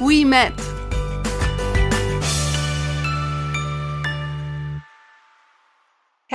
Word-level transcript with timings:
we 0.00 0.24
met. 0.24 0.83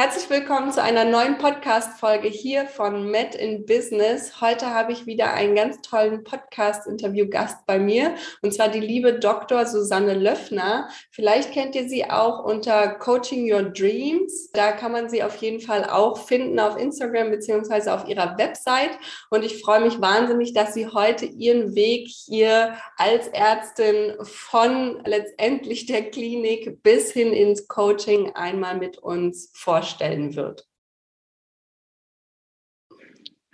Herzlich 0.02 0.30
willkommen 0.30 0.72
zu 0.72 0.82
einer 0.82 1.04
neuen 1.04 1.38
Podcast-Folge 1.40 2.30
hier 2.30 2.68
von 2.68 3.12
Met 3.12 3.36
in 3.36 3.66
Business. 3.66 4.40
Heute 4.40 4.68
habe 4.68 4.94
ich 4.94 5.06
wieder 5.06 5.34
einen 5.34 5.56
ganz 5.56 5.82
tollen 5.82 6.24
Podcast-Interview-Gast 6.24 7.66
bei 7.66 7.80
mir 7.80 8.16
und 8.42 8.54
zwar 8.54 8.70
die 8.70 8.80
liebe 8.80 9.20
Dr. 9.20 9.66
Susanne 9.66 10.14
Löffner. 10.14 10.88
Vielleicht 11.12 11.52
kennt 11.52 11.76
ihr 11.76 11.90
sie 11.90 12.10
auch 12.10 12.46
unter 12.46 12.88
Coaching 12.96 13.52
Your 13.52 13.64
Dreams. 13.64 14.52
Da 14.54 14.72
kann 14.72 14.94
man 14.94 15.10
sie 15.10 15.22
auf 15.22 15.36
jeden 15.42 15.60
Fall 15.60 15.84
auch 15.84 16.18
finden 16.18 16.62
auf 16.62 16.78
Instagram 16.78 17.30
beziehungsweise 17.30 17.94
auf 17.94 18.08
ihrer 18.08 18.38
Website. 18.38 18.98
Und 19.30 19.44
ich 19.44 19.62
freue 19.62 19.82
mich 19.82 20.00
wahnsinnig, 20.00 20.54
dass 20.54 20.74
sie 20.74 20.88
heute 20.88 21.26
ihren 21.26 21.76
Weg 21.76 22.08
hier 22.08 22.78
als 22.96 23.28
Ärztin 23.28 24.14
von 24.22 25.02
letztendlich 25.04 25.88
der 25.88 26.10
Klinik 26.10 26.82
bis 26.84 27.12
hin 27.12 27.34
ins 27.34 27.68
Coaching 27.68 28.32
einmal 28.34 28.78
mit 28.78 28.98
uns 29.00 29.52
vorstellt 29.54 29.89
vorstellen 29.90 30.36
wird. 30.36 30.68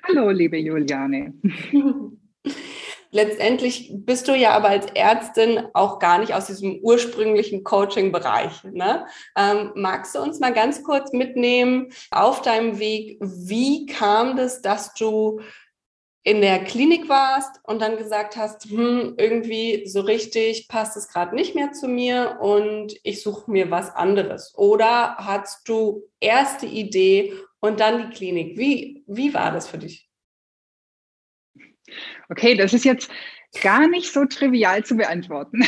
Hallo, 0.04 0.30
liebe 0.30 0.58
Juliane. 0.58 1.34
Letztendlich 3.12 3.92
bist 3.94 4.28
du 4.28 4.36
ja 4.36 4.52
aber 4.52 4.68
als 4.68 4.88
Ärztin 4.88 5.68
auch 5.74 6.00
gar 6.00 6.20
nicht 6.20 6.34
aus 6.34 6.48
diesem 6.48 6.80
ursprünglichen 6.82 7.64
Coaching-Bereich. 7.64 8.66
Ne? 8.66 9.08
Ähm, 9.38 9.72
magst 9.76 10.16
du 10.16 10.20
uns 10.20 10.42
mal 10.42 10.54
ganz 10.54 10.84
kurz 10.84 11.14
mitnehmen 11.14 11.94
auf 12.12 12.42
deinem 12.42 12.78
Weg? 12.78 13.18
Wie 13.22 13.86
kam 13.86 14.36
das, 14.36 14.62
dass 14.62 14.94
du 14.96 15.40
in 16.26 16.42
der 16.42 16.64
Klinik 16.64 17.08
warst 17.08 17.62
und 17.64 17.84
dann 17.84 17.98
gesagt 17.98 18.36
hast, 18.36 18.66
hm, 18.66 19.14
irgendwie 19.18 19.86
so 19.86 20.02
richtig 20.02 20.68
passt 20.68 20.98
es 20.98 21.08
gerade 21.08 21.36
nicht 21.36 21.54
mehr 21.54 21.72
zu 21.72 21.88
mir 21.88 22.40
und 22.42 22.96
ich 23.04 23.22
suche 23.22 23.50
mir 23.50 23.70
was 23.70 23.96
anderes? 23.96 24.52
Oder 24.58 25.18
hast 25.18 25.70
du 25.70 26.10
erst 26.20 26.64
die 26.64 26.80
Idee 26.80 27.34
und 27.60 27.80
dann 27.80 28.10
die 28.10 28.18
Klinik? 28.18 28.58
Wie, 28.58 29.04
wie 29.06 29.36
war 29.36 29.52
das 29.52 29.68
für 29.68 29.78
dich? 29.78 30.10
Okay, 32.30 32.56
das 32.56 32.74
ist 32.74 32.86
jetzt 32.86 33.12
gar 33.62 33.88
nicht 33.88 34.12
so 34.12 34.26
trivial 34.26 34.84
zu 34.84 34.98
beantworten. 34.98 35.64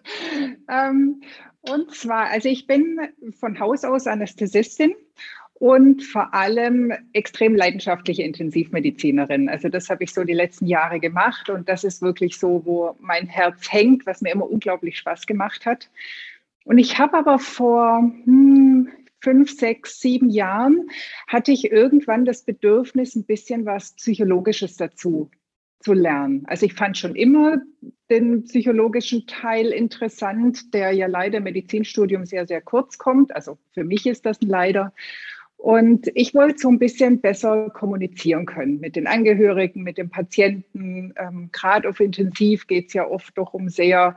ähm, 0.70 1.22
und 1.62 1.94
zwar, 1.94 2.26
also 2.26 2.50
ich 2.50 2.66
bin 2.66 2.98
von 3.40 3.58
Haus 3.58 3.84
aus 3.84 4.06
Anästhesistin 4.06 4.94
und 5.58 6.04
vor 6.04 6.34
allem 6.34 6.92
extrem 7.12 7.56
leidenschaftliche 7.56 8.22
Intensivmedizinerin. 8.22 9.48
Also 9.48 9.68
das 9.68 9.90
habe 9.90 10.04
ich 10.04 10.14
so 10.14 10.22
die 10.22 10.32
letzten 10.32 10.66
Jahre 10.66 11.00
gemacht 11.00 11.50
und 11.50 11.68
das 11.68 11.82
ist 11.82 12.00
wirklich 12.00 12.38
so, 12.38 12.62
wo 12.64 12.94
mein 13.00 13.26
Herz 13.26 13.72
hängt, 13.72 14.06
was 14.06 14.20
mir 14.20 14.32
immer 14.32 14.48
unglaublich 14.48 14.98
Spaß 14.98 15.26
gemacht 15.26 15.66
hat. 15.66 15.90
Und 16.64 16.78
ich 16.78 16.98
habe 16.98 17.18
aber 17.18 17.40
vor 17.40 17.98
hm, 18.24 18.88
fünf, 19.20 19.50
sechs, 19.50 20.00
sieben 20.00 20.30
Jahren 20.30 20.90
hatte 21.26 21.50
ich 21.50 21.72
irgendwann 21.72 22.24
das 22.24 22.44
Bedürfnis, 22.44 23.16
ein 23.16 23.24
bisschen 23.24 23.66
was 23.66 23.94
Psychologisches 23.96 24.76
dazu 24.76 25.28
zu 25.80 25.92
lernen. 25.92 26.44
Also 26.46 26.66
ich 26.66 26.74
fand 26.74 26.98
schon 26.98 27.16
immer 27.16 27.58
den 28.10 28.44
psychologischen 28.44 29.26
Teil 29.26 29.68
interessant, 29.68 30.72
der 30.72 30.92
ja 30.92 31.08
leider 31.08 31.38
im 31.38 31.44
Medizinstudium 31.44 32.26
sehr, 32.26 32.46
sehr 32.46 32.60
kurz 32.60 32.98
kommt. 32.98 33.34
Also 33.34 33.58
für 33.72 33.84
mich 33.84 34.06
ist 34.06 34.24
das 34.24 34.38
leider. 34.40 34.92
Und 35.58 36.08
ich 36.14 36.34
wollte 36.34 36.58
so 36.58 36.68
ein 36.68 36.78
bisschen 36.78 37.20
besser 37.20 37.68
kommunizieren 37.70 38.46
können 38.46 38.78
mit 38.78 38.94
den 38.94 39.08
Angehörigen, 39.08 39.82
mit 39.82 39.98
den 39.98 40.08
Patienten. 40.08 41.12
Ähm, 41.16 41.50
Gerade 41.52 41.88
auf 41.88 41.98
Intensiv 41.98 42.68
geht 42.68 42.86
es 42.86 42.94
ja 42.94 43.06
oft 43.06 43.36
doch 43.36 43.54
um 43.54 43.68
sehr 43.68 44.16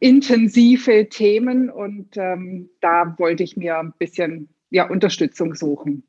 intensive 0.00 1.08
Themen 1.08 1.70
und 1.70 2.16
ähm, 2.16 2.70
da 2.80 3.14
wollte 3.18 3.44
ich 3.44 3.56
mir 3.56 3.78
ein 3.78 3.92
bisschen 3.98 4.48
ja, 4.70 4.88
Unterstützung 4.88 5.54
suchen. 5.54 6.02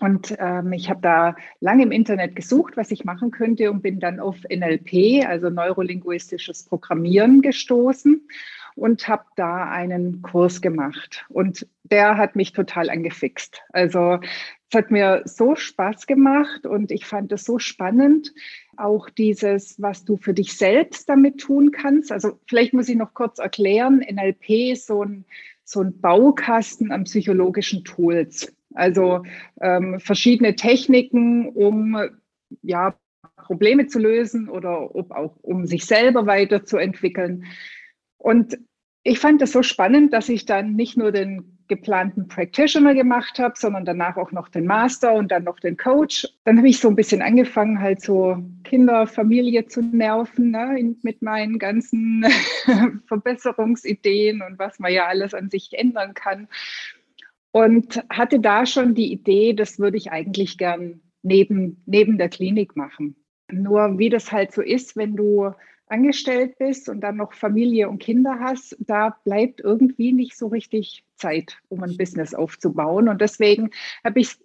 Und 0.00 0.36
ähm, 0.38 0.72
ich 0.72 0.90
habe 0.90 1.00
da 1.00 1.34
lange 1.60 1.84
im 1.84 1.90
Internet 1.90 2.36
gesucht, 2.36 2.76
was 2.76 2.90
ich 2.90 3.04
machen 3.04 3.30
könnte 3.30 3.70
und 3.70 3.82
bin 3.82 3.98
dann 3.98 4.20
auf 4.20 4.36
NLP, 4.48 5.26
also 5.26 5.50
neurolinguistisches 5.50 6.64
Programmieren, 6.64 7.42
gestoßen 7.42 8.28
und 8.78 9.08
habe 9.08 9.24
da 9.36 9.68
einen 9.68 10.22
Kurs 10.22 10.60
gemacht. 10.60 11.26
Und 11.28 11.66
der 11.82 12.16
hat 12.16 12.36
mich 12.36 12.52
total 12.52 12.90
angefixt. 12.90 13.62
Also 13.72 14.20
es 14.70 14.78
hat 14.78 14.90
mir 14.90 15.22
so 15.24 15.56
Spaß 15.56 16.06
gemacht 16.06 16.66
und 16.66 16.90
ich 16.90 17.06
fand 17.06 17.32
es 17.32 17.44
so 17.44 17.58
spannend, 17.58 18.32
auch 18.76 19.10
dieses, 19.10 19.80
was 19.80 20.04
du 20.04 20.16
für 20.16 20.34
dich 20.34 20.56
selbst 20.56 21.08
damit 21.08 21.40
tun 21.40 21.72
kannst. 21.72 22.12
Also 22.12 22.38
vielleicht 22.46 22.74
muss 22.74 22.88
ich 22.88 22.96
noch 22.96 23.14
kurz 23.14 23.38
erklären, 23.38 23.98
NLP 23.98 24.72
ist 24.72 24.86
so 24.86 25.02
ein, 25.02 25.24
so 25.64 25.80
ein 25.80 26.00
Baukasten 26.00 26.92
an 26.92 27.04
psychologischen 27.04 27.84
Tools. 27.84 28.54
Also 28.74 29.24
ähm, 29.60 29.98
verschiedene 29.98 30.54
Techniken, 30.54 31.48
um 31.48 31.98
ja, 32.62 32.94
Probleme 33.36 33.86
zu 33.86 33.98
lösen 33.98 34.48
oder 34.48 34.94
ob 34.94 35.10
auch 35.10 35.36
um 35.40 35.66
sich 35.66 35.86
selber 35.86 36.26
weiterzuentwickeln. 36.26 37.44
Und 38.18 38.58
ich 39.04 39.18
fand 39.20 39.40
das 39.40 39.52
so 39.52 39.62
spannend, 39.62 40.12
dass 40.12 40.28
ich 40.28 40.44
dann 40.44 40.74
nicht 40.74 40.96
nur 40.96 41.12
den 41.12 41.58
geplanten 41.68 42.28
Practitioner 42.28 42.94
gemacht 42.94 43.38
habe, 43.38 43.54
sondern 43.56 43.84
danach 43.84 44.16
auch 44.16 44.32
noch 44.32 44.48
den 44.48 44.66
Master 44.66 45.14
und 45.14 45.30
dann 45.30 45.44
noch 45.44 45.60
den 45.60 45.76
Coach. 45.76 46.26
Dann 46.44 46.58
habe 46.58 46.68
ich 46.68 46.80
so 46.80 46.88
ein 46.88 46.96
bisschen 46.96 47.22
angefangen, 47.22 47.80
halt 47.80 48.00
so 48.00 48.38
Kinder, 48.64 49.06
Familie 49.06 49.66
zu 49.66 49.82
nerven 49.82 50.50
ne, 50.50 50.94
mit 51.02 51.22
meinen 51.22 51.58
ganzen 51.58 52.26
Verbesserungsideen 53.06 54.42
und 54.42 54.58
was 54.58 54.78
man 54.78 54.92
ja 54.92 55.06
alles 55.06 55.34
an 55.34 55.50
sich 55.50 55.70
ändern 55.72 56.14
kann. 56.14 56.48
Und 57.50 58.02
hatte 58.10 58.40
da 58.40 58.66
schon 58.66 58.94
die 58.94 59.12
Idee, 59.12 59.52
das 59.52 59.78
würde 59.78 59.96
ich 59.96 60.10
eigentlich 60.10 60.58
gern 60.58 61.00
neben, 61.22 61.82
neben 61.86 62.18
der 62.18 62.28
Klinik 62.28 62.76
machen. 62.76 63.16
Nur 63.50 63.98
wie 63.98 64.10
das 64.10 64.32
halt 64.32 64.52
so 64.52 64.62
ist, 64.62 64.96
wenn 64.96 65.16
du 65.16 65.52
angestellt 65.90 66.58
bist 66.58 66.88
und 66.88 67.00
dann 67.00 67.16
noch 67.16 67.32
Familie 67.32 67.88
und 67.88 67.98
Kinder 67.98 68.38
hast, 68.40 68.76
da 68.80 69.16
bleibt 69.24 69.60
irgendwie 69.60 70.12
nicht 70.12 70.36
so 70.36 70.48
richtig 70.48 71.04
Zeit, 71.16 71.58
um 71.68 71.82
ein 71.82 71.96
Business 71.96 72.34
aufzubauen. 72.34 73.08
Und 73.08 73.20
deswegen 73.20 73.70
habe 74.04 74.20
ich 74.20 74.36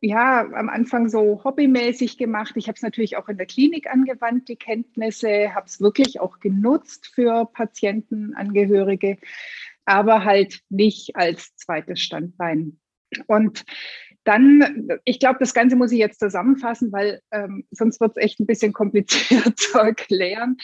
ja 0.00 0.40
am 0.40 0.68
Anfang 0.68 1.08
so 1.08 1.42
hobbymäßig 1.44 2.16
gemacht. 2.18 2.52
Ich 2.56 2.68
habe 2.68 2.76
es 2.76 2.82
natürlich 2.82 3.16
auch 3.16 3.28
in 3.28 3.36
der 3.36 3.46
Klinik 3.46 3.90
angewandt, 3.90 4.48
die 4.48 4.56
Kenntnisse, 4.56 5.54
habe 5.54 5.66
es 5.66 5.80
wirklich 5.80 6.20
auch 6.20 6.40
genutzt 6.40 7.10
für 7.14 7.46
Patienten, 7.52 8.34
Angehörige, 8.34 9.18
aber 9.84 10.24
halt 10.24 10.60
nicht 10.68 11.16
als 11.16 11.54
zweites 11.56 12.00
Standbein. 12.00 12.78
Und 13.26 13.64
dann, 14.30 14.88
ich 15.04 15.18
glaube, 15.18 15.38
das 15.40 15.54
Ganze 15.54 15.74
muss 15.74 15.90
ich 15.90 15.98
jetzt 15.98 16.20
zusammenfassen, 16.20 16.92
weil 16.92 17.20
ähm, 17.32 17.64
sonst 17.72 18.00
wird 18.00 18.12
es 18.16 18.22
echt 18.22 18.38
ein 18.38 18.46
bisschen 18.46 18.72
kompliziert 18.72 19.56
zu 19.58 19.76
erklären. 19.76 20.56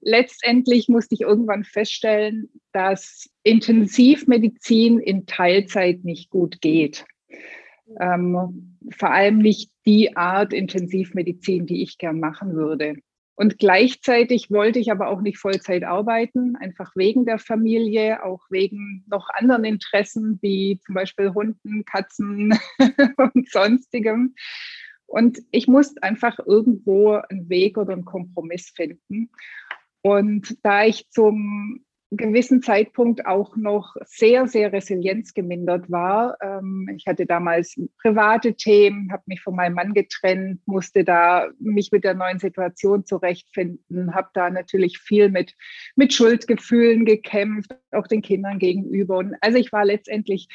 Letztendlich 0.00 0.88
musste 0.88 1.14
ich 1.14 1.20
irgendwann 1.20 1.62
feststellen, 1.62 2.48
dass 2.72 3.28
Intensivmedizin 3.42 4.98
in 4.98 5.26
Teilzeit 5.26 6.04
nicht 6.04 6.30
gut 6.30 6.62
geht. 6.62 7.04
Ähm, 8.00 8.78
vor 8.96 9.10
allem 9.10 9.38
nicht 9.38 9.70
die 9.84 10.16
Art 10.16 10.54
Intensivmedizin, 10.54 11.66
die 11.66 11.82
ich 11.82 11.98
gern 11.98 12.18
machen 12.18 12.54
würde. 12.54 12.94
Und 13.36 13.58
gleichzeitig 13.58 14.50
wollte 14.50 14.78
ich 14.78 14.90
aber 14.90 15.08
auch 15.08 15.20
nicht 15.20 15.36
Vollzeit 15.36 15.84
arbeiten, 15.84 16.56
einfach 16.56 16.96
wegen 16.96 17.26
der 17.26 17.38
Familie, 17.38 18.24
auch 18.24 18.46
wegen 18.48 19.04
noch 19.08 19.28
anderen 19.28 19.64
Interessen, 19.64 20.38
wie 20.40 20.80
zum 20.84 20.94
Beispiel 20.94 21.34
Hunden, 21.34 21.84
Katzen 21.84 22.58
und 23.18 23.50
sonstigem. 23.50 24.34
Und 25.04 25.38
ich 25.50 25.68
musste 25.68 26.02
einfach 26.02 26.38
irgendwo 26.44 27.12
einen 27.12 27.48
Weg 27.50 27.76
oder 27.76 27.92
einen 27.92 28.06
Kompromiss 28.06 28.72
finden. 28.74 29.30
Und 30.00 30.56
da 30.64 30.84
ich 30.84 31.10
zum 31.10 31.85
gewissen 32.10 32.62
Zeitpunkt 32.62 33.26
auch 33.26 33.56
noch 33.56 33.96
sehr, 34.04 34.46
sehr 34.46 34.72
resilienzgemindert 34.72 35.90
war. 35.90 36.36
Ähm, 36.40 36.88
ich 36.96 37.06
hatte 37.06 37.26
damals 37.26 37.80
private 38.00 38.54
Themen, 38.54 39.10
habe 39.12 39.24
mich 39.26 39.40
von 39.42 39.56
meinem 39.56 39.74
Mann 39.74 39.92
getrennt, 39.92 40.60
musste 40.66 41.04
da 41.04 41.48
mich 41.58 41.90
mit 41.90 42.04
der 42.04 42.14
neuen 42.14 42.38
Situation 42.38 43.04
zurechtfinden, 43.04 44.14
habe 44.14 44.28
da 44.34 44.50
natürlich 44.50 44.98
viel 44.98 45.30
mit, 45.30 45.54
mit 45.96 46.12
Schuldgefühlen 46.12 47.04
gekämpft, 47.04 47.74
auch 47.90 48.06
den 48.06 48.22
Kindern 48.22 48.58
gegenüber. 48.58 49.18
Und 49.18 49.34
also 49.40 49.58
ich 49.58 49.72
war 49.72 49.84
letztendlich, 49.84 50.48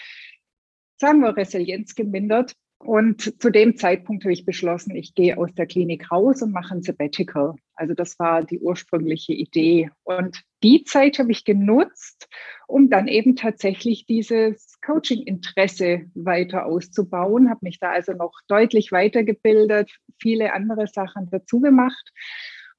sagen 0.98 1.20
wir, 1.20 1.36
resilienzgemindert. 1.36 2.56
Und 2.84 3.40
zu 3.40 3.52
dem 3.52 3.78
Zeitpunkt 3.78 4.24
habe 4.24 4.34
ich 4.34 4.46
beschlossen, 4.46 4.96
ich 4.96 5.14
gehe 5.14 5.38
aus 5.38 5.54
der 5.54 5.68
Klinik 5.68 6.12
raus 6.12 6.42
und 6.42 6.52
mache 6.52 6.74
ein 6.74 6.82
Sabbatical. 6.82 7.54
Also 7.76 7.94
das 7.94 8.18
war 8.18 8.44
die 8.44 8.60
ursprüngliche 8.60 9.34
Idee. 9.34 9.92
Und 10.04 10.42
die 10.64 10.84
Zeit 10.84 11.20
habe 11.20 11.32
ich 11.32 11.46
genutzt, 11.46 12.28
um 12.68 12.90
dann 12.90 13.08
eben 13.08 13.36
tatsächlich 13.36 14.08
dieses 14.08 14.80
Coaching-Interesse 14.82 16.10
weiter 16.16 16.66
auszubauen, 16.66 17.52
habe 17.52 17.60
mich 17.64 17.80
da 17.80 17.92
also 17.92 18.14
noch 18.14 18.34
deutlich 18.48 18.92
weitergebildet, 18.92 19.92
viele 20.20 20.54
andere 20.54 20.88
Sachen 20.88 21.30
dazu 21.30 21.60
gemacht 21.60 22.12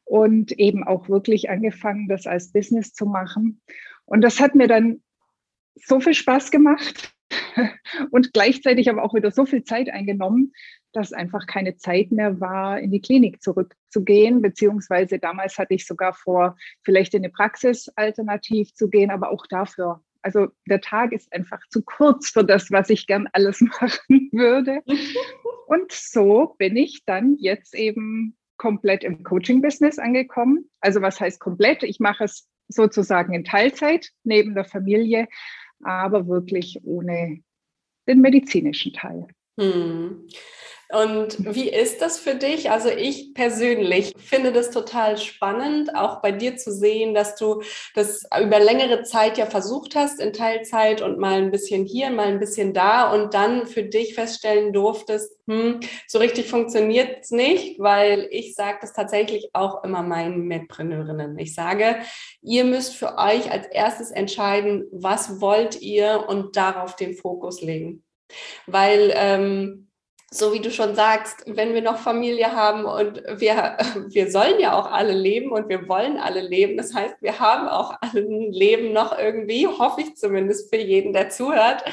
und 0.04 0.50
eben 0.58 0.84
auch 0.84 1.08
wirklich 1.08 1.48
angefangen, 1.48 2.08
das 2.08 2.26
als 2.26 2.50
Business 2.52 2.92
zu 2.92 3.06
machen. 3.06 3.60
Und 4.04 4.22
das 4.22 4.40
hat 4.40 4.56
mir 4.56 4.66
dann 4.66 5.00
so 5.76 6.00
viel 6.00 6.14
Spaß 6.14 6.50
gemacht, 6.50 7.14
und 8.10 8.32
gleichzeitig 8.32 8.90
aber 8.90 9.02
auch 9.02 9.14
wieder 9.14 9.30
so 9.30 9.46
viel 9.46 9.64
Zeit 9.64 9.90
eingenommen, 9.90 10.52
dass 10.92 11.12
einfach 11.12 11.46
keine 11.46 11.76
Zeit 11.76 12.12
mehr 12.12 12.40
war, 12.40 12.78
in 12.78 12.90
die 12.90 13.00
Klinik 13.00 13.42
zurückzugehen, 13.42 14.42
beziehungsweise 14.42 15.18
damals 15.18 15.58
hatte 15.58 15.74
ich 15.74 15.86
sogar 15.86 16.12
vor, 16.12 16.56
vielleicht 16.82 17.14
in 17.14 17.22
eine 17.22 17.32
Praxis 17.32 17.88
alternativ 17.96 18.74
zu 18.74 18.88
gehen, 18.88 19.10
aber 19.10 19.30
auch 19.30 19.46
dafür. 19.46 20.02
Also 20.22 20.48
der 20.66 20.80
Tag 20.80 21.12
ist 21.12 21.32
einfach 21.32 21.60
zu 21.68 21.82
kurz 21.82 22.30
für 22.30 22.44
das, 22.44 22.70
was 22.70 22.90
ich 22.90 23.06
gern 23.06 23.28
alles 23.32 23.60
machen 23.80 24.28
würde. 24.32 24.80
Und 25.66 25.90
so 25.90 26.54
bin 26.58 26.76
ich 26.76 27.04
dann 27.04 27.36
jetzt 27.38 27.74
eben 27.74 28.36
komplett 28.56 29.02
im 29.02 29.24
Coaching-Business 29.24 29.98
angekommen. 29.98 30.70
Also 30.80 31.02
was 31.02 31.20
heißt 31.20 31.40
komplett? 31.40 31.82
Ich 31.82 31.98
mache 31.98 32.24
es 32.24 32.48
sozusagen 32.68 33.34
in 33.34 33.44
Teilzeit 33.44 34.10
neben 34.22 34.54
der 34.54 34.64
Familie, 34.64 35.26
aber 35.82 36.26
wirklich 36.26 36.78
ohne 36.84 37.42
den 38.06 38.20
medizinischen 38.20 38.92
Teil. 38.92 39.26
Hm. 39.58 40.26
Und 40.92 41.54
wie 41.54 41.70
ist 41.70 42.02
das 42.02 42.18
für 42.18 42.34
dich? 42.34 42.70
Also 42.70 42.90
ich 42.90 43.32
persönlich 43.32 44.12
finde 44.18 44.52
das 44.52 44.70
total 44.70 45.16
spannend, 45.16 45.96
auch 45.96 46.20
bei 46.20 46.32
dir 46.32 46.56
zu 46.56 46.70
sehen, 46.70 47.14
dass 47.14 47.34
du 47.34 47.62
das 47.94 48.24
über 48.38 48.60
längere 48.60 49.02
Zeit 49.02 49.38
ja 49.38 49.46
versucht 49.46 49.96
hast 49.96 50.20
in 50.20 50.34
Teilzeit 50.34 51.00
und 51.00 51.18
mal 51.18 51.38
ein 51.38 51.50
bisschen 51.50 51.86
hier, 51.86 52.10
mal 52.10 52.26
ein 52.26 52.40
bisschen 52.40 52.74
da 52.74 53.10
und 53.10 53.32
dann 53.32 53.66
für 53.66 53.84
dich 53.84 54.14
feststellen 54.14 54.74
durftest, 54.74 55.34
hm, 55.46 55.80
so 56.06 56.18
richtig 56.18 56.48
funktioniert 56.48 57.24
es 57.24 57.30
nicht, 57.30 57.78
weil 57.78 58.28
ich 58.30 58.54
sage 58.54 58.78
das 58.82 58.92
tatsächlich 58.92 59.48
auch 59.54 59.84
immer 59.84 60.02
meinen 60.02 60.46
Mitpreneurinnen. 60.46 61.38
Ich 61.38 61.54
sage, 61.54 62.00
ihr 62.42 62.64
müsst 62.64 62.94
für 62.94 63.16
euch 63.16 63.50
als 63.50 63.66
erstes 63.66 64.10
entscheiden, 64.10 64.84
was 64.92 65.40
wollt 65.40 65.80
ihr 65.80 66.26
und 66.28 66.56
darauf 66.56 66.96
den 66.96 67.14
Fokus 67.14 67.62
legen. 67.62 68.04
Weil 68.66 69.12
ähm, 69.16 69.88
so 70.32 70.54
wie 70.54 70.60
du 70.60 70.70
schon 70.70 70.94
sagst, 70.94 71.44
wenn 71.46 71.74
wir 71.74 71.82
noch 71.82 71.98
Familie 71.98 72.52
haben 72.52 72.86
und 72.86 73.22
wir, 73.38 73.76
wir 74.08 74.30
sollen 74.30 74.58
ja 74.58 74.78
auch 74.78 74.90
alle 74.90 75.12
leben 75.12 75.52
und 75.52 75.68
wir 75.68 75.88
wollen 75.88 76.18
alle 76.18 76.40
leben. 76.40 76.76
Das 76.78 76.94
heißt, 76.94 77.16
wir 77.20 77.38
haben 77.38 77.68
auch 77.68 77.94
ein 78.00 78.50
Leben 78.50 78.92
noch 78.92 79.16
irgendwie, 79.16 79.66
hoffe 79.66 80.00
ich 80.00 80.16
zumindest 80.16 80.74
für 80.74 80.80
jeden, 80.80 81.12
der 81.12 81.28
zuhört, 81.28 81.84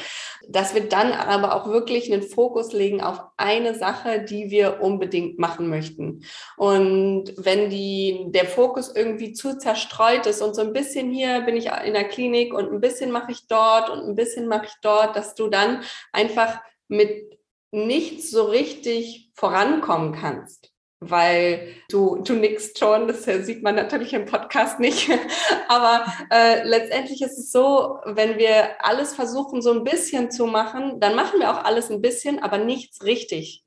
dass 0.48 0.74
wir 0.74 0.88
dann 0.88 1.12
aber 1.12 1.54
auch 1.54 1.68
wirklich 1.68 2.10
einen 2.10 2.22
Fokus 2.22 2.72
legen 2.72 3.02
auf 3.02 3.20
eine 3.36 3.74
Sache, 3.74 4.22
die 4.22 4.50
wir 4.50 4.80
unbedingt 4.80 5.38
machen 5.38 5.68
möchten. 5.68 6.24
Und 6.56 7.34
wenn 7.36 7.68
die, 7.68 8.24
der 8.28 8.46
Fokus 8.46 8.94
irgendwie 8.94 9.34
zu 9.34 9.58
zerstreut 9.58 10.26
ist 10.26 10.40
und 10.40 10.54
so 10.54 10.62
ein 10.62 10.72
bisschen 10.72 11.10
hier 11.10 11.42
bin 11.42 11.56
ich 11.56 11.66
in 11.84 11.92
der 11.92 12.08
Klinik 12.08 12.54
und 12.54 12.72
ein 12.72 12.80
bisschen 12.80 13.10
mache 13.10 13.32
ich 13.32 13.46
dort 13.48 13.90
und 13.90 14.00
ein 14.00 14.14
bisschen 14.14 14.48
mache 14.48 14.66
ich 14.66 14.74
dort, 14.82 15.14
dass 15.14 15.34
du 15.34 15.48
dann 15.48 15.82
einfach 16.12 16.60
mit 16.88 17.39
nicht 17.72 18.22
so 18.28 18.44
richtig 18.44 19.30
vorankommen 19.34 20.12
kannst, 20.12 20.72
weil 21.00 21.74
du, 21.88 22.16
du 22.22 22.34
nickst 22.34 22.78
schon, 22.78 23.08
das 23.08 23.24
sieht 23.24 23.62
man 23.62 23.74
natürlich 23.74 24.12
im 24.12 24.26
Podcast 24.26 24.80
nicht, 24.80 25.08
aber 25.68 26.04
äh, 26.30 26.62
letztendlich 26.64 27.22
ist 27.22 27.38
es 27.38 27.52
so, 27.52 27.98
wenn 28.04 28.38
wir 28.38 28.84
alles 28.84 29.14
versuchen 29.14 29.62
so 29.62 29.72
ein 29.72 29.84
bisschen 29.84 30.30
zu 30.30 30.46
machen, 30.46 31.00
dann 31.00 31.14
machen 31.14 31.40
wir 31.40 31.50
auch 31.50 31.64
alles 31.64 31.90
ein 31.90 32.02
bisschen, 32.02 32.42
aber 32.42 32.58
nichts 32.58 33.02
richtig. 33.02 33.64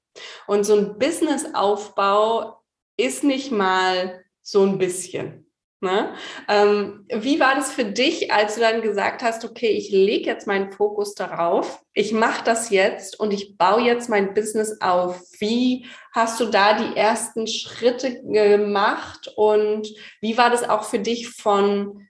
Und 0.47 0.63
so 0.63 0.75
ein 0.75 0.99
Businessaufbau 0.99 2.61
ist 2.97 3.23
nicht 3.23 3.51
mal 3.51 4.23
so 4.41 4.63
ein 4.63 4.77
bisschen. 4.77 5.42
Ne? 5.83 6.13
Ähm, 6.47 7.05
wie 7.13 7.39
war 7.39 7.55
das 7.55 7.73
für 7.73 7.83
dich, 7.83 8.31
als 8.31 8.55
du 8.55 8.61
dann 8.61 8.81
gesagt 8.81 9.21
hast, 9.21 9.43
okay, 9.43 9.67
ich 9.67 9.91
lege 9.91 10.25
jetzt 10.25 10.47
meinen 10.47 10.71
Fokus 10.71 11.13
darauf, 11.13 11.83
ich 11.93 12.13
mache 12.13 12.43
das 12.45 12.69
jetzt 12.69 13.19
und 13.19 13.33
ich 13.33 13.57
baue 13.57 13.81
jetzt 13.81 14.09
mein 14.09 14.33
Business 14.33 14.79
auf? 14.81 15.21
Wie 15.39 15.85
hast 16.13 16.39
du 16.39 16.45
da 16.45 16.73
die 16.73 16.95
ersten 16.95 17.47
Schritte 17.47 18.23
gemacht 18.23 19.31
und 19.35 19.89
wie 20.21 20.37
war 20.37 20.49
das 20.49 20.67
auch 20.67 20.85
für 20.85 20.99
dich 20.99 21.29
von 21.29 22.07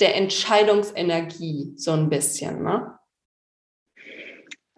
der 0.00 0.14
Entscheidungsenergie 0.14 1.72
so 1.76 1.90
ein 1.90 2.08
bisschen? 2.08 2.62
Ne? 2.62 2.98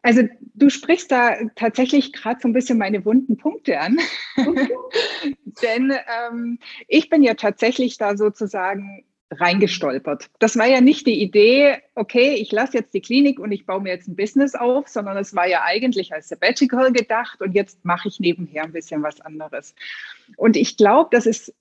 Also 0.02 0.22
du 0.60 0.70
sprichst 0.70 1.10
da 1.10 1.36
tatsächlich 1.56 2.12
gerade 2.12 2.40
so 2.40 2.48
ein 2.48 2.52
bisschen 2.52 2.78
meine 2.78 3.04
wunden 3.04 3.36
Punkte 3.36 3.80
an. 3.80 3.98
Denn 5.62 5.92
ähm, 5.92 6.58
ich 6.86 7.08
bin 7.08 7.22
ja 7.22 7.34
tatsächlich 7.34 7.98
da 7.98 8.16
sozusagen 8.16 9.04
reingestolpert. 9.32 10.28
Das 10.40 10.56
war 10.56 10.66
ja 10.66 10.80
nicht 10.80 11.06
die 11.06 11.22
Idee, 11.22 11.78
okay, 11.94 12.34
ich 12.34 12.50
lasse 12.50 12.78
jetzt 12.78 12.94
die 12.94 13.00
Klinik 13.00 13.38
und 13.38 13.52
ich 13.52 13.64
baue 13.64 13.80
mir 13.80 13.90
jetzt 13.90 14.08
ein 14.08 14.16
Business 14.16 14.54
auf, 14.54 14.88
sondern 14.88 15.16
es 15.16 15.34
war 15.34 15.46
ja 15.46 15.62
eigentlich 15.64 16.12
als 16.12 16.28
Sabbatical 16.28 16.92
gedacht 16.92 17.40
und 17.40 17.52
jetzt 17.52 17.84
mache 17.84 18.08
ich 18.08 18.18
nebenher 18.18 18.64
ein 18.64 18.72
bisschen 18.72 19.02
was 19.02 19.20
anderes. 19.20 19.74
Und 20.36 20.56
ich 20.56 20.76
glaube, 20.76 21.10
das 21.12 21.26
ist 21.26 21.54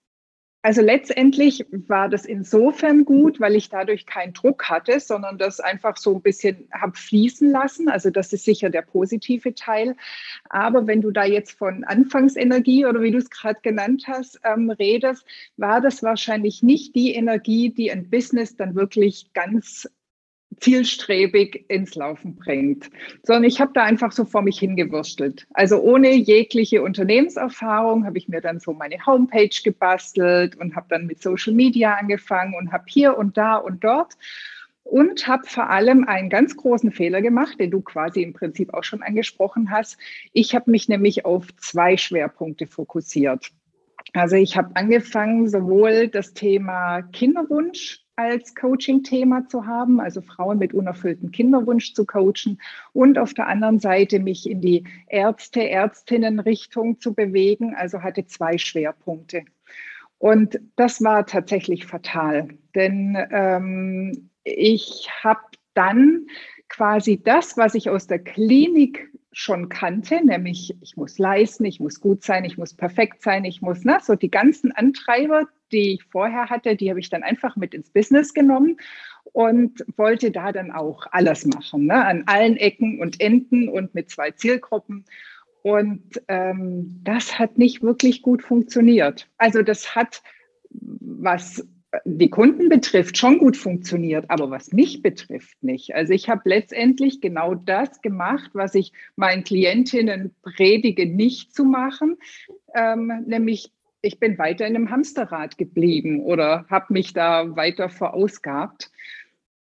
also 0.62 0.82
letztendlich 0.82 1.66
war 1.72 2.10
das 2.10 2.26
insofern 2.26 3.06
gut, 3.06 3.40
weil 3.40 3.56
ich 3.56 3.70
dadurch 3.70 4.06
keinen 4.06 4.34
Druck 4.34 4.70
hatte, 4.70 5.00
sondern 5.00 5.38
das 5.38 5.62
einfach 5.62 5.96
so 5.96 6.16
ein 6.16 6.22
bisschen 6.22 6.68
habe 6.74 6.98
fließen 6.98 7.50
lassen. 7.50 7.88
Also 7.88 8.10
das 8.10 8.34
ist 8.34 8.44
sicher 8.44 8.70
der 8.70 8.82
positive 8.82 9.56
Teil. 9.56 9.96
Aber 10.50 10.86
wenn 10.86 11.02
du 11.02 11.12
da 11.12 11.24
jetzt 11.24 11.52
von 11.54 11.86
Anfangsenergie 11.86 12.86
oder 12.86 13.02
wie 13.02 13.12
du 13.12 13.20
es 13.20 13.30
gerade 13.30 13.60
genannt 13.62 14.04
hast, 14.08 14.40
ähm, 14.44 14.70
redest, 14.70 15.26
war 15.56 15.80
das 15.80 16.04
wahrscheinlich 16.04 16.62
nicht 16.62 16.94
die 16.94 17.14
Energie, 17.14 17.70
die 17.70 17.90
ein 17.90 18.10
Business 18.10 18.58
dann 18.58 18.76
wirklich 18.76 19.32
ganz 19.34 19.88
zielstrebig 20.60 21.66
ins 21.70 21.96
Laufen 21.96 22.36
bringt, 22.36 22.90
sondern 23.24 23.44
ich 23.46 23.62
habe 23.62 23.72
da 23.74 23.84
einfach 23.84 24.12
so 24.12 24.26
vor 24.26 24.42
mich 24.42 24.60
hingewurstelt. 24.60 25.48
Also 25.54 25.80
ohne 25.80 26.12
jegliche 26.14 26.82
Unternehmenserfahrung 26.82 28.06
habe 28.06 28.18
ich 28.18 28.28
mir 28.28 28.42
dann 28.42 28.60
so 28.60 28.74
meine 28.74 29.06
Homepage 29.06 29.50
gebastelt 29.64 30.56
und 30.58 30.76
habe 30.76 30.88
dann 30.90 31.08
mit 31.08 31.22
Social 31.22 31.54
Media 31.54 31.96
angefangen 31.96 32.56
und 32.56 32.72
habe 32.72 32.86
hier 32.88 33.18
und 33.18 33.38
da 33.38 33.56
und 33.56 33.84
dort 33.84 34.16
und 34.84 35.28
habe 35.28 35.46
vor 35.46 35.70
allem 35.70 36.08
einen 36.08 36.30
ganz 36.30 36.58
großen 36.58 36.92
Fehler 36.92 37.22
gemacht, 37.22 37.60
den 37.60 37.72
du 37.72 37.82
quasi 37.82 38.24
im 38.24 38.34
Prinzip 38.34 38.74
auch 38.74 38.84
schon 38.84 39.04
angesprochen 39.04 39.70
hast. 39.70 39.98
Ich 40.34 40.56
habe 40.56 40.72
mich 40.72 40.90
nämlich 40.90 41.26
auf 41.26 41.46
zwei 41.58 41.96
Schwerpunkte 41.96 42.66
fokussiert. 42.66 43.52
Also 44.14 44.36
ich 44.36 44.58
habe 44.58 44.76
angefangen, 44.76 45.48
sowohl 45.48 46.08
das 46.08 46.34
Thema 46.34 47.04
Kinderwunsch 47.04 48.04
als 48.20 48.54
Coaching-Thema 48.54 49.48
zu 49.48 49.66
haben, 49.66 50.02
also 50.02 50.20
Frauen 50.20 50.60
mit 50.60 50.74
unerfülltem 50.74 51.32
Kinderwunsch 51.32 51.94
zu 51.94 52.06
coachen 52.06 52.60
und 52.92 53.18
auf 53.18 53.34
der 53.34 53.48
anderen 53.48 53.80
Seite 53.80 54.20
mich 54.20 54.50
in 54.50 54.60
die 54.60 54.84
Ärzte, 55.08 55.70
Ärztinnen-Richtung 55.70 57.00
zu 57.00 57.14
bewegen, 57.14 57.76
also 57.76 58.04
hatte 58.04 58.26
zwei 58.26 58.58
Schwerpunkte. 58.58 59.44
Und 60.18 60.60
das 60.76 61.02
war 61.02 61.26
tatsächlich 61.28 61.86
fatal, 61.86 62.50
denn 62.76 63.18
ähm, 63.32 64.30
ich 64.44 65.10
habe 65.24 65.40
dann 65.74 66.28
quasi 66.68 67.24
das, 67.24 67.56
was 67.56 67.74
ich 67.74 67.90
aus 67.90 68.08
der 68.08 68.20
Klinik 68.20 69.10
schon 69.32 69.70
kannte, 69.70 70.26
nämlich 70.26 70.76
ich 70.82 70.98
muss 70.98 71.20
leisten, 71.20 71.66
ich 71.66 71.80
muss 71.80 72.02
gut 72.02 72.24
sein, 72.24 72.46
ich 72.46 72.58
muss 72.58 72.74
perfekt 72.74 73.22
sein, 73.22 73.46
ich 73.46 73.62
muss, 73.62 73.86
ne, 73.86 74.00
so 74.02 74.16
die 74.16 74.32
ganzen 74.32 74.72
Antreiber, 74.72 75.48
die 75.72 75.94
ich 75.94 76.04
vorher 76.04 76.50
hatte, 76.50 76.76
die 76.76 76.90
habe 76.90 77.00
ich 77.00 77.10
dann 77.10 77.24
einfach 77.24 77.56
mit 77.56 77.74
ins 77.74 77.92
Business 77.92 78.34
genommen 78.34 78.78
und 79.34 79.86
wollte 79.98 80.32
da 80.32 80.52
dann 80.52 80.72
auch 80.72 81.06
alles 81.12 81.46
machen, 81.46 81.86
ne, 81.86 82.06
an 82.06 82.24
allen 82.26 82.58
Ecken 82.58 83.00
und 83.00 83.22
Enden 83.22 83.70
und 83.70 83.94
mit 83.94 84.10
zwei 84.10 84.32
Zielgruppen. 84.32 85.06
Und 85.62 86.22
ähm, 86.30 87.02
das 87.04 87.38
hat 87.38 87.58
nicht 87.58 87.84
wirklich 87.84 88.22
gut 88.22 88.42
funktioniert. 88.42 89.30
Also 89.38 89.62
das 89.62 89.94
hat 89.96 90.24
was 90.72 91.68
die 92.06 92.30
Kunden 92.30 92.70
betrifft, 92.70 93.18
schon 93.18 93.40
gut 93.40 93.58
funktioniert, 93.58 94.26
aber 94.30 94.52
was 94.52 94.72
mich 94.72 95.02
betrifft 95.02 95.64
nicht. 95.64 95.96
Also 95.96 96.14
ich 96.14 96.30
habe 96.30 96.42
letztendlich 96.46 97.20
genau 97.20 97.56
das 97.56 98.02
gemacht, 98.02 98.52
was 98.54 98.76
ich 98.76 98.94
meinen 99.16 99.44
Klientinnen 99.44 100.36
predige, 100.44 101.08
nicht 101.08 101.56
zu 101.56 101.66
machen, 101.66 102.18
ähm, 102.76 103.24
nämlich 103.26 103.72
ich 104.02 104.20
bin 104.20 104.38
weiter 104.38 104.66
in 104.66 104.76
einem 104.76 104.92
Hamsterrad 104.92 105.58
geblieben 105.58 106.22
oder 106.22 106.66
habe 106.70 106.94
mich 106.94 107.14
da 107.14 107.56
weiter 107.56 107.90
verausgabt. 107.90 108.92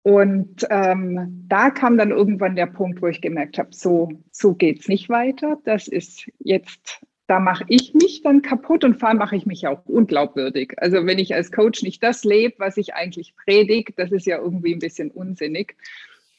Und 0.02 0.66
ähm, 0.70 1.46
da 1.48 1.70
kam 1.70 1.96
dann 1.96 2.10
irgendwann 2.10 2.54
der 2.54 2.66
Punkt, 2.66 3.02
wo 3.02 3.08
ich 3.08 3.20
gemerkt 3.20 3.58
habe, 3.58 3.70
so, 3.72 4.10
so 4.30 4.54
geht's 4.54 4.88
nicht 4.88 5.08
weiter. 5.08 5.58
Das 5.64 5.88
ist 5.88 6.30
jetzt 6.38 7.04
da 7.26 7.40
mache 7.40 7.64
ich 7.68 7.92
mich 7.94 8.22
dann 8.22 8.42
kaputt 8.42 8.84
und 8.84 8.98
vor 8.98 9.08
allem 9.08 9.18
mache 9.18 9.36
ich 9.36 9.46
mich 9.46 9.66
auch 9.66 9.84
unglaubwürdig. 9.86 10.74
Also 10.76 11.04
wenn 11.06 11.18
ich 11.18 11.34
als 11.34 11.50
Coach 11.50 11.82
nicht 11.82 12.02
das 12.02 12.24
lebe, 12.24 12.54
was 12.58 12.76
ich 12.76 12.94
eigentlich 12.94 13.34
predige, 13.36 13.92
das 13.96 14.12
ist 14.12 14.26
ja 14.26 14.38
irgendwie 14.38 14.74
ein 14.74 14.78
bisschen 14.78 15.10
unsinnig. 15.10 15.76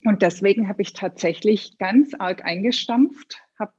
Und 0.06 0.22
deswegen 0.22 0.70
habe 0.70 0.82
ich 0.82 0.94
tatsächlich 0.94 1.78
ganz 1.78 2.14
arg 2.14 2.46
eingestampft, 2.46 3.42
habe 3.60 3.74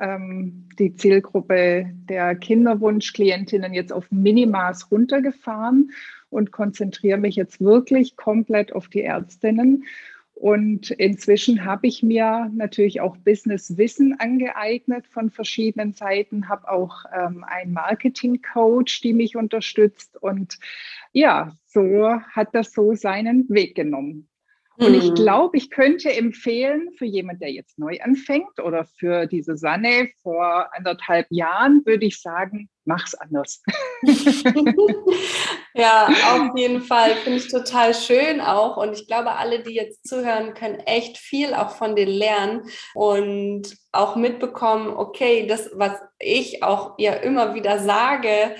ähm, 0.00 0.68
die 0.78 0.96
Zielgruppe 0.96 1.86
der 2.08 2.34
Kinderwunschklientinnen 2.34 3.72
jetzt 3.72 3.92
auf 3.92 4.10
Minimaß 4.10 4.90
runtergefahren 4.90 5.92
und 6.30 6.50
konzentriere 6.50 7.18
mich 7.18 7.36
jetzt 7.36 7.60
wirklich 7.60 8.16
komplett 8.16 8.72
auf 8.72 8.88
die 8.88 9.02
Ärztinnen 9.02 9.84
und 10.38 10.92
inzwischen 10.92 11.64
habe 11.64 11.88
ich 11.88 12.04
mir 12.04 12.48
natürlich 12.54 13.00
auch 13.00 13.16
Business-Wissen 13.16 14.20
angeeignet 14.20 15.08
von 15.08 15.30
verschiedenen 15.30 15.94
Seiten, 15.94 16.48
habe 16.48 16.70
auch 16.70 17.04
ähm, 17.12 17.42
einen 17.42 17.72
Marketing-Coach, 17.72 19.00
die 19.00 19.14
mich 19.14 19.34
unterstützt. 19.34 20.16
Und 20.22 20.60
ja, 21.12 21.52
so 21.66 22.20
hat 22.30 22.54
das 22.54 22.72
so 22.72 22.94
seinen 22.94 23.48
Weg 23.48 23.74
genommen. 23.74 24.28
Und 24.76 24.94
ich 24.94 25.10
mhm. 25.10 25.14
glaube, 25.16 25.56
ich 25.56 25.70
könnte 25.70 26.12
empfehlen, 26.12 26.90
für 26.96 27.04
jemand, 27.04 27.42
der 27.42 27.50
jetzt 27.50 27.76
neu 27.76 27.98
anfängt 28.00 28.60
oder 28.62 28.84
für 28.84 29.26
die 29.26 29.42
Susanne 29.42 30.08
vor 30.22 30.72
anderthalb 30.72 31.26
Jahren, 31.30 31.84
würde 31.84 32.06
ich 32.06 32.20
sagen, 32.20 32.68
mach's 32.88 33.14
anders. 33.14 33.62
ja, 35.74 36.06
auf 36.06 36.56
jeden 36.56 36.82
Fall. 36.82 37.14
Finde 37.16 37.38
ich 37.38 37.48
total 37.48 37.94
schön 37.94 38.40
auch. 38.40 38.76
Und 38.76 38.94
ich 38.94 39.06
glaube, 39.06 39.32
alle, 39.36 39.62
die 39.62 39.74
jetzt 39.74 40.08
zuhören, 40.08 40.54
können 40.54 40.80
echt 40.80 41.18
viel 41.18 41.54
auch 41.54 41.70
von 41.70 41.94
dir 41.94 42.06
lernen 42.06 42.62
und 42.94 43.76
auch 43.92 44.16
mitbekommen, 44.16 44.96
okay, 44.96 45.46
das, 45.46 45.70
was 45.74 45.92
ich 46.18 46.62
auch 46.62 46.94
ja 46.98 47.12
immer 47.12 47.54
wieder 47.54 47.78
sage, 47.78 48.56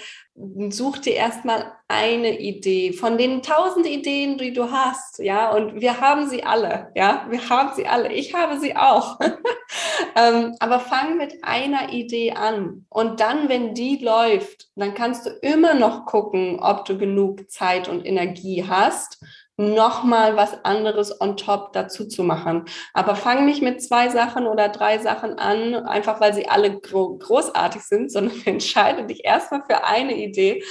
such 0.70 0.98
dir 0.98 1.14
erstmal 1.14 1.72
eine 1.88 2.38
Idee 2.38 2.92
von 2.92 3.18
den 3.18 3.42
tausend 3.42 3.86
Ideen, 3.86 4.38
die 4.38 4.52
du 4.52 4.70
hast, 4.70 5.18
ja, 5.18 5.50
und 5.50 5.80
wir 5.80 6.00
haben 6.00 6.28
sie 6.28 6.44
alle, 6.44 6.92
ja, 6.94 7.26
wir 7.28 7.48
haben 7.48 7.74
sie 7.74 7.86
alle, 7.86 8.12
ich 8.12 8.34
habe 8.34 8.60
sie 8.60 8.76
auch. 8.76 9.18
ähm, 10.16 10.54
aber 10.60 10.80
fang 10.80 11.16
mit 11.16 11.42
einer 11.42 11.92
Idee 11.92 12.32
an 12.32 12.86
und 12.88 13.20
dann, 13.20 13.48
wenn 13.48 13.74
die 13.74 13.96
läuft, 13.96 14.68
dann 14.76 14.94
kannst 14.94 15.26
du 15.26 15.30
immer 15.42 15.74
noch 15.74 16.06
gucken, 16.06 16.60
ob 16.60 16.84
du 16.84 16.98
genug 16.98 17.50
Zeit 17.50 17.88
und 17.88 18.06
Energie 18.06 18.64
hast, 18.66 19.22
nochmal 19.58 20.36
was 20.36 20.64
anderes 20.64 21.20
on 21.20 21.36
top 21.36 21.72
dazu 21.72 22.06
zu 22.06 22.22
machen. 22.22 22.64
Aber 22.94 23.16
fang 23.16 23.44
nicht 23.44 23.60
mit 23.60 23.82
zwei 23.82 24.08
Sachen 24.08 24.46
oder 24.46 24.68
drei 24.68 24.98
Sachen 24.98 25.36
an, 25.38 25.74
einfach 25.74 26.20
weil 26.20 26.32
sie 26.32 26.48
alle 26.48 26.78
gro 26.78 27.18
großartig 27.18 27.82
sind, 27.82 28.12
sondern 28.12 28.40
entscheide 28.46 29.04
dich 29.04 29.24
erstmal 29.24 29.62
für 29.68 29.84
eine 29.84 30.16
Idee. 30.16 30.62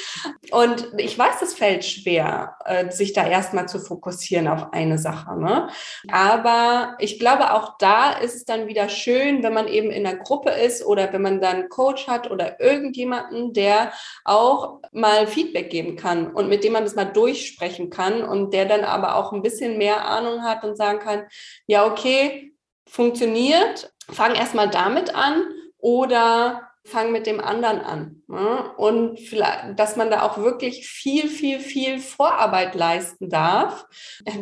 Und 0.51 0.87
ich 0.97 1.19
weiß, 1.19 1.41
es 1.41 1.53
fällt 1.53 1.83
schwer, 1.83 2.55
äh, 2.65 2.89
sich 2.89 3.11
da 3.11 3.27
erstmal 3.27 3.67
zu 3.67 3.79
fokussieren 3.79 4.47
auf 4.47 4.71
eine 4.71 4.97
Sache. 4.97 5.37
Ne? 5.37 5.67
Aber 6.09 6.95
ich 6.99 7.19
glaube, 7.19 7.53
auch 7.53 7.77
da 7.77 8.13
ist 8.13 8.35
es 8.35 8.45
dann 8.45 8.67
wieder 8.67 8.87
schön, 8.87 9.43
wenn 9.43 9.53
man 9.53 9.67
eben 9.67 9.91
in 9.91 10.07
einer 10.07 10.17
Gruppe 10.17 10.51
ist 10.51 10.85
oder 10.85 11.11
wenn 11.11 11.21
man 11.21 11.41
dann 11.41 11.57
einen 11.57 11.69
Coach 11.69 12.07
hat 12.07 12.31
oder 12.31 12.61
irgendjemanden, 12.61 13.51
der 13.51 13.91
auch 14.23 14.79
mal 14.93 15.27
Feedback 15.27 15.69
geben 15.69 15.97
kann 15.97 16.31
und 16.31 16.47
mit 16.47 16.63
dem 16.63 16.73
man 16.73 16.83
das 16.83 16.95
mal 16.95 17.05
durchsprechen 17.05 17.89
kann 17.89 18.23
und 18.23 18.53
der 18.53 18.65
dann 18.65 18.76
dann 18.77 18.85
aber 18.85 19.15
auch 19.15 19.33
ein 19.33 19.41
bisschen 19.41 19.77
mehr 19.77 20.05
Ahnung 20.05 20.43
hat 20.43 20.63
und 20.63 20.77
sagen 20.77 20.99
kann, 20.99 21.25
ja, 21.65 21.85
okay, 21.85 22.53
funktioniert, 22.87 23.91
fang 24.09 24.35
erstmal 24.35 24.69
damit 24.69 25.13
an 25.13 25.43
oder 25.77 26.67
fang 26.87 27.11
mit 27.11 27.27
dem 27.27 27.41
anderen 27.41 27.81
an. 27.81 28.23
Ne? 28.27 28.71
Und 28.77 29.19
vielleicht, 29.19 29.77
dass 29.77 29.97
man 29.97 30.09
da 30.09 30.21
auch 30.21 30.37
wirklich 30.37 30.87
viel, 30.87 31.27
viel, 31.27 31.59
viel 31.59 31.99
Vorarbeit 31.99 32.75
leisten 32.75 33.29
darf. 33.29 33.85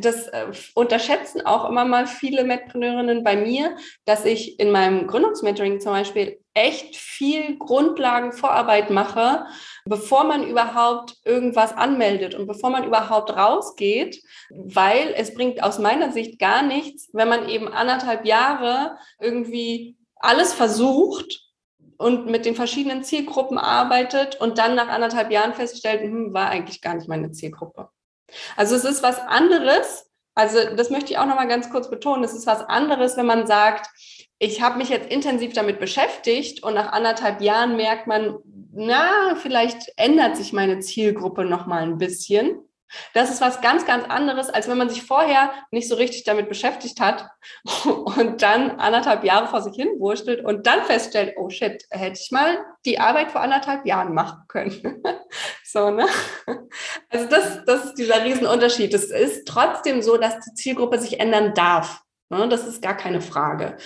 Das 0.01 0.27
äh, 0.27 0.45
unterschätzen 0.75 1.45
auch 1.45 1.67
immer 1.67 1.85
mal 1.85 2.05
viele 2.05 2.43
Metpreneurinnen 2.43 3.23
bei 3.23 3.35
mir, 3.35 3.75
dass 4.05 4.25
ich 4.25 4.59
in 4.59 4.71
meinem 4.71 5.07
Gründungsmentoring 5.07 5.79
zum 5.79 5.93
Beispiel 5.93 6.39
echt 6.53 6.95
viel 6.95 7.57
Grundlagenvorarbeit 7.57 8.91
mache, 8.91 9.45
bevor 9.85 10.23
man 10.23 10.47
überhaupt 10.47 11.15
irgendwas 11.23 11.71
anmeldet 11.71 12.33
und 12.33 12.47
bevor 12.47 12.71
man 12.71 12.83
überhaupt 12.83 13.29
rausgeht, 13.29 14.21
weil 14.49 15.13
es 15.15 15.33
bringt 15.33 15.61
aus 15.61 15.77
meiner 15.77 16.11
Sicht 16.11 16.39
gar 16.39 16.63
nichts, 16.63 17.09
wenn 17.13 17.29
man 17.29 17.47
eben 17.47 17.67
anderthalb 17.67 18.25
Jahre 18.25 18.97
irgendwie 19.19 19.95
alles 20.15 20.53
versucht 20.53 21.43
und 21.97 22.25
mit 22.25 22.45
den 22.45 22.55
verschiedenen 22.55 23.03
Zielgruppen 23.03 23.59
arbeitet 23.59 24.41
und 24.41 24.57
dann 24.57 24.75
nach 24.75 24.89
anderthalb 24.89 25.31
Jahren 25.31 25.53
feststellt, 25.53 26.01
hm, 26.01 26.33
war 26.33 26.49
eigentlich 26.49 26.81
gar 26.81 26.95
nicht 26.95 27.07
meine 27.07 27.31
Zielgruppe. 27.31 27.89
Also 28.57 28.75
es 28.75 28.85
ist 28.85 29.03
was 29.03 29.19
anderes. 29.19 30.09
Also 30.33 30.57
das 30.75 30.89
möchte 30.89 31.11
ich 31.13 31.19
auch 31.19 31.27
noch 31.27 31.35
mal 31.35 31.47
ganz 31.47 31.69
kurz 31.69 31.89
betonen. 31.89 32.23
Es 32.23 32.33
ist 32.33 32.47
was 32.47 32.61
anderes, 32.61 33.15
wenn 33.17 33.27
man 33.27 33.47
sagt, 33.47 33.87
ich 34.39 34.61
habe 34.61 34.77
mich 34.77 34.89
jetzt 34.89 35.09
intensiv 35.09 35.53
damit 35.53 35.79
beschäftigt 35.79 36.63
und 36.63 36.73
nach 36.73 36.91
anderthalb 36.91 37.39
Jahren 37.39 37.77
merkt 37.77 38.07
man, 38.07 38.39
na, 38.75 39.35
vielleicht 39.35 39.93
ändert 39.97 40.37
sich 40.37 40.53
meine 40.53 40.79
Zielgruppe 40.79 41.45
noch 41.45 41.65
mal 41.65 41.83
ein 41.83 41.97
bisschen. 41.97 42.59
Das 43.13 43.31
ist 43.31 43.41
was 43.41 43.61
ganz, 43.61 43.85
ganz 43.85 44.05
anderes, 44.05 44.49
als 44.49 44.67
wenn 44.67 44.77
man 44.77 44.89
sich 44.89 45.03
vorher 45.03 45.51
nicht 45.71 45.89
so 45.89 45.95
richtig 45.95 46.23
damit 46.23 46.49
beschäftigt 46.49 46.99
hat 46.99 47.27
und 47.85 48.41
dann 48.41 48.71
anderthalb 48.79 49.23
Jahre 49.23 49.47
vor 49.47 49.61
sich 49.61 49.75
hin 49.75 49.89
wurschtelt 49.97 50.45
und 50.45 50.67
dann 50.67 50.83
feststellt, 50.83 51.33
oh 51.37 51.49
shit, 51.49 51.83
hätte 51.89 52.19
ich 52.21 52.31
mal 52.31 52.57
die 52.85 52.99
Arbeit 52.99 53.31
vor 53.31 53.41
anderthalb 53.41 53.85
Jahren 53.85 54.13
machen 54.13 54.43
können. 54.47 55.03
so, 55.63 55.89
ne? 55.89 56.05
Also 57.09 57.27
das, 57.27 57.65
das 57.65 57.85
ist 57.85 57.95
dieser 57.95 58.23
Riesenunterschied. 58.23 58.93
Es 58.93 59.09
ist 59.09 59.47
trotzdem 59.47 60.01
so, 60.01 60.17
dass 60.17 60.39
die 60.41 60.53
Zielgruppe 60.53 60.99
sich 60.99 61.19
ändern 61.19 61.53
darf. 61.53 62.04
Ne, 62.29 62.49
das 62.49 62.65
ist 62.65 62.81
gar 62.81 62.97
keine 62.97 63.21
Frage. 63.21 63.77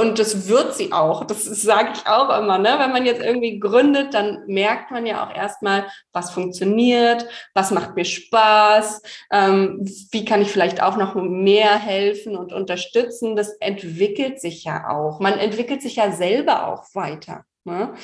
Und 0.00 0.18
das 0.18 0.48
wird 0.48 0.74
sie 0.74 0.92
auch. 0.92 1.24
Das 1.26 1.44
sage 1.44 1.90
ich 1.94 2.08
auch 2.08 2.36
immer. 2.40 2.58
Ne? 2.58 2.74
Wenn 2.78 2.90
man 2.90 3.06
jetzt 3.06 3.22
irgendwie 3.22 3.60
gründet, 3.60 4.14
dann 4.14 4.42
merkt 4.48 4.90
man 4.90 5.06
ja 5.06 5.24
auch 5.24 5.32
erstmal, 5.32 5.86
was 6.12 6.32
funktioniert, 6.32 7.24
was 7.54 7.70
macht 7.70 7.94
mir 7.94 8.04
Spaß, 8.04 9.00
ähm, 9.30 9.78
wie 10.10 10.24
kann 10.24 10.42
ich 10.42 10.50
vielleicht 10.50 10.82
auch 10.82 10.96
noch 10.96 11.14
mehr 11.14 11.78
helfen 11.78 12.36
und 12.36 12.52
unterstützen. 12.52 13.36
Das 13.36 13.50
entwickelt 13.60 14.40
sich 14.40 14.64
ja 14.64 14.90
auch. 14.90 15.20
Man 15.20 15.38
entwickelt 15.38 15.80
sich 15.80 15.94
ja 15.94 16.10
selber 16.10 16.66
auch 16.66 16.92
weiter. 16.94 17.44
Ne? 17.66 17.94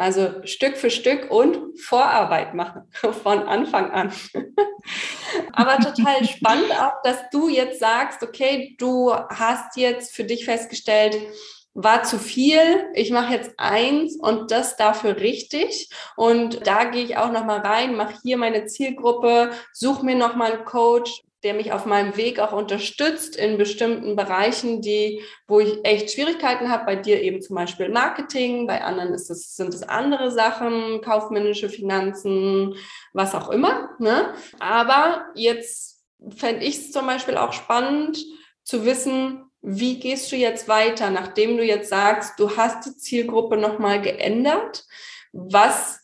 Also 0.00 0.30
Stück 0.44 0.78
für 0.78 0.88
Stück 0.88 1.30
und 1.30 1.78
Vorarbeit 1.78 2.54
machen 2.54 2.84
von 3.22 3.40
Anfang 3.40 3.90
an. 3.90 4.10
Aber 5.52 5.76
total 5.76 6.24
spannend 6.24 6.72
auch, 6.72 7.02
dass 7.04 7.18
du 7.30 7.50
jetzt 7.50 7.80
sagst, 7.80 8.22
okay, 8.22 8.74
du 8.78 9.12
hast 9.12 9.76
jetzt 9.76 10.16
für 10.16 10.24
dich 10.24 10.46
festgestellt, 10.46 11.18
war 11.74 12.02
zu 12.02 12.18
viel, 12.18 12.88
ich 12.94 13.10
mache 13.10 13.34
jetzt 13.34 13.52
eins 13.58 14.16
und 14.18 14.50
das 14.50 14.78
dafür 14.78 15.18
richtig. 15.18 15.90
Und 16.16 16.66
da 16.66 16.84
gehe 16.84 17.04
ich 17.04 17.18
auch 17.18 17.30
nochmal 17.30 17.60
rein, 17.60 17.94
mache 17.94 18.14
hier 18.22 18.38
meine 18.38 18.64
Zielgruppe, 18.64 19.50
suche 19.74 20.06
mir 20.06 20.16
nochmal 20.16 20.52
einen 20.52 20.64
Coach, 20.64 21.20
der 21.42 21.54
mich 21.54 21.72
auf 21.72 21.86
meinem 21.86 22.16
Weg 22.16 22.38
auch 22.38 22.52
unterstützt 22.52 23.36
in 23.36 23.56
bestimmten 23.56 24.16
Bereichen, 24.16 24.82
die, 24.82 25.22
wo 25.46 25.60
ich 25.60 25.84
echt 25.84 26.10
Schwierigkeiten 26.10 26.70
habe. 26.70 26.84
Bei 26.84 26.96
dir 26.96 27.22
eben 27.22 27.40
zum 27.40 27.56
Beispiel 27.56 27.88
Marketing, 27.88 28.66
bei 28.66 28.82
anderen 28.82 29.14
ist 29.14 29.30
es, 29.30 29.56
sind 29.56 29.72
es 29.72 29.82
andere 29.82 30.30
Sachen, 30.30 31.00
kaufmännische 31.00 31.68
Finanzen, 31.68 32.74
was 33.12 33.34
auch 33.34 33.48
immer. 33.48 33.90
Ne? 33.98 34.34
Aber 34.58 35.26
jetzt 35.34 36.02
fände 36.36 36.64
ich 36.64 36.76
es 36.76 36.92
zum 36.92 37.06
Beispiel 37.06 37.36
auch 37.36 37.52
spannend 37.52 38.18
zu 38.62 38.84
wissen, 38.84 39.44
wie 39.62 39.98
gehst 39.98 40.32
du 40.32 40.36
jetzt 40.36 40.68
weiter, 40.68 41.10
nachdem 41.10 41.56
du 41.56 41.64
jetzt 41.64 41.90
sagst, 41.90 42.38
du 42.38 42.56
hast 42.56 42.86
die 42.86 42.96
Zielgruppe 42.96 43.56
nochmal 43.56 44.00
geändert? 44.00 44.84
Was 45.32 45.99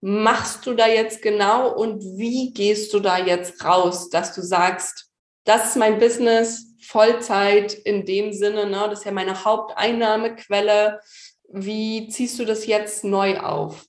machst 0.00 0.66
du 0.66 0.74
da 0.74 0.86
jetzt 0.86 1.22
genau 1.22 1.74
und 1.74 2.02
wie 2.02 2.52
gehst 2.52 2.92
du 2.92 3.00
da 3.00 3.18
jetzt 3.18 3.64
raus, 3.64 4.10
dass 4.10 4.34
du 4.34 4.42
sagst, 4.42 5.10
das 5.44 5.70
ist 5.70 5.76
mein 5.76 5.98
Business, 5.98 6.76
Vollzeit 6.82 7.74
in 7.74 8.04
dem 8.04 8.32
Sinne, 8.32 8.66
ne, 8.66 8.86
das 8.88 9.00
ist 9.00 9.04
ja 9.04 9.12
meine 9.12 9.44
Haupteinnahmequelle. 9.44 11.00
Wie 11.48 12.08
ziehst 12.08 12.38
du 12.38 12.44
das 12.44 12.66
jetzt 12.66 13.04
neu 13.04 13.38
auf? 13.38 13.86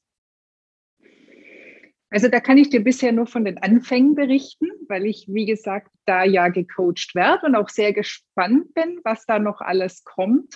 Also 2.09 2.29
da 2.29 2.39
kann 2.39 2.57
ich 2.57 2.69
dir 2.69 2.83
bisher 2.83 3.11
nur 3.11 3.27
von 3.27 3.43
den 3.43 3.57
Anfängen 3.57 4.15
berichten, 4.15 4.67
weil 4.87 5.05
ich, 5.05 5.27
wie 5.27 5.45
gesagt, 5.45 5.91
da 6.05 6.23
ja 6.23 6.47
gecoacht 6.47 7.13
werde 7.15 7.47
und 7.47 7.55
auch 7.55 7.69
sehr 7.69 7.91
gespannt 7.91 8.73
bin, 8.73 9.01
was 9.03 9.25
da 9.25 9.39
noch 9.39 9.59
alles 9.59 10.03
kommt. 10.03 10.55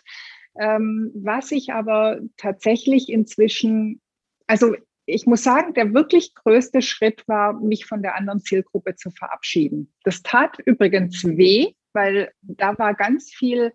Ähm, 0.60 1.12
was 1.14 1.52
ich 1.52 1.74
aber 1.74 2.20
tatsächlich 2.38 3.10
inzwischen, 3.10 4.02
also 4.48 4.76
ich 5.06 5.26
muss 5.26 5.44
sagen, 5.44 5.74
der 5.74 5.94
wirklich 5.94 6.36
größte 6.36 6.82
Schritt 6.82 7.28
war, 7.28 7.54
mich 7.54 7.86
von 7.86 8.02
der 8.02 8.16
anderen 8.16 8.42
Zielgruppe 8.42 8.96
zu 8.96 9.12
verabschieden. 9.12 9.94
Das 10.04 10.22
tat 10.22 10.58
übrigens 10.66 11.24
weh, 11.24 11.74
weil 11.94 12.32
da 12.42 12.78
war 12.78 12.94
ganz 12.94 13.32
viel 13.32 13.74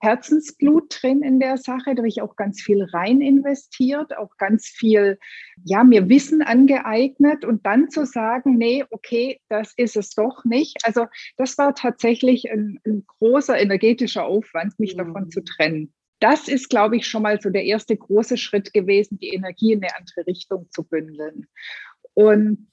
Herzensblut 0.00 0.96
drin 1.02 1.22
in 1.22 1.40
der 1.40 1.56
Sache. 1.56 1.94
Da 1.94 1.98
habe 1.98 2.08
ich 2.08 2.22
auch 2.22 2.36
ganz 2.36 2.60
viel 2.60 2.84
rein 2.84 3.20
investiert, 3.20 4.16
auch 4.16 4.36
ganz 4.36 4.68
viel, 4.68 5.18
ja, 5.64 5.82
mir 5.82 6.08
Wissen 6.08 6.42
angeeignet 6.42 7.44
und 7.44 7.66
dann 7.66 7.90
zu 7.90 8.06
sagen, 8.06 8.56
nee, 8.56 8.84
okay, 8.90 9.40
das 9.48 9.74
ist 9.76 9.96
es 9.96 10.10
doch 10.10 10.44
nicht. 10.44 10.78
Also 10.84 11.06
das 11.36 11.58
war 11.58 11.74
tatsächlich 11.74 12.50
ein, 12.50 12.78
ein 12.86 13.04
großer 13.06 13.58
energetischer 13.58 14.24
Aufwand, 14.24 14.78
mich 14.78 14.94
mhm. 14.94 14.98
davon 14.98 15.30
zu 15.30 15.42
trennen. 15.42 15.92
Das 16.20 16.48
ist, 16.48 16.68
glaube 16.68 16.96
ich, 16.96 17.06
schon 17.06 17.22
mal 17.22 17.40
so 17.40 17.50
der 17.50 17.64
erste 17.64 17.96
große 17.96 18.36
Schritt 18.36 18.72
gewesen, 18.72 19.18
die 19.18 19.28
Energie 19.28 19.72
in 19.72 19.82
eine 19.82 19.96
andere 19.96 20.26
Richtung 20.26 20.68
zu 20.70 20.82
bündeln. 20.82 21.46
Und 22.14 22.66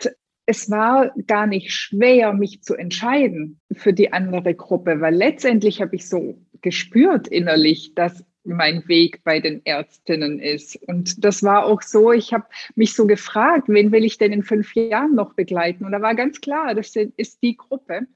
es 0.45 0.69
war 0.69 1.11
gar 1.27 1.47
nicht 1.47 1.71
schwer, 1.71 2.33
mich 2.33 2.61
zu 2.61 2.75
entscheiden 2.75 3.59
für 3.71 3.93
die 3.93 4.13
andere 4.13 4.53
Gruppe, 4.53 5.01
weil 5.01 5.15
letztendlich 5.15 5.81
habe 5.81 5.95
ich 5.95 6.07
so 6.07 6.39
gespürt 6.61 7.27
innerlich, 7.27 7.93
dass 7.95 8.23
mein 8.43 8.87
Weg 8.87 9.23
bei 9.23 9.39
den 9.39 9.65
Ärztinnen 9.65 10.39
ist. 10.39 10.75
Und 10.87 11.23
das 11.25 11.41
war 11.41 11.65
auch 11.65 11.81
so, 11.81 12.11
ich 12.11 12.31
habe 12.31 12.45
mich 12.75 12.93
so 12.93 13.07
gefragt, 13.07 13.67
wen 13.67 13.91
will 13.91 14.05
ich 14.05 14.17
denn 14.17 14.31
in 14.31 14.43
fünf 14.43 14.75
Jahren 14.75 15.15
noch 15.15 15.33
begleiten? 15.33 15.83
Und 15.83 15.91
da 15.91 16.01
war 16.01 16.15
ganz 16.15 16.41
klar, 16.41 16.75
das 16.75 16.95
ist 16.95 17.41
die 17.41 17.57
Gruppe. 17.57 18.07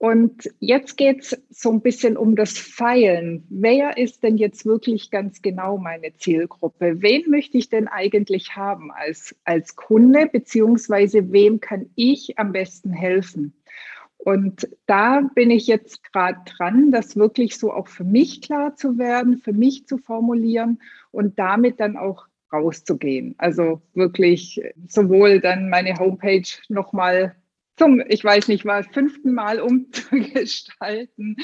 Und 0.00 0.48
jetzt 0.60 0.96
geht 0.96 1.20
es 1.20 1.42
so 1.50 1.70
ein 1.70 1.82
bisschen 1.82 2.16
um 2.16 2.34
das 2.34 2.56
Feilen. 2.56 3.44
Wer 3.50 3.98
ist 3.98 4.22
denn 4.22 4.38
jetzt 4.38 4.64
wirklich 4.64 5.10
ganz 5.10 5.42
genau 5.42 5.76
meine 5.76 6.16
Zielgruppe? 6.16 7.02
Wen 7.02 7.28
möchte 7.28 7.58
ich 7.58 7.68
denn 7.68 7.86
eigentlich 7.86 8.56
haben 8.56 8.90
als, 8.90 9.36
als 9.44 9.76
Kunde, 9.76 10.26
beziehungsweise 10.26 11.32
wem 11.32 11.60
kann 11.60 11.90
ich 11.96 12.38
am 12.38 12.52
besten 12.52 12.94
helfen? 12.94 13.52
Und 14.16 14.70
da 14.86 15.20
bin 15.34 15.50
ich 15.50 15.66
jetzt 15.66 16.02
gerade 16.02 16.38
dran, 16.46 16.90
das 16.90 17.16
wirklich 17.16 17.58
so 17.58 17.70
auch 17.70 17.88
für 17.88 18.04
mich 18.04 18.40
klar 18.40 18.76
zu 18.76 18.96
werden, 18.96 19.36
für 19.36 19.52
mich 19.52 19.86
zu 19.86 19.98
formulieren 19.98 20.80
und 21.10 21.38
damit 21.38 21.78
dann 21.78 21.98
auch 21.98 22.26
rauszugehen. 22.50 23.34
Also 23.36 23.82
wirklich 23.92 24.62
sowohl 24.88 25.40
dann 25.40 25.68
meine 25.68 25.98
Homepage 25.98 26.48
nochmal 26.70 27.36
zum, 27.80 28.02
ich 28.08 28.22
weiß 28.22 28.48
nicht 28.48 28.66
mal, 28.66 28.84
fünften 28.84 29.32
Mal 29.32 29.58
umzugestalten 29.58 31.36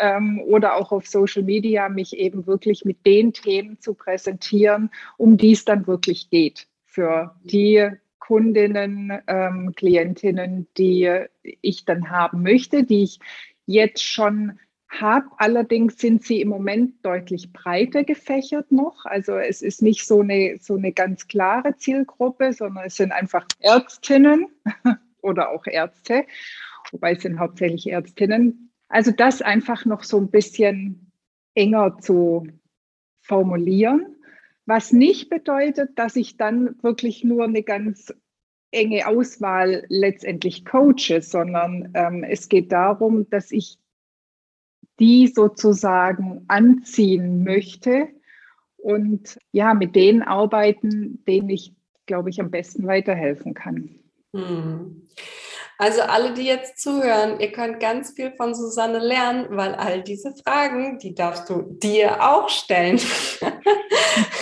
ähm, 0.00 0.40
oder 0.46 0.76
auch 0.76 0.90
auf 0.90 1.06
Social 1.06 1.42
Media 1.42 1.90
mich 1.90 2.16
eben 2.16 2.46
wirklich 2.46 2.86
mit 2.86 3.04
den 3.04 3.34
Themen 3.34 3.78
zu 3.78 3.92
präsentieren, 3.92 4.88
um 5.18 5.36
die 5.36 5.52
es 5.52 5.66
dann 5.66 5.86
wirklich 5.86 6.30
geht 6.30 6.66
für 6.86 7.36
die 7.44 7.90
Kundinnen, 8.18 9.20
ähm, 9.26 9.74
Klientinnen, 9.76 10.66
die 10.78 11.26
ich 11.42 11.84
dann 11.84 12.08
haben 12.08 12.42
möchte, 12.42 12.84
die 12.84 13.02
ich 13.02 13.18
jetzt 13.66 14.02
schon 14.02 14.58
habe. 14.88 15.26
Allerdings 15.36 15.98
sind 15.98 16.24
sie 16.24 16.40
im 16.40 16.48
Moment 16.48 17.04
deutlich 17.04 17.52
breiter 17.52 18.02
gefächert 18.02 18.72
noch. 18.72 19.04
Also 19.04 19.36
es 19.36 19.60
ist 19.60 19.82
nicht 19.82 20.06
so 20.06 20.22
eine, 20.22 20.56
so 20.58 20.76
eine 20.76 20.92
ganz 20.92 21.28
klare 21.28 21.76
Zielgruppe, 21.76 22.54
sondern 22.54 22.86
es 22.86 22.96
sind 22.96 23.12
einfach 23.12 23.44
Ärztinnen 23.60 24.46
oder 25.26 25.50
auch 25.50 25.66
Ärzte, 25.66 26.24
wobei 26.92 27.12
es 27.12 27.22
sind 27.22 27.38
hauptsächlich 27.38 27.90
Ärztinnen. 27.90 28.70
Also 28.88 29.10
das 29.10 29.42
einfach 29.42 29.84
noch 29.84 30.04
so 30.04 30.18
ein 30.18 30.30
bisschen 30.30 31.12
enger 31.54 31.98
zu 31.98 32.46
formulieren, 33.20 34.16
was 34.66 34.92
nicht 34.92 35.28
bedeutet, 35.28 35.98
dass 35.98 36.16
ich 36.16 36.36
dann 36.36 36.76
wirklich 36.82 37.24
nur 37.24 37.44
eine 37.44 37.62
ganz 37.62 38.12
enge 38.70 39.06
Auswahl 39.06 39.84
letztendlich 39.88 40.64
coache, 40.64 41.20
sondern 41.22 41.90
ähm, 41.94 42.24
es 42.24 42.48
geht 42.48 42.72
darum, 42.72 43.28
dass 43.30 43.50
ich 43.52 43.78
die 44.98 45.28
sozusagen 45.28 46.44
anziehen 46.48 47.44
möchte 47.44 48.08
und 48.76 49.38
ja, 49.52 49.74
mit 49.74 49.94
denen 49.94 50.22
arbeiten, 50.22 51.24
denen 51.26 51.48
ich, 51.48 51.74
glaube 52.06 52.30
ich, 52.30 52.40
am 52.40 52.50
besten 52.50 52.86
weiterhelfen 52.86 53.54
kann. 53.54 53.98
Hm. 54.34 55.08
Also 55.78 56.00
alle, 56.02 56.32
die 56.32 56.46
jetzt 56.46 56.80
zuhören, 56.80 57.38
ihr 57.38 57.52
könnt 57.52 57.80
ganz 57.80 58.12
viel 58.12 58.32
von 58.36 58.54
Susanne 58.54 58.98
lernen, 58.98 59.46
weil 59.50 59.74
all 59.74 60.02
diese 60.02 60.34
Fragen, 60.34 60.98
die 60.98 61.14
darfst 61.14 61.50
du 61.50 61.62
dir 61.68 62.22
auch 62.22 62.48
stellen. 62.48 62.98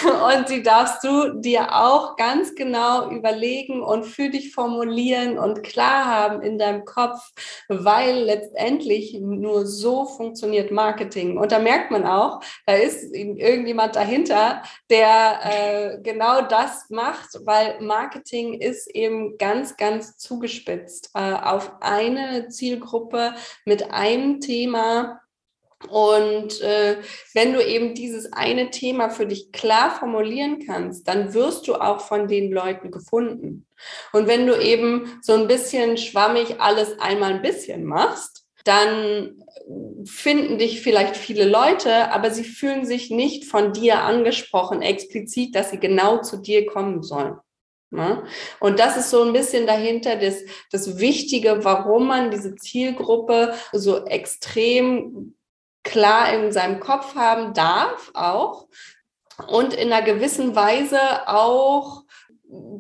und 0.39 0.49
die 0.49 0.63
darfst 0.63 1.05
du 1.05 1.41
dir 1.41 1.75
auch 1.75 2.17
ganz 2.17 2.55
genau 2.55 3.11
überlegen 3.11 3.83
und 3.83 4.05
für 4.05 4.29
dich 4.29 4.53
formulieren 4.53 5.39
und 5.39 5.63
klar 5.63 6.07
haben 6.07 6.43
in 6.43 6.59
deinem 6.59 6.85
Kopf, 6.85 7.33
weil 7.69 8.25
letztendlich 8.25 9.19
nur 9.21 9.67
so 9.67 10.07
funktioniert 10.07 10.71
Marketing. 10.71 11.39
Und 11.39 11.53
da 11.53 11.59
merkt 11.59 11.91
man 11.91 12.07
auch, 12.07 12.41
da 12.67 12.75
ist 12.75 13.15
irgendjemand 13.15 13.97
dahinter, 13.97 14.63
der 14.91 15.41
äh, 15.43 15.99
genau 16.03 16.43
das 16.43 16.91
macht, 16.91 17.41
weil 17.45 17.81
Marketing 17.81 18.55
ist 18.55 18.89
eben 18.95 19.39
ganz, 19.39 19.77
ganz 19.77 20.17
zugespitzt. 20.19 21.11
Äh, 21.15 21.35
auf 21.35 21.73
eine 21.81 22.49
Zielgruppe 22.49 23.35
mit 23.65 23.91
einem 23.91 24.41
Thema. 24.41 25.21
Und 25.89 26.61
äh, 26.61 26.97
wenn 27.35 27.53
du 27.53 27.65
eben 27.65 27.95
dieses 27.95 28.33
eine 28.33 28.71
Thema 28.71 29.11
für 29.11 29.27
dich 29.27 29.53
klar 29.53 29.95
formulieren 29.99 30.65
kannst, 30.67 31.07
dann 31.09 31.35
wirst 31.35 31.69
du 31.69 31.75
auch 31.75 32.01
von 32.01 32.29
den 32.29 32.53
Leuten 32.53 32.91
gefunden. 32.91 33.67
Und 34.13 34.27
wenn 34.27 34.47
du 34.47 34.61
eben 34.61 35.19
so 35.23 35.35
ein 35.35 35.47
bisschen 35.47 35.97
schwammig 35.97 36.61
alles 36.61 36.99
einmal 36.99 37.35
ein 37.35 37.43
bisschen 37.43 37.85
machst, 37.85 38.45
dann 38.65 39.45
finden 40.07 40.59
dich 40.59 40.81
vielleicht 40.81 41.17
viele 41.17 41.45
Leute, 41.45 42.11
aber 42.11 42.31
sie 42.31 42.45
fühlen 42.45 42.87
sich 42.87 43.11
nicht 43.11 43.45
von 43.45 43.73
dir 43.73 44.03
angesprochen, 44.03 44.83
explizit, 44.83 45.55
dass 45.55 45.71
sie 45.71 45.79
genau 45.79 46.23
zu 46.23 46.39
dir 46.39 46.67
kommen 46.67 47.03
sollen. 47.03 47.37
Ne? 47.91 48.25
Und 48.61 48.81
das 48.81 48.97
ist 48.97 49.11
so 49.11 49.23
ein 49.23 49.33
bisschen 49.33 49.67
dahinter 49.67 50.17
das, 50.17 50.43
das 50.73 50.99
Wichtige, 50.99 51.65
warum 51.65 52.09
man 52.09 52.31
diese 52.31 52.57
Zielgruppe 52.57 53.55
so 53.73 54.05
extrem 54.07 55.37
klar 55.85 56.33
in 56.33 56.53
seinem 56.53 56.81
Kopf 56.81 57.15
haben 57.15 57.55
darf 57.55 58.11
auch 58.15 58.67
und 59.47 59.75
in 59.75 59.93
einer 59.93 60.05
gewissen 60.05 60.57
Weise 60.57 61.29
auch 61.29 62.04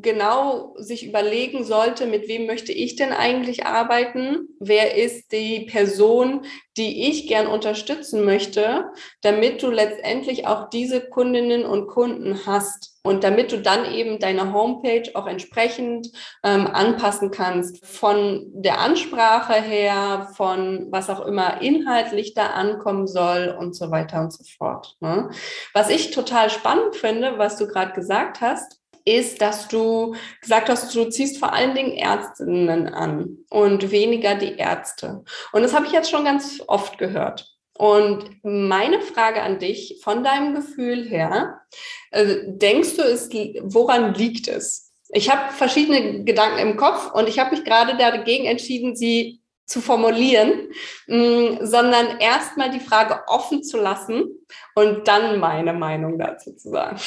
genau 0.05 0.75
sich 0.77 1.07
überlegen 1.07 1.65
sollte, 1.65 2.07
mit 2.07 2.29
wem 2.29 2.47
möchte 2.47 2.73
ich 2.73 2.95
denn 2.95 3.13
eigentlich 3.13 3.67
arbeiten? 3.67 4.49
Wer 4.61 4.97
ist 4.97 5.33
die 5.33 5.67
Person, 5.67 6.47
die 6.77 7.09
ich 7.09 7.27
gern 7.27 7.47
unterstützen 7.47 8.25
möchte, 8.25 8.91
damit 9.23 9.63
du 9.63 9.71
letztendlich 9.71 10.47
auch 10.47 10.69
diese 10.71 11.01
Kundinnen 11.09 11.65
und 11.65 11.89
Kunden 11.89 12.47
hast. 12.47 12.93
Und 13.07 13.23
damit 13.23 13.53
du 13.53 13.59
dann 13.59 13.93
eben 13.93 14.19
deine 14.19 14.55
Homepage 14.55 15.11
auch 15.15 15.27
entsprechend 15.27 16.09
ähm, 16.43 16.67
anpassen 16.67 17.31
kannst, 17.31 17.85
von 17.85 18.47
der 18.55 18.79
Ansprache 18.81 19.55
her, 19.55 20.31
von 20.37 20.87
was 20.91 21.11
auch 21.11 21.27
immer 21.27 21.61
inhaltlich 21.61 22.33
da 22.33 22.47
ankommen 22.47 23.07
soll 23.07 23.55
und 23.59 23.77
so 23.77 23.91
weiter 23.91 24.21
und 24.21 24.33
so 24.33 24.43
fort. 24.57 24.97
Ne? 25.01 25.29
Was 25.75 25.91
ich 25.91 26.13
total 26.13 26.49
spannend 26.49 26.97
finde, 26.97 27.37
was 27.37 27.59
du 27.59 27.67
gerade 27.67 27.93
gesagt 27.93 28.41
hast, 28.41 28.81
ist, 29.05 29.41
dass 29.41 29.69
du 29.69 30.15
gesagt 30.41 30.69
hast, 30.69 30.95
du 30.95 31.09
ziehst 31.11 31.39
vor 31.39 31.53
allen 31.53 31.75
Dingen 31.75 31.93
Ärztinnen 31.93 32.89
an 32.89 33.39
und 33.51 33.91
weniger 33.91 34.35
die 34.35 34.57
Ärzte. 34.57 35.25
Und 35.53 35.63
das 35.63 35.75
habe 35.75 35.87
ich 35.87 35.93
jetzt 35.93 36.11
schon 36.11 36.25
ganz 36.25 36.63
oft 36.67 36.99
gehört. 36.99 37.55
Und 37.77 38.31
meine 38.45 39.01
Frage 39.01 39.43
an 39.43 39.59
dich, 39.59 40.01
von 40.03 40.23
deinem 40.23 40.55
Gefühl 40.55 41.09
her, 41.09 41.61
äh, 42.13 42.37
denkst 42.47 42.97
du, 42.97 43.03
es, 43.03 43.29
woran 43.63 44.15
liegt 44.15 44.49
es? 44.49 44.93
Ich 45.09 45.31
habe 45.31 45.53
verschiedene 45.53 46.25
Gedanken 46.25 46.59
im 46.59 46.77
Kopf 46.77 47.13
und 47.13 47.29
ich 47.29 47.39
habe 47.39 47.55
mich 47.55 47.65
gerade 47.65 47.97
dagegen 47.97 48.47
entschieden, 48.47 48.97
sie 48.97 49.41
zu 49.67 49.81
formulieren, 49.81 50.69
mm, 51.07 51.59
sondern 51.63 52.19
erstmal 52.21 52.71
die 52.71 52.81
Frage 52.81 53.23
offen 53.27 53.63
zu 53.63 53.79
lassen 53.79 54.47
und 54.75 55.09
dann 55.09 55.41
meine 55.41 55.73
Meinung 55.73 56.19
dazu 56.19 56.53
zu 56.53 56.71
sagen. 56.71 56.99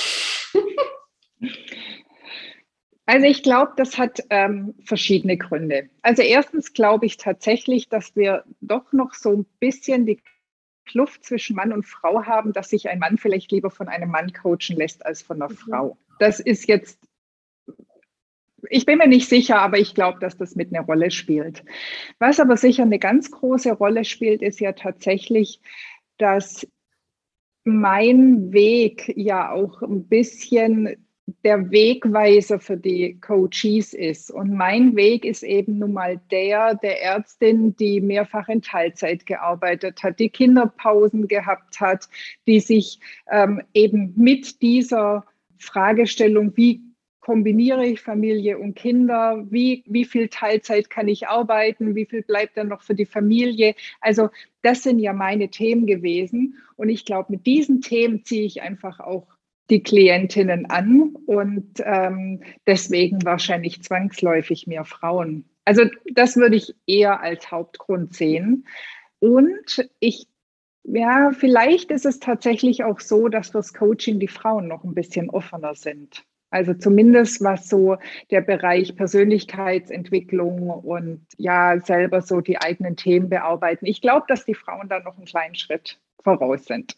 Also 3.08 3.26
ich 3.26 3.42
glaube, 3.42 3.72
das 3.78 3.98
hat 3.98 4.20
ähm, 4.30 4.76
verschiedene 4.84 5.38
Gründe. 5.38 5.90
Also 6.02 6.22
erstens 6.22 6.74
glaube 6.74 7.06
ich 7.06 7.16
tatsächlich, 7.16 7.88
dass 7.88 8.16
wir 8.18 8.44
doch 8.60 8.92
noch 8.92 9.14
so 9.14 9.32
ein 9.32 9.46
bisschen 9.60 10.06
die 10.06 10.22
Kluft 10.86 11.24
zwischen 11.24 11.56
Mann 11.56 11.72
und 11.72 11.86
Frau 11.86 12.26
haben, 12.26 12.52
dass 12.52 12.70
sich 12.70 12.90
ein 12.90 13.00
Mann 13.00 13.18
vielleicht 13.18 13.52
lieber 13.52 13.72
von 13.72 13.88
einem 13.88 14.12
Mann 14.12 14.34
coachen 14.34 14.76
lässt 14.76 15.06
als 15.06 15.22
von 15.22 15.42
einer 15.42 15.50
mhm. 15.50 15.58
Frau. 15.58 15.98
Das 16.20 16.42
ist 16.42 16.68
jetzt 16.68 17.00
ich 18.70 18.86
bin 18.86 18.98
mir 18.98 19.08
nicht 19.08 19.30
sicher, 19.30 19.62
aber 19.62 19.78
ich 19.78 19.94
glaube, 19.94 20.20
dass 20.20 20.36
das 20.36 20.56
mit 20.56 20.74
einer 20.74 20.86
Rolle 20.86 21.12
spielt. 21.12 21.64
Was 22.20 22.40
aber 22.40 22.58
sicher 22.58 22.84
eine 22.84 23.00
ganz 23.00 23.32
große 23.32 23.72
Rolle 23.72 24.04
spielt, 24.04 24.42
ist 24.42 24.60
ja 24.60 24.74
tatsächlich, 24.74 25.62
dass 26.18 26.68
mein 27.64 28.52
Weg 28.52 29.14
ja 29.16 29.52
auch 29.52 29.82
ein 29.84 30.08
bisschen 30.08 31.07
der 31.44 31.72
Wegweiser 31.72 32.60
für 32.60 32.78
die 32.78 33.20
Coaches 33.20 33.94
ist. 33.94 34.32
Und 34.32 34.54
mein 34.54 34.96
Weg 34.96 35.26
ist 35.26 35.44
eben 35.44 35.80
nun 35.80 35.94
mal 35.94 36.20
der 36.32 36.76
der 36.76 37.02
Ärztin, 37.02 37.76
die 37.76 38.00
mehrfach 38.00 38.48
in 38.48 38.62
Teilzeit 38.62 39.26
gearbeitet 39.26 40.04
hat, 40.04 40.20
die 40.20 40.30
Kinderpausen 40.30 41.28
gehabt 41.28 41.80
hat, 41.80 42.08
die 42.48 42.60
sich 42.60 43.00
ähm, 43.30 43.62
eben 43.74 44.14
mit 44.16 44.62
dieser 44.62 45.26
Fragestellung, 45.58 46.56
wie 46.56 46.82
kombiniere 47.20 47.86
ich 47.86 48.00
Familie 48.00 48.58
und 48.58 48.76
Kinder, 48.76 49.46
wie, 49.50 49.84
wie 49.86 50.06
viel 50.06 50.30
Teilzeit 50.30 50.90
kann 50.90 51.10
ich 51.10 51.28
arbeiten, 51.28 51.94
wie 51.94 52.06
viel 52.06 52.22
bleibt 52.22 52.56
dann 52.56 52.70
noch 52.70 52.84
für 52.84 52.96
die 52.96 53.06
Familie. 53.06 53.76
Also 54.00 54.30
das 54.62 54.84
sind 54.84 55.00
ja 55.00 55.12
meine 55.12 55.50
Themen 55.50 55.88
gewesen. 55.88 56.56
Und 56.78 56.88
ich 56.88 57.04
glaube, 57.04 57.34
mit 57.34 57.46
diesen 57.46 57.82
Themen 57.82 58.24
ziehe 58.24 58.46
ich 58.46 58.62
einfach 58.62 59.02
auch 59.02 59.28
die 59.70 59.84
Klientinnen 59.84 60.66
an 60.68 61.16
und 61.26 61.82
ähm, 61.84 62.42
deswegen 62.66 63.24
wahrscheinlich 63.26 63.84
zwangsläufig 63.84 64.68
mehr 64.68 64.86
Frauen. 64.86 65.46
Also 65.66 65.84
das 66.14 66.38
würde 66.38 66.56
ich 66.56 66.76
eher 66.86 67.20
als 67.20 67.52
Hauptgrund 67.52 68.14
sehen. 68.16 68.66
Und 69.20 69.90
ich, 70.00 70.28
ja, 70.84 71.32
vielleicht 71.38 71.92
ist 71.92 72.06
es 72.06 72.20
tatsächlich 72.20 72.84
auch 72.84 73.02
so, 73.02 73.28
dass 73.28 73.50
fürs 73.50 73.74
Coaching 73.74 74.20
die 74.20 74.30
Frauen 74.30 74.68
noch 74.68 74.84
ein 74.84 74.94
bisschen 74.94 75.30
offener 75.30 75.76
sind. 75.76 76.24
Also 76.50 76.74
zumindest 76.74 77.44
was 77.44 77.68
so 77.68 77.98
der 78.32 78.42
Bereich 78.42 78.96
Persönlichkeitsentwicklung 78.96 80.70
und 80.70 81.26
ja, 81.36 81.82
selber 81.82 82.22
so 82.22 82.40
die 82.40 82.58
eigenen 82.58 82.96
Themen 82.96 83.28
bearbeiten. 83.30 83.86
Ich 83.86 84.02
glaube, 84.02 84.26
dass 84.30 84.46
die 84.46 84.56
Frauen 84.56 84.88
da 84.88 85.00
noch 85.00 85.18
einen 85.18 85.26
kleinen 85.26 85.56
Schritt 85.56 86.00
voraus 86.24 86.64
sind. 86.66 86.96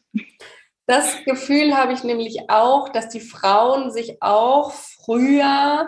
Das 0.89 1.23
Gefühl 1.23 1.77
habe 1.77 1.93
ich 1.93 2.03
nämlich 2.03 2.49
auch, 2.49 2.89
dass 2.89 3.09
die 3.09 3.19
Frauen 3.19 3.91
sich 3.91 4.23
auch 4.23 4.71
früher 4.71 5.87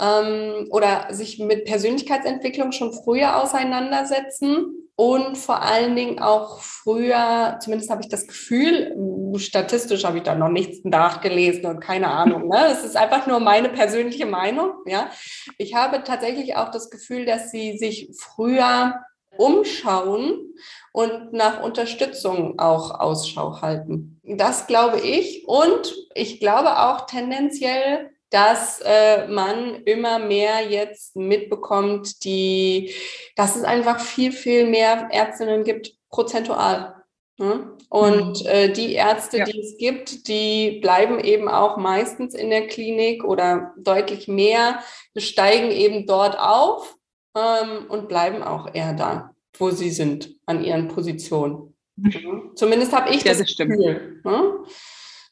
ähm, 0.00 0.66
oder 0.70 1.08
sich 1.10 1.38
mit 1.38 1.66
Persönlichkeitsentwicklung 1.66 2.72
schon 2.72 2.94
früher 2.94 3.36
auseinandersetzen 3.36 4.88
und 4.96 5.36
vor 5.36 5.60
allen 5.60 5.94
Dingen 5.94 6.20
auch 6.20 6.62
früher, 6.62 7.58
zumindest 7.60 7.90
habe 7.90 8.00
ich 8.00 8.08
das 8.08 8.26
Gefühl, 8.26 8.96
statistisch 9.36 10.04
habe 10.04 10.16
ich 10.16 10.22
da 10.22 10.34
noch 10.34 10.48
nichts 10.48 10.84
nachgelesen 10.84 11.66
und 11.66 11.80
keine 11.80 12.08
Ahnung. 12.08 12.48
Ne? 12.48 12.66
Es 12.72 12.82
ist 12.82 12.96
einfach 12.96 13.26
nur 13.26 13.40
meine 13.40 13.68
persönliche 13.68 14.24
Meinung. 14.24 14.72
Ja, 14.86 15.10
ich 15.58 15.74
habe 15.74 16.02
tatsächlich 16.02 16.56
auch 16.56 16.70
das 16.70 16.88
Gefühl, 16.88 17.26
dass 17.26 17.50
sie 17.50 17.76
sich 17.76 18.08
früher 18.18 18.94
umschauen 19.36 20.54
und 20.92 21.32
nach 21.32 21.62
Unterstützung 21.62 22.58
auch 22.58 22.98
Ausschau 22.98 23.60
halten. 23.62 24.19
Das 24.36 24.66
glaube 24.66 25.00
ich. 25.00 25.46
Und 25.46 25.94
ich 26.14 26.40
glaube 26.40 26.78
auch 26.80 27.06
tendenziell, 27.06 28.10
dass 28.30 28.80
äh, 28.84 29.26
man 29.26 29.82
immer 29.84 30.18
mehr 30.18 30.68
jetzt 30.68 31.16
mitbekommt, 31.16 32.24
die, 32.24 32.94
dass 33.34 33.56
es 33.56 33.64
einfach 33.64 34.00
viel, 34.00 34.32
viel 34.32 34.66
mehr 34.66 35.08
Ärztinnen 35.10 35.64
gibt, 35.64 35.94
prozentual. 36.10 36.94
Ne? 37.38 37.76
Und 37.88 38.42
mhm. 38.42 38.46
äh, 38.46 38.68
die 38.68 38.92
Ärzte, 38.92 39.38
ja. 39.38 39.44
die 39.44 39.58
es 39.58 39.76
gibt, 39.78 40.28
die 40.28 40.78
bleiben 40.80 41.18
eben 41.18 41.48
auch 41.48 41.76
meistens 41.76 42.34
in 42.34 42.50
der 42.50 42.68
Klinik 42.68 43.24
oder 43.24 43.72
deutlich 43.78 44.28
mehr, 44.28 44.80
steigen 45.16 45.70
eben 45.70 46.06
dort 46.06 46.38
auf 46.38 46.96
ähm, 47.36 47.86
und 47.88 48.08
bleiben 48.08 48.42
auch 48.42 48.72
eher 48.72 48.92
da, 48.92 49.34
wo 49.58 49.70
sie 49.70 49.90
sind, 49.90 50.36
an 50.46 50.62
ihren 50.62 50.88
Positionen. 50.88 51.69
Mhm. 52.00 52.52
Zumindest 52.54 52.92
habe 52.92 53.10
ich 53.10 53.24
ja, 53.24 53.32
das, 53.32 53.38
das 53.38 53.56
Gefühl, 53.56 54.20
ne? 54.24 54.64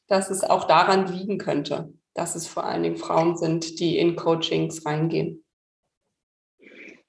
dass 0.07 0.31
es 0.31 0.45
auch 0.45 0.67
daran 0.67 1.07
liegen 1.07 1.39
könnte, 1.39 1.93
dass 2.15 2.35
es 2.35 2.47
vor 2.47 2.65
allen 2.65 2.83
Dingen 2.83 2.97
Frauen 2.97 3.37
sind, 3.37 3.81
die 3.81 3.99
in 3.99 4.17
Coachings 4.17 4.85
reingehen. 4.85 5.45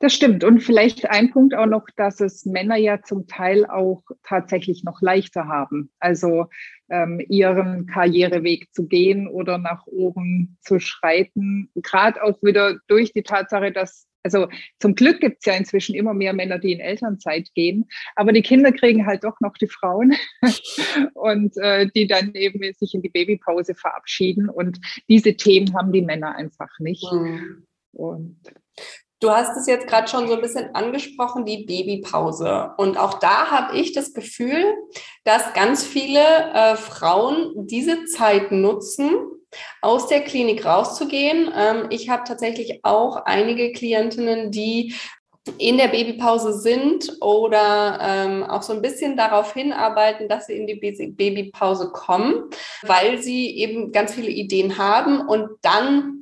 Das 0.01 0.13
stimmt. 0.13 0.45
Und 0.45 0.61
vielleicht 0.61 1.09
ein 1.09 1.29
Punkt 1.29 1.53
auch 1.53 1.65
noch, 1.65 1.85
dass 1.97 2.21
es 2.21 2.45
Männer 2.45 2.77
ja 2.77 3.01
zum 3.01 3.27
Teil 3.27 3.65
auch 3.65 4.01
tatsächlich 4.23 4.85
noch 4.85 5.01
leichter 5.01 5.47
haben. 5.47 5.91
Also 5.99 6.45
ähm, 6.89 7.21
ihren 7.27 7.85
Karriereweg 7.85 8.73
zu 8.73 8.87
gehen 8.87 9.27
oder 9.27 9.57
nach 9.57 9.85
oben 9.87 10.57
zu 10.61 10.79
schreiten. 10.79 11.69
Gerade 11.75 12.23
auch 12.23 12.41
wieder 12.41 12.77
durch 12.87 13.11
die 13.11 13.23
Tatsache, 13.23 13.73
dass 13.73 14.07
also 14.23 14.47
zum 14.79 14.95
Glück 14.95 15.19
gibt 15.19 15.37
es 15.39 15.45
ja 15.45 15.53
inzwischen 15.53 15.95
immer 15.95 16.13
mehr 16.13 16.33
Männer, 16.33 16.59
die 16.59 16.73
in 16.73 16.79
Elternzeit 16.79 17.49
gehen, 17.53 17.89
aber 18.15 18.33
die 18.33 18.41
Kinder 18.41 18.71
kriegen 18.71 19.05
halt 19.05 19.23
doch 19.23 19.39
noch 19.39 19.53
die 19.53 19.67
Frauen 19.67 20.15
und 21.13 21.55
äh, 21.57 21.87
die 21.95 22.07
dann 22.07 22.33
eben 22.33 22.59
sich 22.73 22.93
in 22.93 23.01
die 23.01 23.09
Babypause 23.09 23.75
verabschieden. 23.75 24.49
Und 24.49 24.79
diese 25.07 25.35
Themen 25.35 25.73
haben 25.73 25.91
die 25.91 26.01
Männer 26.01 26.35
einfach 26.35 26.79
nicht. 26.79 27.11
Mhm. 27.11 27.65
Und 27.93 28.37
Du 29.21 29.29
hast 29.31 29.57
es 29.57 29.67
jetzt 29.67 29.87
gerade 29.87 30.07
schon 30.07 30.29
so 30.29 30.35
ein 30.35 30.41
bisschen 30.41 30.73
angesprochen, 30.73 31.43
die 31.43 31.65
Babypause. 31.65 32.71
Und 32.77 32.97
auch 32.97 33.19
da 33.19 33.51
habe 33.51 33.77
ich 33.77 33.91
das 33.91 34.13
Gefühl, 34.13 34.63
dass 35.25 35.53
ganz 35.53 35.83
viele 35.83 36.21
äh, 36.53 36.77
Frauen 36.77 37.67
diese 37.67 38.05
Zeit 38.05 38.53
nutzen, 38.53 39.11
aus 39.81 40.07
der 40.07 40.21
Klinik 40.21 40.65
rauszugehen. 40.65 41.51
Ähm, 41.55 41.87
ich 41.89 42.09
habe 42.09 42.23
tatsächlich 42.25 42.79
auch 42.83 43.25
einige 43.25 43.71
Klientinnen, 43.71 44.51
die 44.51 44.93
in 45.57 45.77
der 45.77 45.87
Babypause 45.87 46.59
sind 46.59 47.17
oder 47.21 47.97
ähm, 48.01 48.43
auch 48.43 48.61
so 48.61 48.73
ein 48.73 48.81
bisschen 48.81 49.17
darauf 49.17 49.53
hinarbeiten, 49.53 50.27
dass 50.27 50.45
sie 50.45 50.53
in 50.57 50.67
die 50.67 50.75
Babypause 50.75 51.91
kommen, 51.91 52.49
weil 52.83 53.19
sie 53.21 53.57
eben 53.57 53.91
ganz 53.91 54.13
viele 54.13 54.29
Ideen 54.29 54.77
haben 54.77 55.21
und 55.21 55.49
dann 55.61 56.18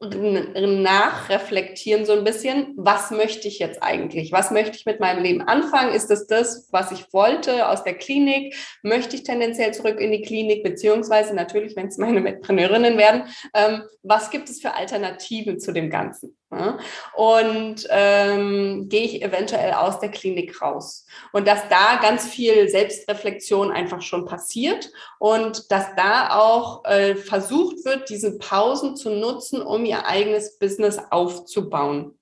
nachreflektieren 0.00 2.06
so 2.06 2.14
ein 2.14 2.24
bisschen, 2.24 2.72
was 2.76 3.10
möchte 3.10 3.48
ich 3.48 3.58
jetzt 3.58 3.82
eigentlich? 3.82 4.32
Was 4.32 4.50
möchte 4.50 4.76
ich 4.76 4.86
mit 4.86 4.98
meinem 4.98 5.22
Leben 5.22 5.42
anfangen? 5.42 5.92
Ist 5.92 6.10
es 6.10 6.26
das, 6.26 6.68
was 6.70 6.90
ich 6.90 7.12
wollte 7.12 7.68
aus 7.68 7.84
der 7.84 7.94
Klinik? 7.94 8.54
Möchte 8.82 9.16
ich 9.16 9.24
tendenziell 9.24 9.74
zurück 9.74 10.00
in 10.00 10.10
die 10.10 10.22
Klinik? 10.22 10.62
Beziehungsweise 10.62 11.34
natürlich, 11.34 11.76
wenn 11.76 11.88
es 11.88 11.98
meine 11.98 12.20
Mitpreneurinnen 12.20 12.96
werden, 12.96 13.24
ähm, 13.52 13.82
was 14.02 14.30
gibt 14.30 14.48
es 14.48 14.62
für 14.62 14.74
Alternativen 14.74 15.60
zu 15.60 15.72
dem 15.72 15.90
Ganzen? 15.90 16.34
Ja? 16.52 16.78
Und 17.14 17.86
ähm, 17.90 18.88
gehe 18.88 19.04
ich 19.04 19.22
eventuell 19.22 19.72
aus 19.72 20.00
der 20.00 20.10
Klinik 20.10 20.60
raus. 20.60 21.06
Und 21.32 21.46
dass 21.46 21.68
da 21.68 21.96
ganz 22.02 22.26
viel 22.26 22.68
Selbstreflexion 22.68 23.70
einfach 23.70 24.02
schon 24.02 24.26
passiert 24.26 24.90
und 25.18 25.70
dass 25.70 25.94
da 25.96 26.30
auch 26.36 26.84
äh, 26.84 27.14
versucht 27.14 27.84
wird, 27.84 28.08
diese 28.10 28.38
Pausen 28.38 28.96
zu 28.96 29.10
nutzen, 29.10 29.62
um 29.62 29.84
ihr 29.84 30.06
eigenes 30.06 30.58
Business 30.58 30.98
aufzubauen. 31.10 32.16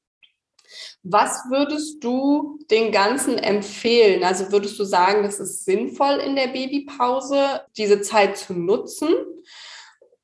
Was 1.03 1.45
würdest 1.49 2.05
du 2.05 2.59
den 2.71 2.93
Ganzen 2.93 3.39
empfehlen? 3.39 4.25
Also 4.25 4.53
würdest 4.53 4.79
du 4.79 4.85
sagen, 4.85 5.23
das 5.23 5.41
ist 5.41 5.65
sinnvoll 5.65 6.17
in 6.17 6.37
der 6.37 6.49
Babypause, 6.49 7.63
diese 7.79 8.03
Zeit 8.03 8.37
zu 8.37 8.53
nutzen? 8.53 9.15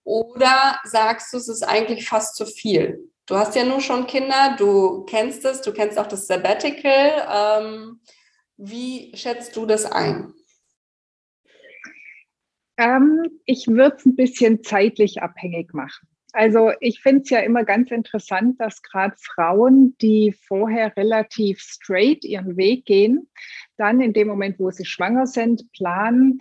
Oder 0.02 0.78
sagst 0.84 1.32
du, 1.32 1.38
es 1.38 1.48
ist 1.48 1.62
eigentlich 1.62 2.06
fast 2.06 2.36
zu 2.36 2.44
viel? 2.44 3.10
Du 3.26 3.37
hast 3.37 3.56
ja 3.56 3.64
nur 3.64 3.80
schon 3.80 4.06
Kinder, 4.06 4.54
du 4.58 5.04
kennst 5.06 5.44
es, 5.44 5.62
du 5.62 5.72
kennst 5.72 5.98
auch 5.98 6.06
das 6.06 6.26
Sabbatical. 6.26 7.62
Ähm, 7.62 8.00
wie 8.56 9.16
schätzt 9.16 9.56
du 9.56 9.64
das 9.64 9.87
ein? 9.90 10.34
Ähm, 12.76 13.40
ich 13.46 13.66
würde 13.66 13.96
es 13.96 14.04
ein 14.04 14.16
bisschen 14.16 14.62
zeitlich 14.62 15.22
abhängig 15.22 15.72
machen. 15.72 16.08
Also 16.32 16.72
ich 16.80 17.00
finde 17.00 17.22
es 17.22 17.30
ja 17.30 17.38
immer 17.38 17.64
ganz 17.64 17.92
interessant, 17.92 18.60
dass 18.60 18.82
gerade 18.82 19.14
Frauen, 19.16 19.96
die 20.02 20.32
vorher 20.32 20.94
relativ 20.96 21.60
straight 21.60 22.24
ihren 22.24 22.56
Weg 22.56 22.84
gehen, 22.87 23.30
dann 23.76 24.00
in 24.00 24.12
dem 24.12 24.28
Moment, 24.28 24.58
wo 24.58 24.70
sie 24.70 24.84
schwanger 24.84 25.26
sind, 25.26 25.70
planen, 25.72 26.40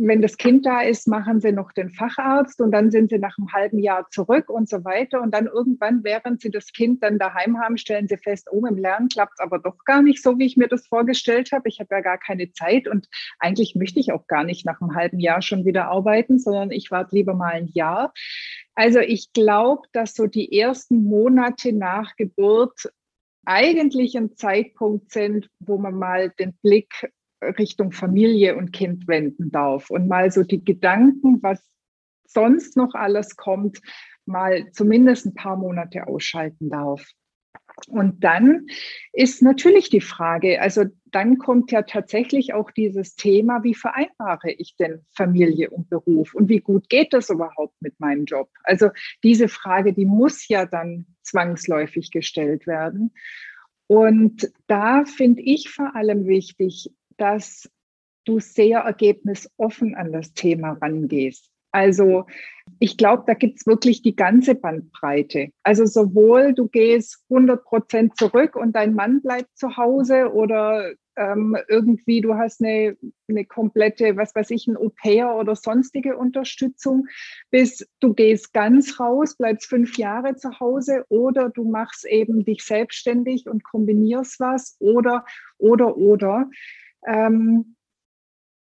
wenn 0.00 0.20
das 0.20 0.36
Kind 0.36 0.66
da 0.66 0.80
ist, 0.80 1.06
machen 1.06 1.40
sie 1.40 1.52
noch 1.52 1.70
den 1.72 1.90
Facharzt 1.90 2.60
und 2.60 2.72
dann 2.72 2.90
sind 2.90 3.10
sie 3.10 3.18
nach 3.18 3.36
einem 3.38 3.52
halben 3.52 3.78
Jahr 3.78 4.08
zurück 4.10 4.50
und 4.50 4.68
so 4.68 4.84
weiter. 4.84 5.20
Und 5.22 5.32
dann 5.32 5.46
irgendwann, 5.46 6.02
während 6.02 6.40
sie 6.40 6.50
das 6.50 6.72
Kind 6.72 7.02
dann 7.02 7.18
daheim 7.18 7.58
haben, 7.60 7.76
stellen 7.76 8.08
sie 8.08 8.16
fest, 8.16 8.48
oh, 8.50 8.66
im 8.66 8.78
Lernen 8.78 9.08
klappt 9.08 9.34
es 9.34 9.40
aber 9.40 9.58
doch 9.60 9.84
gar 9.84 10.02
nicht 10.02 10.22
so, 10.22 10.38
wie 10.38 10.46
ich 10.46 10.56
mir 10.56 10.66
das 10.66 10.86
vorgestellt 10.88 11.52
habe. 11.52 11.68
Ich 11.68 11.78
habe 11.78 11.94
ja 11.94 12.00
gar 12.00 12.18
keine 12.18 12.50
Zeit 12.52 12.88
und 12.88 13.08
eigentlich 13.38 13.76
möchte 13.76 14.00
ich 14.00 14.12
auch 14.12 14.26
gar 14.26 14.42
nicht 14.42 14.66
nach 14.66 14.80
einem 14.80 14.94
halben 14.96 15.20
Jahr 15.20 15.40
schon 15.40 15.64
wieder 15.64 15.86
arbeiten, 15.86 16.38
sondern 16.38 16.72
ich 16.72 16.90
warte 16.90 17.14
lieber 17.14 17.34
mal 17.34 17.52
ein 17.52 17.68
Jahr. 17.68 18.12
Also 18.74 18.98
ich 18.98 19.32
glaube, 19.32 19.82
dass 19.92 20.14
so 20.14 20.26
die 20.26 20.58
ersten 20.58 21.04
Monate 21.04 21.72
nach 21.72 22.16
Geburt 22.16 22.90
eigentlich 23.44 24.16
ein 24.16 24.36
Zeitpunkt 24.36 25.12
sind, 25.12 25.48
wo 25.58 25.78
man 25.78 25.94
mal 25.94 26.30
den 26.38 26.54
Blick 26.62 27.10
Richtung 27.42 27.92
Familie 27.92 28.56
und 28.56 28.72
Kind 28.72 29.08
wenden 29.08 29.50
darf 29.50 29.90
und 29.90 30.08
mal 30.08 30.30
so 30.30 30.42
die 30.42 30.62
Gedanken, 30.62 31.42
was 31.42 31.62
sonst 32.26 32.76
noch 32.76 32.94
alles 32.94 33.36
kommt, 33.36 33.80
mal 34.26 34.70
zumindest 34.72 35.26
ein 35.26 35.34
paar 35.34 35.56
Monate 35.56 36.06
ausschalten 36.06 36.70
darf. 36.70 37.04
Und 37.88 38.22
dann 38.24 38.66
ist 39.12 39.42
natürlich 39.42 39.90
die 39.90 40.00
Frage, 40.00 40.60
also 40.60 40.84
dann 41.06 41.38
kommt 41.38 41.72
ja 41.72 41.82
tatsächlich 41.82 42.54
auch 42.54 42.70
dieses 42.70 43.16
Thema, 43.16 43.62
wie 43.62 43.74
vereinbare 43.74 44.52
ich 44.52 44.76
denn 44.76 45.04
Familie 45.10 45.70
und 45.70 45.90
Beruf 45.90 46.34
und 46.34 46.48
wie 46.48 46.60
gut 46.60 46.88
geht 46.88 47.12
das 47.12 47.30
überhaupt 47.30 47.74
mit 47.80 47.98
meinem 48.00 48.24
Job? 48.24 48.48
Also 48.62 48.90
diese 49.22 49.48
Frage, 49.48 49.92
die 49.92 50.06
muss 50.06 50.48
ja 50.48 50.66
dann 50.66 51.06
zwangsläufig 51.22 52.10
gestellt 52.10 52.66
werden. 52.66 53.12
Und 53.86 54.52
da 54.68 55.04
finde 55.04 55.42
ich 55.42 55.68
vor 55.68 55.96
allem 55.96 56.26
wichtig, 56.26 56.92
dass 57.16 57.68
du 58.24 58.38
sehr 58.38 58.80
ergebnisoffen 58.80 59.96
an 59.96 60.12
das 60.12 60.32
Thema 60.32 60.72
rangehst. 60.72 61.49
Also 61.72 62.26
ich 62.78 62.96
glaube, 62.96 63.24
da 63.26 63.34
gibt 63.34 63.58
es 63.58 63.66
wirklich 63.66 64.02
die 64.02 64.16
ganze 64.16 64.54
Bandbreite. 64.54 65.50
Also 65.62 65.86
sowohl 65.86 66.54
du 66.54 66.68
gehst 66.68 67.22
100 67.28 67.64
Prozent 67.64 68.16
zurück 68.16 68.56
und 68.56 68.72
dein 68.72 68.94
Mann 68.94 69.20
bleibt 69.22 69.56
zu 69.56 69.76
Hause 69.76 70.32
oder 70.32 70.92
ähm, 71.16 71.56
irgendwie 71.68 72.20
du 72.20 72.34
hast 72.34 72.62
eine, 72.62 72.96
eine 73.28 73.44
komplette, 73.44 74.16
was 74.16 74.34
weiß 74.34 74.50
ich, 74.50 74.66
ein 74.66 74.76
Au-pair 74.76 75.34
oder 75.34 75.54
sonstige 75.54 76.16
Unterstützung, 76.16 77.06
bis 77.50 77.86
du 78.00 78.14
gehst 78.14 78.54
ganz 78.54 78.98
raus, 78.98 79.36
bleibst 79.36 79.68
fünf 79.68 79.98
Jahre 79.98 80.36
zu 80.36 80.58
Hause 80.60 81.04
oder 81.08 81.50
du 81.50 81.64
machst 81.64 82.06
eben 82.06 82.44
dich 82.44 82.62
selbstständig 82.62 83.48
und 83.48 83.64
kombinierst 83.64 84.40
was 84.40 84.76
oder, 84.78 85.26
oder, 85.58 85.96
oder. 85.96 86.48
Ähm, 87.06 87.76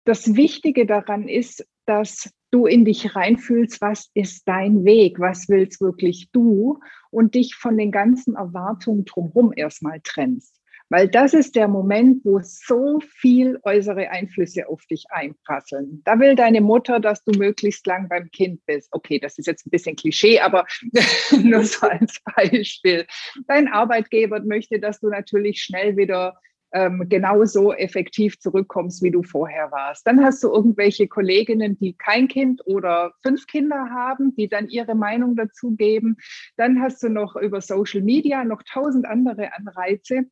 das 0.05 0.35
Wichtige 0.35 0.87
daran 0.87 1.29
ist, 1.29 1.69
dass 1.87 2.31
du 2.51 2.67
in 2.67 2.85
dich 2.85 3.15
reinfühlst, 3.15 3.81
was 3.81 4.11
ist 4.15 4.47
dein 4.47 4.85
Weg, 4.85 5.19
was 5.19 5.49
willst 5.49 5.81
wirklich 5.81 6.31
du 6.33 6.81
und 7.11 7.35
dich 7.35 7.55
von 7.55 7.77
den 7.77 7.91
ganzen 7.91 8.35
Erwartungen 8.35 9.05
drumherum 9.05 9.53
erstmal 9.55 10.01
trennst. 10.03 10.59
Weil 10.91 11.07
das 11.09 11.35
ist 11.35 11.55
der 11.55 11.69
Moment, 11.69 12.25
wo 12.25 12.41
so 12.43 13.01
viel 13.01 13.59
äußere 13.63 14.09
Einflüsse 14.09 14.69
auf 14.69 14.87
dich 14.87 15.05
einprasseln. 15.11 16.01
Da 16.05 16.19
will 16.19 16.35
deine 16.35 16.63
Mutter, 16.63 16.99
dass 16.99 17.23
du 17.25 17.39
möglichst 17.39 17.87
lang 17.87 18.09
beim 18.09 18.31
Kind 18.31 18.65
bist. 18.65 18.89
Okay, 18.93 19.19
das 19.19 19.37
ist 19.39 19.47
jetzt 19.47 19.67
ein 19.67 19.71
bisschen 19.71 19.97
Klischee, 19.97 20.41
aber 20.41 20.67
nur 21.43 21.63
so 21.65 21.87
als 21.87 22.19
Beispiel. 22.35 23.07
Dein 23.47 23.69
Arbeitgeber 23.69 24.41
möchte, 24.41 24.81
dass 24.81 25.01
du 25.01 25.09
natürlich 25.09 25.61
schnell 25.61 25.99
wieder 25.99 26.39
ähm, 26.73 27.07
genauso 27.09 27.73
effektiv 27.73 28.39
zurückkommst, 28.39 29.03
wie 29.03 29.11
du 29.11 29.23
vorher 29.23 29.71
warst. 29.71 30.07
Dann 30.07 30.23
hast 30.23 30.43
du 30.43 30.53
irgendwelche 30.53 31.09
Kolleginnen, 31.09 31.79
die 31.79 31.95
kein 31.95 32.29
Kind 32.29 32.63
oder 32.67 33.13
fünf 33.23 33.47
Kinder 33.47 33.91
haben, 33.91 34.35
die 34.37 34.49
dann 34.49 34.69
ihre 34.69 34.95
Meinung 34.95 35.37
dazu 35.37 35.75
geben. 35.77 36.17
Dann 36.57 36.81
hast 36.81 37.03
du 37.03 37.09
noch 37.09 37.37
über 37.37 37.61
Social 37.61 38.03
Media 38.03 38.45
noch 38.45 38.63
tausend 38.63 39.07
andere 39.07 39.55
Anreize. 39.55 40.27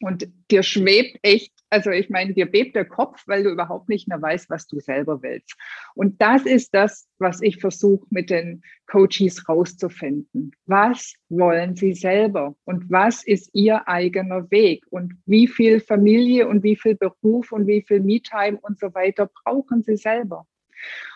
Und 0.00 0.28
dir 0.50 0.62
schwebt 0.62 1.18
echt, 1.22 1.52
also 1.70 1.90
ich 1.90 2.08
meine, 2.08 2.32
dir 2.32 2.46
bebt 2.46 2.76
der 2.76 2.84
Kopf, 2.84 3.24
weil 3.26 3.42
du 3.42 3.50
überhaupt 3.50 3.88
nicht 3.88 4.06
mehr 4.06 4.22
weißt, 4.22 4.48
was 4.48 4.66
du 4.68 4.78
selber 4.78 5.22
willst. 5.22 5.56
Und 5.94 6.22
das 6.22 6.46
ist 6.46 6.72
das, 6.72 7.08
was 7.18 7.42
ich 7.42 7.60
versuche 7.60 8.06
mit 8.10 8.30
den 8.30 8.62
Coaches 8.86 9.48
rauszufinden. 9.48 10.52
Was 10.66 11.14
wollen 11.28 11.74
sie 11.74 11.94
selber? 11.94 12.54
Und 12.64 12.90
was 12.90 13.26
ist 13.26 13.50
ihr 13.54 13.88
eigener 13.88 14.50
Weg? 14.50 14.84
Und 14.90 15.14
wie 15.26 15.48
viel 15.48 15.80
Familie 15.80 16.46
und 16.46 16.62
wie 16.62 16.76
viel 16.76 16.94
Beruf 16.94 17.50
und 17.50 17.66
wie 17.66 17.82
viel 17.82 18.00
Me-Time 18.00 18.58
und 18.60 18.78
so 18.78 18.94
weiter 18.94 19.28
brauchen 19.44 19.82
sie 19.82 19.96
selber? 19.96 20.46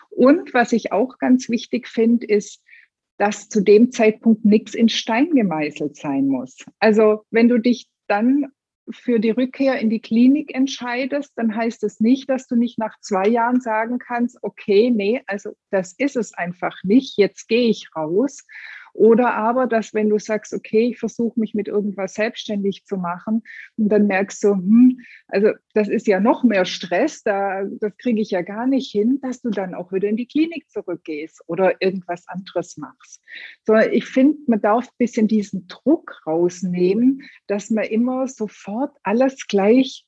Und 0.09 0.53
was 0.53 0.73
ich 0.73 0.91
auch 0.91 1.17
ganz 1.17 1.49
wichtig 1.49 1.87
finde, 1.87 2.27
ist, 2.27 2.61
dass 3.17 3.47
zu 3.47 3.61
dem 3.61 3.91
Zeitpunkt 3.91 4.43
nichts 4.43 4.73
in 4.73 4.89
Stein 4.89 5.29
gemeißelt 5.31 5.95
sein 5.95 6.27
muss. 6.27 6.57
Also 6.79 7.23
wenn 7.31 7.47
du 7.47 7.59
dich 7.59 7.87
dann 8.07 8.51
für 8.89 9.19
die 9.19 9.31
Rückkehr 9.31 9.79
in 9.79 9.89
die 9.89 10.01
Klinik 10.01 10.53
entscheidest, 10.53 11.31
dann 11.35 11.55
heißt 11.55 11.83
es 11.83 11.99
nicht, 11.99 12.29
dass 12.29 12.47
du 12.47 12.55
nicht 12.55 12.77
nach 12.77 12.99
zwei 12.99 13.27
Jahren 13.27 13.61
sagen 13.61 13.99
kannst, 13.99 14.37
okay, 14.41 14.91
nee, 14.91 15.21
also 15.27 15.51
das 15.69 15.93
ist 15.97 16.15
es 16.15 16.33
einfach 16.33 16.75
nicht, 16.83 17.17
jetzt 17.17 17.47
gehe 17.47 17.69
ich 17.69 17.89
raus, 17.95 18.45
oder 18.93 19.33
aber, 19.33 19.67
dass 19.67 19.93
wenn 19.93 20.09
du 20.09 20.19
sagst, 20.19 20.53
okay, 20.53 20.89
ich 20.89 20.99
versuche 20.99 21.39
mich 21.39 21.53
mit 21.55 21.67
irgendwas 21.67 22.13
selbstständig 22.13 22.85
zu 22.85 22.97
machen 22.97 23.43
und 23.75 23.89
dann 23.89 24.07
merkst 24.07 24.43
du, 24.43 24.53
hm, 24.53 24.99
also 25.27 25.51
das 25.73 25.89
ist 25.89 26.07
ja 26.07 26.19
noch 26.19 26.43
mehr 26.43 26.65
Stress, 26.65 27.23
da, 27.23 27.63
das 27.79 27.97
kriege 27.97 28.21
ich 28.21 28.31
ja 28.31 28.41
gar 28.41 28.67
nicht 28.67 28.91
hin, 28.91 29.19
dass 29.21 29.41
du 29.41 29.49
dann 29.49 29.73
auch 29.73 29.91
wieder 29.91 30.07
in 30.07 30.17
die 30.17 30.27
Klinik 30.27 30.69
zurückgehst 30.69 31.41
oder 31.47 31.81
irgendwas 31.81 32.27
anderes 32.27 32.77
machst. 32.77 33.21
So, 33.65 33.75
ich 33.75 34.05
finde, 34.05 34.37
man 34.47 34.61
darf 34.61 34.85
ein 34.85 34.97
bisschen 34.99 35.27
diesen 35.27 35.67
Druck 35.67 36.21
rausnehmen, 36.27 37.23
dass 37.47 37.71
man 37.71 37.85
immer 37.85 38.27
sofort 38.27 38.95
alles 39.03 39.47
gleich 39.47 40.05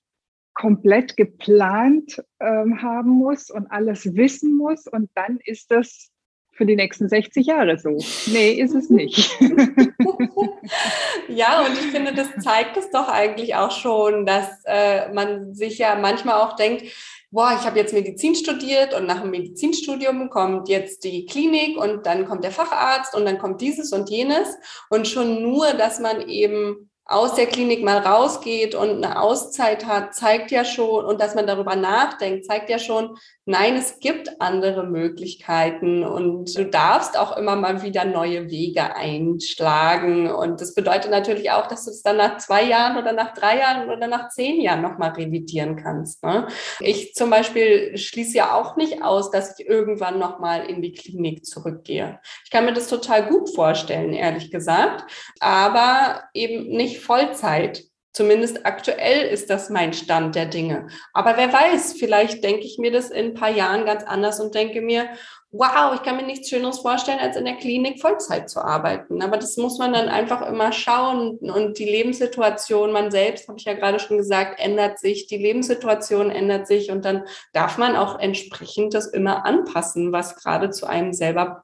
komplett 0.53 1.17
geplant 1.17 2.23
ähm, 2.39 2.81
haben 2.81 3.09
muss 3.09 3.49
und 3.49 3.67
alles 3.71 4.15
wissen 4.15 4.55
muss 4.55 4.87
und 4.87 5.09
dann 5.13 5.39
ist 5.43 5.69
das 5.69 6.11
für 6.55 6.65
die 6.65 6.75
nächsten 6.75 7.09
60 7.09 7.47
Jahre 7.47 7.77
so. 7.77 7.97
Nee, 8.27 8.53
ist 8.53 8.73
es 8.73 8.89
nicht. 8.89 9.29
ja, 11.27 11.65
und 11.65 11.73
ich 11.73 11.91
finde, 11.91 12.13
das 12.13 12.29
zeigt 12.43 12.77
es 12.77 12.89
doch 12.91 13.09
eigentlich 13.09 13.55
auch 13.55 13.71
schon, 13.71 14.25
dass 14.25 14.47
äh, 14.65 15.11
man 15.13 15.53
sich 15.53 15.77
ja 15.77 15.95
manchmal 15.95 16.35
auch 16.35 16.55
denkt, 16.55 16.83
boah, 17.29 17.57
ich 17.59 17.65
habe 17.65 17.77
jetzt 17.77 17.93
Medizin 17.93 18.33
studiert 18.33 18.93
und 18.93 19.05
nach 19.05 19.21
dem 19.21 19.31
Medizinstudium 19.31 20.29
kommt 20.29 20.69
jetzt 20.69 21.03
die 21.03 21.25
Klinik 21.25 21.77
und 21.77 22.05
dann 22.05 22.25
kommt 22.25 22.45
der 22.45 22.51
Facharzt 22.51 23.13
und 23.13 23.25
dann 23.25 23.37
kommt 23.37 23.59
dieses 23.59 23.91
und 23.91 24.09
jenes. 24.09 24.47
Und 24.89 25.07
schon 25.07 25.41
nur, 25.41 25.73
dass 25.73 25.99
man 25.99 26.29
eben 26.29 26.89
aus 27.07 27.35
der 27.35 27.45
Klinik 27.45 27.83
mal 27.83 27.99
rausgeht 27.99 28.73
und 28.73 29.03
eine 29.03 29.21
Auszeit 29.21 29.85
hat, 29.85 30.15
zeigt 30.15 30.49
ja 30.49 30.65
schon, 30.65 31.05
und 31.05 31.21
dass 31.21 31.35
man 31.35 31.45
darüber 31.45 31.75
nachdenkt, 31.75 32.45
zeigt 32.45 32.67
ja 32.69 32.79
schon, 32.79 33.15
nein, 33.45 33.75
es 33.75 33.99
gibt 33.99 34.41
andere 34.41 34.87
Möglichkeiten 34.87 36.03
und 36.03 36.57
du 36.57 36.65
darfst 36.65 37.17
auch 37.17 37.37
immer 37.37 37.55
mal 37.55 37.83
wieder 37.83 38.05
neue 38.05 38.49
Wege 38.49 38.95
einschlagen. 38.95 40.31
Und 40.31 40.61
das 40.61 40.73
bedeutet 40.73 41.11
natürlich 41.11 41.51
auch, 41.51 41.67
dass 41.67 41.85
du 41.85 41.91
es 41.91 42.01
dann 42.01 42.17
nach 42.17 42.37
zwei 42.37 42.63
Jahren 42.63 42.97
oder 42.97 43.13
nach 43.13 43.35
drei 43.35 43.59
Jahren 43.59 43.87
oder 43.89 44.07
nach 44.07 44.29
zehn 44.29 44.59
Jahren 44.59 44.81
nochmal 44.81 45.11
revidieren 45.11 45.75
kannst. 45.75 46.23
Ne? 46.23 46.47
Ich 46.79 47.13
zum 47.13 47.29
Beispiel 47.29 47.95
schließe 47.95 48.35
ja 48.35 48.55
auch 48.55 48.77
nicht 48.77 49.03
aus, 49.03 49.29
dass 49.29 49.59
ich 49.59 49.67
irgendwann 49.67 50.17
nochmal 50.17 50.65
in 50.65 50.81
die 50.81 50.93
Klinik 50.93 51.45
zurückgehe. 51.45 52.19
Ich 52.43 52.49
kann 52.49 52.65
mir 52.65 52.73
das 52.73 52.87
total 52.87 53.27
gut 53.27 53.53
vorstellen, 53.53 54.13
ehrlich 54.13 54.49
gesagt, 54.49 55.03
aber 55.39 56.23
eben 56.33 56.75
nicht 56.75 56.94
nicht 56.95 57.03
Vollzeit. 57.03 57.83
Zumindest 58.13 58.65
aktuell 58.65 59.27
ist 59.27 59.49
das 59.49 59.69
mein 59.69 59.91
Stand 59.91 60.35
der 60.35 60.45
Dinge. 60.45 60.87
Aber 61.11 61.35
wer 61.35 61.51
weiß, 61.51 61.95
vielleicht 61.99 62.45
denke 62.45 62.61
ich 62.61 62.77
mir 62.77 62.89
das 62.89 63.09
in 63.09 63.25
ein 63.25 63.33
paar 63.33 63.49
Jahren 63.49 63.85
ganz 63.85 64.03
anders 64.03 64.39
und 64.39 64.55
denke 64.55 64.79
mir, 64.79 65.09
wow, 65.51 65.93
ich 65.93 66.01
kann 66.03 66.15
mir 66.15 66.23
nichts 66.23 66.49
Schöneres 66.49 66.79
vorstellen, 66.79 67.19
als 67.19 67.35
in 67.35 67.43
der 67.43 67.57
Klinik 67.57 67.99
Vollzeit 67.99 68.49
zu 68.49 68.61
arbeiten. 68.61 69.21
Aber 69.21 69.35
das 69.35 69.57
muss 69.57 69.79
man 69.79 69.91
dann 69.91 70.07
einfach 70.07 70.47
immer 70.47 70.71
schauen. 70.71 71.37
Und 71.39 71.77
die 71.77 71.85
Lebenssituation, 71.85 72.93
man 72.93 73.11
selbst, 73.11 73.49
habe 73.49 73.57
ich 73.59 73.65
ja 73.65 73.73
gerade 73.73 73.99
schon 73.99 74.17
gesagt, 74.17 74.61
ändert 74.61 74.97
sich. 74.97 75.27
Die 75.27 75.37
Lebenssituation 75.37 76.31
ändert 76.31 76.67
sich. 76.67 76.91
Und 76.91 77.03
dann 77.03 77.25
darf 77.51 77.77
man 77.77 77.97
auch 77.97 78.17
entsprechend 78.17 78.93
das 78.93 79.07
immer 79.07 79.45
anpassen, 79.45 80.13
was 80.13 80.37
gerade 80.37 80.69
zu 80.69 80.87
einem 80.87 81.11
selber 81.11 81.63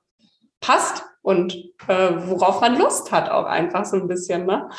passt 0.59 1.03
und 1.21 1.53
äh, 1.87 2.11
worauf 2.27 2.61
man 2.61 2.77
Lust 2.77 3.11
hat, 3.11 3.29
auch 3.29 3.45
einfach 3.45 3.85
so 3.85 3.97
ein 3.97 4.07
bisschen. 4.07 4.45
Ne? 4.45 4.69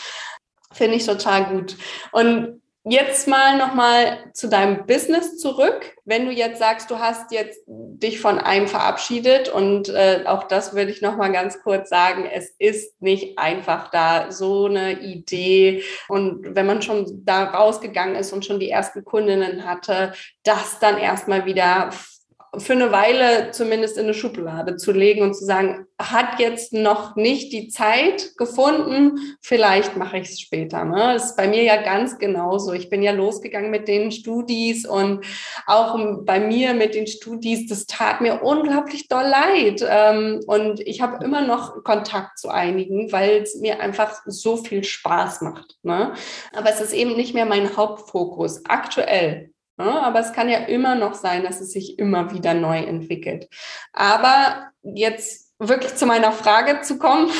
Finde 0.72 0.96
ich 0.96 1.06
total 1.06 1.44
gut. 1.46 1.76
Und 2.12 2.62
jetzt 2.84 3.28
mal 3.28 3.56
nochmal 3.56 4.18
zu 4.32 4.48
deinem 4.48 4.86
Business 4.86 5.38
zurück. 5.38 5.94
Wenn 6.04 6.26
du 6.26 6.32
jetzt 6.32 6.58
sagst, 6.58 6.90
du 6.90 6.98
hast 6.98 7.30
jetzt 7.30 7.60
dich 7.66 8.20
von 8.20 8.38
einem 8.38 8.66
verabschiedet 8.66 9.48
und 9.48 9.88
äh, 9.88 10.24
auch 10.26 10.44
das 10.44 10.74
würde 10.74 10.90
ich 10.90 11.00
nochmal 11.00 11.30
ganz 11.30 11.62
kurz 11.62 11.88
sagen, 11.88 12.26
es 12.26 12.50
ist 12.58 13.00
nicht 13.00 13.38
einfach 13.38 13.90
da 13.90 14.32
so 14.32 14.66
eine 14.66 15.00
Idee 15.00 15.84
und 16.08 16.56
wenn 16.56 16.66
man 16.66 16.82
schon 16.82 17.22
da 17.24 17.44
rausgegangen 17.44 18.16
ist 18.16 18.32
und 18.32 18.44
schon 18.44 18.58
die 18.58 18.70
ersten 18.70 19.04
Kundinnen 19.04 19.64
hatte, 19.64 20.12
das 20.42 20.80
dann 20.80 20.98
erstmal 20.98 21.46
wieder 21.46 21.90
für 22.58 22.74
eine 22.74 22.92
Weile 22.92 23.50
zumindest 23.52 23.96
in 23.96 24.04
eine 24.04 24.14
Schublade 24.14 24.76
zu 24.76 24.92
legen 24.92 25.22
und 25.22 25.34
zu 25.34 25.44
sagen, 25.44 25.86
hat 25.98 26.38
jetzt 26.38 26.74
noch 26.74 27.16
nicht 27.16 27.50
die 27.52 27.68
Zeit 27.68 28.36
gefunden, 28.36 29.18
vielleicht 29.40 29.96
mache 29.96 30.18
ich 30.18 30.28
es 30.28 30.40
später. 30.40 30.84
Ne? 30.84 31.14
Das 31.14 31.30
ist 31.30 31.36
bei 31.36 31.48
mir 31.48 31.62
ja 31.62 31.80
ganz 31.80 32.18
genauso. 32.18 32.74
Ich 32.74 32.90
bin 32.90 33.02
ja 33.02 33.12
losgegangen 33.12 33.70
mit 33.70 33.88
den 33.88 34.12
Studis 34.12 34.86
und 34.86 35.24
auch 35.66 35.98
bei 36.24 36.40
mir 36.40 36.74
mit 36.74 36.94
den 36.94 37.06
Studis, 37.06 37.68
das 37.68 37.86
tat 37.86 38.20
mir 38.20 38.42
unglaublich 38.42 39.08
doll 39.08 39.24
leid. 39.24 39.82
Ähm, 39.88 40.40
und 40.46 40.80
ich 40.80 41.00
habe 41.00 41.24
immer 41.24 41.40
noch 41.40 41.82
Kontakt 41.84 42.38
zu 42.38 42.50
einigen, 42.50 43.12
weil 43.12 43.42
es 43.42 43.56
mir 43.56 43.80
einfach 43.80 44.20
so 44.26 44.58
viel 44.58 44.84
Spaß 44.84 45.40
macht. 45.40 45.78
Ne? 45.82 46.12
Aber 46.52 46.68
es 46.68 46.82
ist 46.82 46.92
eben 46.92 47.16
nicht 47.16 47.32
mehr 47.32 47.46
mein 47.46 47.78
Hauptfokus 47.78 48.62
aktuell. 48.66 49.51
Ja, 49.84 50.02
aber 50.02 50.20
es 50.20 50.32
kann 50.32 50.48
ja 50.48 50.58
immer 50.58 50.94
noch 50.94 51.14
sein, 51.14 51.42
dass 51.42 51.60
es 51.60 51.72
sich 51.72 51.98
immer 51.98 52.32
wieder 52.32 52.54
neu 52.54 52.78
entwickelt. 52.78 53.48
Aber 53.92 54.70
jetzt 54.82 55.52
wirklich 55.58 55.94
zu 55.94 56.06
meiner 56.06 56.32
Frage 56.32 56.80
zu 56.82 56.98
kommen. 56.98 57.30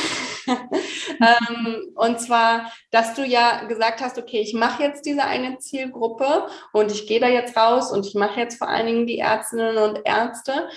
ähm, 0.47 1.93
und 1.95 2.21
zwar, 2.21 2.73
dass 2.91 3.15
du 3.15 3.25
ja 3.25 3.65
gesagt 3.65 4.01
hast, 4.01 4.19
okay, 4.19 4.41
ich 4.41 4.55
mache 4.55 4.83
jetzt 4.83 5.07
diese 5.07 5.25
eine 5.25 5.59
Zielgruppe 5.59 6.47
und 6.73 6.91
ich 6.93 7.07
gehe 7.07 7.21
da 7.21 7.29
jetzt 7.29 7.57
raus 7.57 7.93
und 7.93 8.07
ich 8.07 8.15
mache 8.15 8.41
jetzt 8.41 8.59
vor 8.59 8.69
allen 8.69 8.87
Dingen 8.87 9.07
die 9.07 9.19
Ärztinnen 9.19 9.77
und 9.79 10.01
Ärzte. 10.05 10.69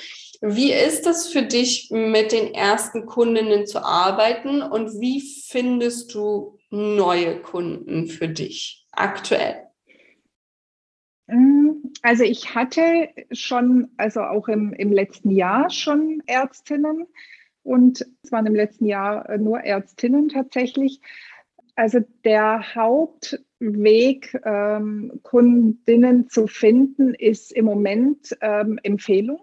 Wie 0.41 0.71
ist 0.71 1.07
es 1.07 1.27
für 1.27 1.43
dich, 1.43 1.89
mit 1.91 2.31
den 2.31 2.53
ersten 2.53 3.05
Kundinnen 3.05 3.65
zu 3.65 3.83
arbeiten 3.83 4.61
und 4.61 4.99
wie 4.99 5.21
findest 5.21 6.13
du 6.13 6.57
neue 6.69 7.41
Kunden 7.41 8.07
für 8.07 8.27
dich 8.27 8.85
aktuell? 8.91 9.64
Mm, 11.27 11.91
also 12.01 12.23
ich 12.23 12.53
hatte 12.53 13.09
schon, 13.31 13.89
also 13.97 14.21
auch 14.21 14.47
im, 14.47 14.73
im 14.73 14.91
letzten 14.91 15.31
Jahr 15.31 15.69
schon 15.69 16.21
Ärztinnen 16.27 17.07
und 17.63 18.05
es 18.21 18.31
waren 18.31 18.45
im 18.45 18.55
letzten 18.55 18.85
Jahr 18.85 19.27
äh, 19.29 19.37
nur 19.37 19.61
Ärztinnen 19.61 20.29
tatsächlich. 20.29 21.01
Also 21.75 21.99
der 22.23 22.75
Hauptweg, 22.75 24.39
ähm, 24.45 25.19
Kundinnen 25.23 26.29
zu 26.29 26.47
finden, 26.47 27.13
ist 27.15 27.51
im 27.51 27.65
Moment 27.65 28.37
ähm, 28.41 28.79
Empfehlung. 28.83 29.41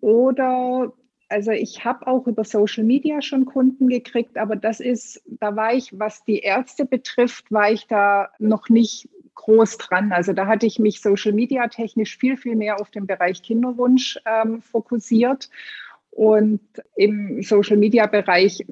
Oder 0.00 0.92
also 1.28 1.52
ich 1.52 1.84
habe 1.84 2.06
auch 2.06 2.26
über 2.26 2.44
Social 2.44 2.84
Media 2.84 3.22
schon 3.22 3.44
Kunden 3.44 3.88
gekriegt, 3.88 4.36
aber 4.36 4.56
das 4.56 4.80
ist, 4.80 5.22
da 5.26 5.54
war 5.54 5.74
ich, 5.74 5.98
was 5.98 6.24
die 6.24 6.40
Ärzte 6.40 6.84
betrifft, 6.84 7.52
war 7.52 7.70
ich 7.70 7.86
da 7.86 8.30
noch 8.38 8.68
nicht 8.68 9.08
groß 9.40 9.78
dran. 9.78 10.12
Also 10.12 10.32
da 10.32 10.46
hatte 10.46 10.66
ich 10.66 10.78
mich 10.78 11.00
Social 11.00 11.32
Media 11.32 11.66
technisch 11.68 12.18
viel, 12.18 12.36
viel 12.36 12.56
mehr 12.56 12.80
auf 12.80 12.90
den 12.90 13.06
Bereich 13.06 13.42
Kinderwunsch 13.42 14.18
ähm, 14.26 14.60
fokussiert. 14.60 15.48
Und 16.10 16.60
im 16.96 17.42
Social 17.42 17.76
Media 17.76 18.06
Bereich, 18.06 18.66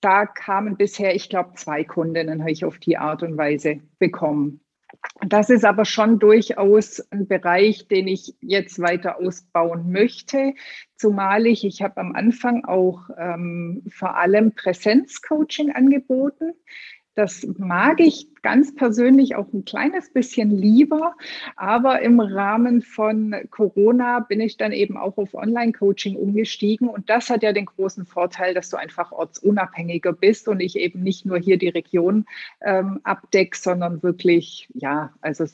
da 0.00 0.24
kamen 0.24 0.76
bisher, 0.76 1.14
ich 1.14 1.28
glaube, 1.28 1.52
zwei 1.56 1.84
Kundinnen 1.84 2.40
habe 2.40 2.52
ich 2.52 2.64
auf 2.64 2.78
die 2.78 2.96
Art 2.96 3.22
und 3.22 3.36
Weise 3.36 3.80
bekommen. 3.98 4.60
Das 5.26 5.50
ist 5.50 5.64
aber 5.64 5.84
schon 5.84 6.18
durchaus 6.18 7.00
ein 7.10 7.26
Bereich, 7.26 7.86
den 7.88 8.08
ich 8.08 8.34
jetzt 8.40 8.80
weiter 8.80 9.18
ausbauen 9.18 9.92
möchte, 9.92 10.54
zumal 10.96 11.46
ich, 11.46 11.64
ich 11.64 11.82
habe 11.82 11.98
am 11.98 12.14
Anfang 12.14 12.64
auch 12.64 13.08
ähm, 13.18 13.82
vor 13.90 14.16
allem 14.16 14.52
Präsenzcoaching 14.52 15.72
angeboten. 15.72 16.54
Das 17.20 17.46
mag 17.58 18.00
ich 18.00 18.28
ganz 18.40 18.74
persönlich 18.74 19.34
auch 19.34 19.52
ein 19.52 19.66
kleines 19.66 20.10
bisschen 20.10 20.50
lieber, 20.50 21.14
aber 21.54 22.00
im 22.00 22.18
Rahmen 22.18 22.80
von 22.80 23.36
Corona 23.50 24.20
bin 24.20 24.40
ich 24.40 24.56
dann 24.56 24.72
eben 24.72 24.96
auch 24.96 25.18
auf 25.18 25.34
Online-Coaching 25.34 26.16
umgestiegen 26.16 26.88
und 26.88 27.10
das 27.10 27.28
hat 27.28 27.42
ja 27.42 27.52
den 27.52 27.66
großen 27.66 28.06
Vorteil, 28.06 28.54
dass 28.54 28.70
du 28.70 28.78
einfach 28.78 29.12
ortsunabhängiger 29.12 30.14
bist 30.14 30.48
und 30.48 30.60
ich 30.60 30.76
eben 30.76 31.02
nicht 31.02 31.26
nur 31.26 31.36
hier 31.36 31.58
die 31.58 31.68
Region 31.68 32.24
ähm, 32.62 33.00
abdecke, 33.02 33.58
sondern 33.58 34.02
wirklich, 34.02 34.70
ja, 34.72 35.12
also 35.20 35.44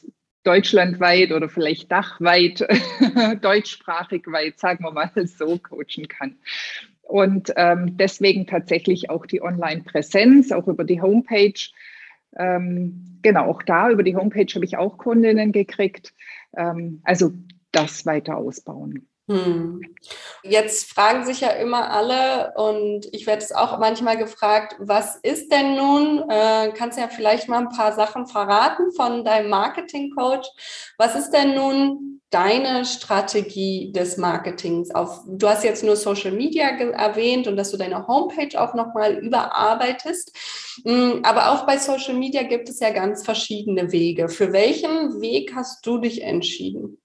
deutschlandweit 0.45 1.33
oder 1.33 1.49
vielleicht 1.49 1.91
dachweit, 1.91 2.61
deutschsprachig 3.43 4.29
weit, 4.29 4.61
sagen 4.61 4.85
wir 4.85 4.93
mal 4.93 5.11
so, 5.27 5.59
coachen 5.59 6.07
kann. 6.07 6.37
Und 7.07 7.53
ähm, 7.57 7.97
deswegen 7.97 8.47
tatsächlich 8.47 9.11
auch 9.11 9.27
die 9.27 9.41
Online-Präsenz, 9.41 10.51
auch 10.51 10.67
über 10.67 10.83
die 10.83 11.01
Homepage. 11.01 11.71
Ähm, 12.37 13.21
genau, 13.23 13.49
auch 13.49 13.63
da 13.63 13.91
über 13.91 14.03
die 14.03 14.17
Homepage 14.17 14.53
habe 14.55 14.65
ich 14.65 14.77
auch 14.77 14.99
Kundinnen 14.99 15.53
gekriegt. 15.53 16.13
Ähm, 16.57 17.01
also 17.05 17.33
das 17.71 18.07
weiter 18.07 18.37
ausbauen. 18.37 19.09
Hm. 19.29 19.81
Jetzt 20.45 20.93
fragen 20.93 21.25
sich 21.27 21.41
ja 21.41 21.49
immer 21.49 21.91
alle 21.91 22.53
und 22.57 23.07
ich 23.13 23.27
werde 23.27 23.43
es 23.43 23.51
auch 23.51 23.79
manchmal 23.81 24.17
gefragt, 24.17 24.77
was 24.79 25.17
ist 25.17 25.51
denn 25.51 25.75
nun, 25.75 26.31
äh, 26.31 26.73
kannst 26.77 26.97
ja 26.97 27.09
vielleicht 27.09 27.49
mal 27.49 27.59
ein 27.59 27.69
paar 27.69 27.93
Sachen 27.93 28.27
verraten 28.29 28.93
von 28.93 29.25
deinem 29.25 29.51
Marketing-Coach, 29.51 30.47
was 30.97 31.17
ist 31.17 31.31
denn 31.31 31.57
nun 31.57 32.21
deine 32.31 32.85
Strategie 32.85 33.91
des 33.93 34.17
Marketings? 34.17 34.95
Auf, 34.95 35.23
du 35.27 35.49
hast 35.49 35.65
jetzt 35.65 35.83
nur 35.83 35.97
Social 35.97 36.31
Media 36.31 36.69
erwähnt 36.69 37.49
und 37.49 37.57
dass 37.57 37.73
du 37.73 37.77
deine 37.77 38.07
Homepage 38.07 38.61
auch 38.61 38.75
nochmal 38.75 39.15
überarbeitest, 39.15 40.37
hm, 40.85 41.23
aber 41.25 41.51
auch 41.51 41.67
bei 41.67 41.79
Social 41.79 42.15
Media 42.15 42.45
gibt 42.45 42.69
es 42.69 42.79
ja 42.79 42.91
ganz 42.91 43.25
verschiedene 43.25 43.91
Wege. 43.91 44.29
Für 44.29 44.53
welchen 44.53 45.21
Weg 45.21 45.53
hast 45.57 45.85
du 45.85 45.99
dich 45.99 46.23
entschieden? 46.23 46.99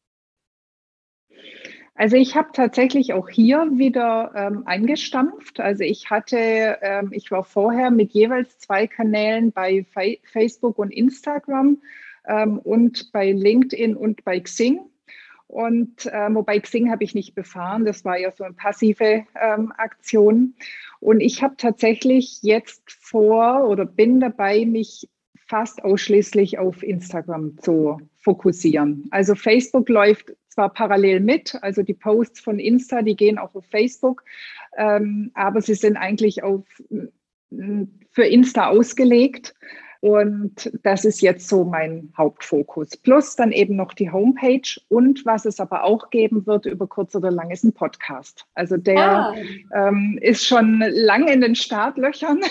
Also 2.02 2.16
ich 2.18 2.36
habe 2.36 2.50
tatsächlich 2.52 3.14
auch 3.14 3.30
hier 3.30 3.68
wieder 3.74 4.32
ähm, 4.36 4.64
eingestampft. 4.66 5.60
Also 5.60 5.84
ich 5.84 6.10
hatte, 6.10 6.80
ähm, 6.82 7.12
ich 7.14 7.30
war 7.30 7.44
vorher 7.44 7.92
mit 7.92 8.12
jeweils 8.14 8.58
zwei 8.58 8.88
Kanälen 8.88 9.52
bei 9.52 9.86
Fa 9.94 10.02
Facebook 10.24 10.80
und 10.80 10.90
Instagram 10.90 11.78
ähm, 12.26 12.58
und 12.58 13.12
bei 13.12 13.32
LinkedIn 13.32 13.96
und 13.96 14.24
bei 14.24 14.40
Xing. 14.40 14.80
Und 15.46 16.08
äh, 16.08 16.34
wobei 16.34 16.60
Xing 16.60 16.90
habe 16.90 17.04
ich 17.04 17.14
nicht 17.14 17.36
befahren, 17.36 17.86
das 17.86 18.04
war 18.04 18.18
ja 18.18 18.32
so 18.32 18.46
eine 18.46 18.56
passive 18.56 19.28
ähm, 19.40 19.72
Aktion. 19.78 20.56
Und 21.02 21.20
ich 21.20 21.44
habe 21.44 21.54
tatsächlich 21.56 22.40
jetzt 22.42 22.82
vor 22.90 23.68
oder 23.70 23.86
bin 23.86 24.20
dabei, 24.20 24.66
mich 24.66 25.08
fast 25.46 25.84
ausschließlich 25.84 26.58
auf 26.58 26.82
Instagram 26.82 27.60
zu 27.60 28.02
fokussieren. 28.16 29.08
Also 29.12 29.36
Facebook 29.36 29.88
läuft 29.88 30.34
zwar 30.52 30.70
parallel 30.74 31.22
mit, 31.22 31.58
also 31.62 31.82
die 31.82 31.94
Posts 31.94 32.42
von 32.42 32.60
Insta, 32.60 33.02
die 33.02 33.16
gehen 33.16 33.38
auch 33.38 33.56
auf 33.56 33.66
Facebook, 33.66 34.24
ähm, 34.78 35.32
aber 35.34 35.62
sie 35.62 35.76
sind 35.76 35.98
eigentlich 35.98 36.44
auf, 36.44 36.66
für 38.12 38.24
Insta 38.24 38.68
ausgelegt. 38.68 39.56
Und 40.02 40.72
das 40.82 41.06
ist 41.06 41.22
jetzt 41.22 41.48
so 41.48 41.64
mein 41.64 42.12
Hauptfokus. 42.18 42.98
Plus 42.98 43.36
dann 43.36 43.52
eben 43.52 43.76
noch 43.76 43.94
die 43.94 44.12
Homepage 44.12 44.82
und 44.90 45.24
was 45.28 45.46
es 45.46 45.60
aber 45.60 45.84
auch 45.84 46.10
geben 46.10 46.48
wird 46.48 46.66
über 46.66 46.88
kurz 46.88 47.16
oder 47.16 47.30
lang 47.30 47.52
ist 47.52 47.64
ein 47.64 47.72
Podcast. 47.72 48.48
Also 48.56 48.78
der 48.78 48.98
ah. 49.00 49.36
ähm, 49.74 50.18
ist 50.20 50.46
schon 50.46 50.80
lang 50.80 51.28
in 51.28 51.42
den 51.42 51.56
Startlöchern. 51.56 52.42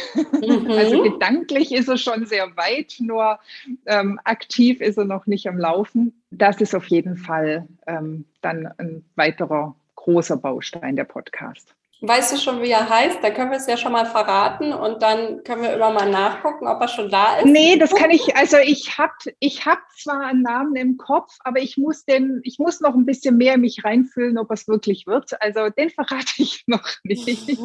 Mhm. 0.40 0.70
Also 0.70 1.02
gedanklich 1.02 1.72
ist 1.72 1.88
er 1.88 1.98
schon 1.98 2.24
sehr 2.24 2.56
weit, 2.56 2.94
nur 3.00 3.38
ähm, 3.86 4.20
aktiv 4.24 4.80
ist 4.80 4.96
er 4.96 5.04
noch 5.04 5.26
nicht 5.26 5.48
am 5.48 5.58
Laufen. 5.58 6.12
Das 6.30 6.60
ist 6.60 6.74
auf 6.74 6.86
jeden 6.86 7.16
Fall 7.16 7.66
ähm, 7.86 8.24
dann 8.42 8.68
ein 8.78 9.04
weiterer 9.16 9.74
großer 9.96 10.36
Baustein 10.36 10.96
der 10.96 11.04
Podcast. 11.04 11.74
Weißt 12.02 12.32
du 12.32 12.38
schon, 12.38 12.62
wie 12.62 12.70
er 12.70 12.88
heißt? 12.88 13.18
Da 13.22 13.30
können 13.30 13.50
wir 13.50 13.58
es 13.58 13.66
ja 13.66 13.76
schon 13.76 13.92
mal 13.92 14.06
verraten 14.06 14.72
und 14.72 15.02
dann 15.02 15.44
können 15.44 15.62
wir 15.62 15.74
immer 15.74 15.90
mal 15.90 16.10
nachgucken, 16.10 16.66
ob 16.66 16.80
er 16.80 16.88
schon 16.88 17.10
da 17.10 17.36
ist. 17.36 17.44
Nee, 17.44 17.76
das 17.76 17.94
kann 17.94 18.10
ich, 18.10 18.34
also 18.36 18.56
ich 18.56 18.96
habe 18.96 19.12
ich 19.38 19.66
hab 19.66 19.80
zwar 19.98 20.20
einen 20.24 20.40
Namen 20.40 20.76
im 20.76 20.96
Kopf, 20.96 21.36
aber 21.40 21.60
ich 21.60 21.76
muss 21.76 22.06
den, 22.06 22.40
ich 22.42 22.58
muss 22.58 22.80
noch 22.80 22.94
ein 22.94 23.04
bisschen 23.04 23.36
mehr 23.36 23.58
mich 23.58 23.84
reinfühlen, 23.84 24.38
ob 24.38 24.50
es 24.50 24.66
wirklich 24.66 25.06
wird. 25.06 25.40
Also 25.42 25.68
den 25.68 25.90
verrate 25.90 26.32
ich 26.38 26.64
noch 26.66 26.88
nicht. 27.04 27.50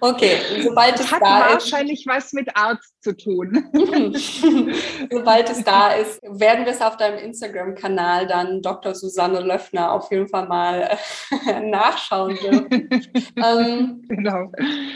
Okay, 0.00 0.38
sobald 0.62 1.00
es 1.00 1.10
hat 1.10 1.22
da 1.22 1.38
ist. 1.38 1.44
Hat 1.44 1.52
wahrscheinlich 1.52 2.06
was 2.06 2.32
mit 2.32 2.56
Arzt 2.56 2.92
zu 3.02 3.16
tun. 3.16 3.64
sobald 5.10 5.50
es 5.50 5.64
da 5.64 5.92
ist, 5.92 6.20
werden 6.22 6.64
wir 6.64 6.72
es 6.72 6.80
auf 6.80 6.96
deinem 6.96 7.18
Instagram-Kanal 7.18 8.26
dann 8.26 8.62
Dr. 8.62 8.94
Susanne 8.94 9.40
Löffner 9.40 9.92
auf 9.92 10.10
jeden 10.10 10.28
Fall 10.28 10.46
mal 10.46 10.98
nachschauen 11.62 12.36
dürfen 12.36 12.88
ähm, 13.42 14.04
genau. 14.08 14.50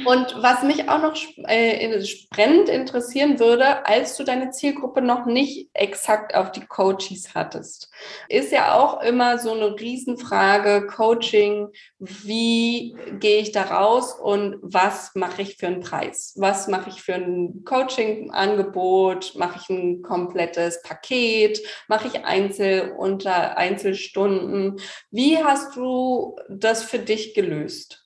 Und 0.04 0.42
was 0.42 0.62
mich 0.62 0.88
auch 0.88 1.00
noch 1.00 1.16
äh, 1.48 2.02
brennend 2.30 2.68
interessieren 2.68 3.38
würde, 3.38 3.86
als 3.86 4.16
du 4.16 4.24
deine 4.24 4.50
Zielgruppe 4.50 5.02
noch 5.02 5.26
nicht 5.26 5.70
exakt 5.74 6.34
auf 6.34 6.52
die 6.52 6.64
Coaches 6.64 7.34
hattest, 7.34 7.90
ist 8.28 8.52
ja 8.52 8.74
auch 8.74 9.02
immer 9.02 9.38
so 9.38 9.52
eine 9.52 9.78
Riesenfrage, 9.78 10.86
Coaching, 10.86 11.68
wie 11.98 12.96
gehe 13.20 13.40
ich 13.40 13.52
da 13.52 13.62
raus 13.62 14.14
und 14.14 14.56
was 14.62 15.14
mache 15.14 15.42
ich 15.42 15.56
für 15.56 15.66
einen 15.66 15.80
Preis? 15.80 16.34
Was 16.36 16.68
mache 16.68 16.90
ich 16.90 17.02
für 17.02 17.14
ein 17.14 17.64
Coaching-Angebot? 17.64 19.34
Mache 19.36 19.60
ich 19.62 19.70
ein 19.70 20.02
komplettes 20.02 20.82
Paket? 20.82 21.60
Mache 21.88 22.08
ich 22.08 22.24
Einzel 22.24 22.92
unter 22.98 23.56
Einzelstunden? 23.56 24.80
Wie 25.10 25.38
hast 25.38 25.76
du 25.76 26.36
das 26.48 26.82
für 26.82 26.98
dich 26.98 27.34
gelöst? 27.34 28.01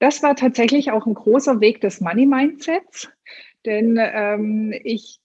Das 0.00 0.22
war 0.22 0.34
tatsächlich 0.34 0.90
auch 0.90 1.06
ein 1.06 1.14
großer 1.14 1.60
Weg 1.60 1.82
des 1.82 2.00
Money 2.00 2.26
Mindsets, 2.26 3.08
denn 3.64 3.98
ähm, 4.00 4.74
ich 4.82 5.20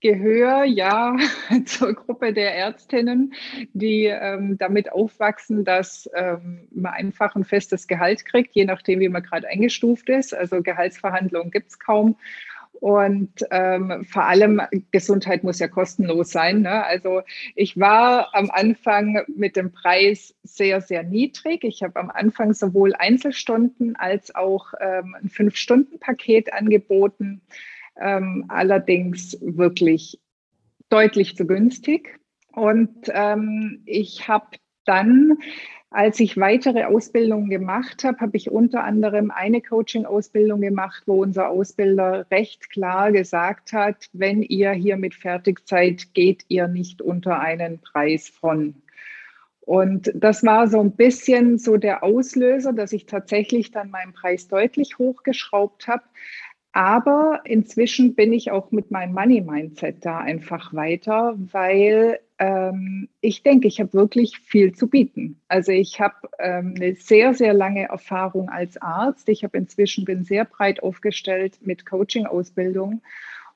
gehöre 0.00 0.64
ja 0.64 1.16
zur 1.64 1.94
Gruppe 1.94 2.32
der 2.32 2.54
Ärztinnen, 2.54 3.32
die 3.72 4.04
ähm, 4.04 4.56
damit 4.58 4.92
aufwachsen, 4.92 5.64
dass 5.64 6.08
ähm, 6.14 6.68
man 6.70 6.92
einfach 6.92 7.34
ein 7.34 7.44
festes 7.44 7.86
Gehalt 7.86 8.24
kriegt, 8.24 8.54
je 8.54 8.64
nachdem, 8.64 9.00
wie 9.00 9.08
man 9.08 9.22
gerade 9.22 9.48
eingestuft 9.48 10.08
ist. 10.08 10.34
Also 10.34 10.62
Gehaltsverhandlungen 10.62 11.50
gibt 11.50 11.70
es 11.70 11.78
kaum. 11.78 12.16
Und 12.80 13.44
ähm, 13.50 14.04
vor 14.04 14.24
allem 14.24 14.60
Gesundheit 14.92 15.42
muss 15.42 15.58
ja 15.58 15.66
kostenlos 15.66 16.30
sein. 16.30 16.62
Ne? 16.62 16.84
Also 16.84 17.22
ich 17.56 17.78
war 17.78 18.34
am 18.34 18.50
Anfang 18.50 19.24
mit 19.34 19.56
dem 19.56 19.72
Preis 19.72 20.34
sehr, 20.44 20.80
sehr 20.80 21.02
niedrig. 21.02 21.64
Ich 21.64 21.82
habe 21.82 21.98
am 21.98 22.10
Anfang 22.10 22.54
sowohl 22.54 22.94
Einzelstunden 22.94 23.96
als 23.96 24.34
auch 24.34 24.74
ähm, 24.80 25.16
ein 25.20 25.28
Fünf-Stunden-Paket 25.28 26.52
angeboten. 26.52 27.40
Ähm, 28.00 28.44
allerdings 28.48 29.36
wirklich 29.40 30.20
deutlich 30.88 31.36
zu 31.36 31.46
günstig. 31.46 32.20
Und 32.52 33.08
ähm, 33.08 33.82
ich 33.86 34.28
habe 34.28 34.56
dann 34.84 35.38
als 35.90 36.20
ich 36.20 36.36
weitere 36.36 36.84
Ausbildungen 36.84 37.48
gemacht 37.48 38.04
habe, 38.04 38.20
habe 38.20 38.36
ich 38.36 38.50
unter 38.50 38.84
anderem 38.84 39.30
eine 39.30 39.62
Coaching-Ausbildung 39.62 40.60
gemacht, 40.60 41.02
wo 41.06 41.22
unser 41.22 41.48
Ausbilder 41.48 42.26
recht 42.30 42.68
klar 42.68 43.10
gesagt 43.10 43.72
hat, 43.72 44.10
wenn 44.12 44.42
ihr 44.42 44.72
hier 44.72 44.98
mit 44.98 45.14
fertig 45.14 45.60
seid, 45.64 46.12
geht 46.12 46.44
ihr 46.48 46.68
nicht 46.68 47.00
unter 47.00 47.40
einen 47.40 47.80
Preis 47.80 48.28
von. 48.28 48.74
Und 49.60 50.10
das 50.14 50.44
war 50.44 50.66
so 50.68 50.80
ein 50.80 50.92
bisschen 50.92 51.58
so 51.58 51.76
der 51.76 52.02
Auslöser, 52.02 52.72
dass 52.72 52.92
ich 52.92 53.04
tatsächlich 53.04 53.70
dann 53.70 53.90
meinen 53.90 54.14
Preis 54.14 54.48
deutlich 54.48 54.98
hochgeschraubt 54.98 55.88
habe. 55.88 56.04
Aber 56.78 57.40
inzwischen 57.42 58.14
bin 58.14 58.32
ich 58.32 58.52
auch 58.52 58.70
mit 58.70 58.92
meinem 58.92 59.12
Money-Mindset 59.12 59.96
da 60.06 60.18
einfach 60.18 60.72
weiter, 60.72 61.34
weil 61.36 62.20
ähm, 62.38 63.08
ich 63.20 63.42
denke, 63.42 63.66
ich 63.66 63.80
habe 63.80 63.92
wirklich 63.94 64.38
viel 64.38 64.72
zu 64.72 64.86
bieten. 64.86 65.40
Also 65.48 65.72
ich 65.72 66.00
habe 66.00 66.14
ähm, 66.38 66.74
eine 66.76 66.94
sehr, 66.94 67.34
sehr 67.34 67.52
lange 67.52 67.88
Erfahrung 67.88 68.48
als 68.48 68.80
Arzt. 68.80 69.28
Ich 69.28 69.42
habe 69.42 69.58
inzwischen 69.58 70.04
bin 70.04 70.22
sehr 70.22 70.44
breit 70.44 70.80
aufgestellt 70.80 71.58
mit 71.62 71.84
Coaching-Ausbildung. 71.84 73.02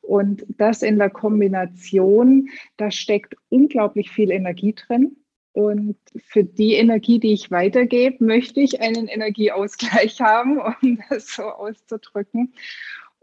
Und 0.00 0.44
das 0.58 0.82
in 0.82 0.98
der 0.98 1.10
Kombination, 1.10 2.48
da 2.76 2.90
steckt 2.90 3.36
unglaublich 3.50 4.10
viel 4.10 4.32
Energie 4.32 4.72
drin. 4.72 5.14
Und 5.52 5.96
für 6.16 6.42
die 6.42 6.74
Energie, 6.74 7.20
die 7.20 7.34
ich 7.34 7.52
weitergebe, 7.52 8.24
möchte 8.24 8.60
ich 8.60 8.80
einen 8.80 9.06
Energieausgleich 9.06 10.20
haben, 10.20 10.58
um 10.58 10.98
das 11.08 11.34
so 11.34 11.44
auszudrücken. 11.44 12.52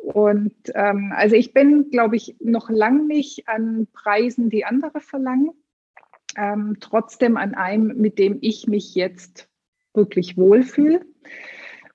Und 0.02 0.54
ähm, 0.74 1.14
also 1.16 1.36
ich 1.36 1.54
bin, 1.54 1.89
glaube 1.91 2.16
ich, 2.16 2.36
noch 2.39 2.70
lang 2.70 3.08
nicht 3.08 3.47
an 3.47 3.88
Preisen, 3.93 4.50
die 4.50 4.66
andere 4.66 5.02
verlangen. 5.02 5.52
Ähm, 6.38 6.78
trotzdem 6.80 7.38
an 7.38 7.54
einem, 7.56 7.97
mit 7.97 8.18
dem 8.18 8.38
ich 8.41 8.68
mich 8.68 8.95
jetzt 8.95 9.50
wirklich 9.93 10.38
wohlfühle. 10.38 11.06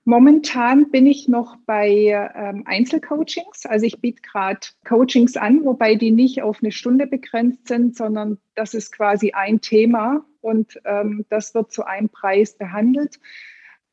Momentan 0.07 0.91
bin 0.91 1.07
ich 1.07 1.29
noch 1.29 1.57
bei 1.65 2.31
ähm, 2.35 2.65
Einzelcoachings. 2.67 3.65
Also 3.65 3.87
ich 3.87 4.01
biete 4.03 4.21
gerade 4.21 4.61
Coachings 4.87 5.37
an, 5.39 5.65
wobei 5.65 5.95
die 5.95 6.11
nicht 6.11 6.43
auf 6.43 6.59
eine 6.63 6.73
Stunde 6.73 7.07
begrenzt 7.07 7.69
sind, 7.69 7.97
sondern 7.97 8.39
das 8.55 8.75
ist 8.75 8.93
quasi 8.93 9.33
ein 9.33 9.63
Thema 9.63 10.27
und 10.43 10.79
ähm, 10.85 11.25
das 11.31 11.55
wird 11.55 11.73
zu 11.73 11.87
einem 11.87 12.11
Preis 12.11 12.59
behandelt. 12.59 13.19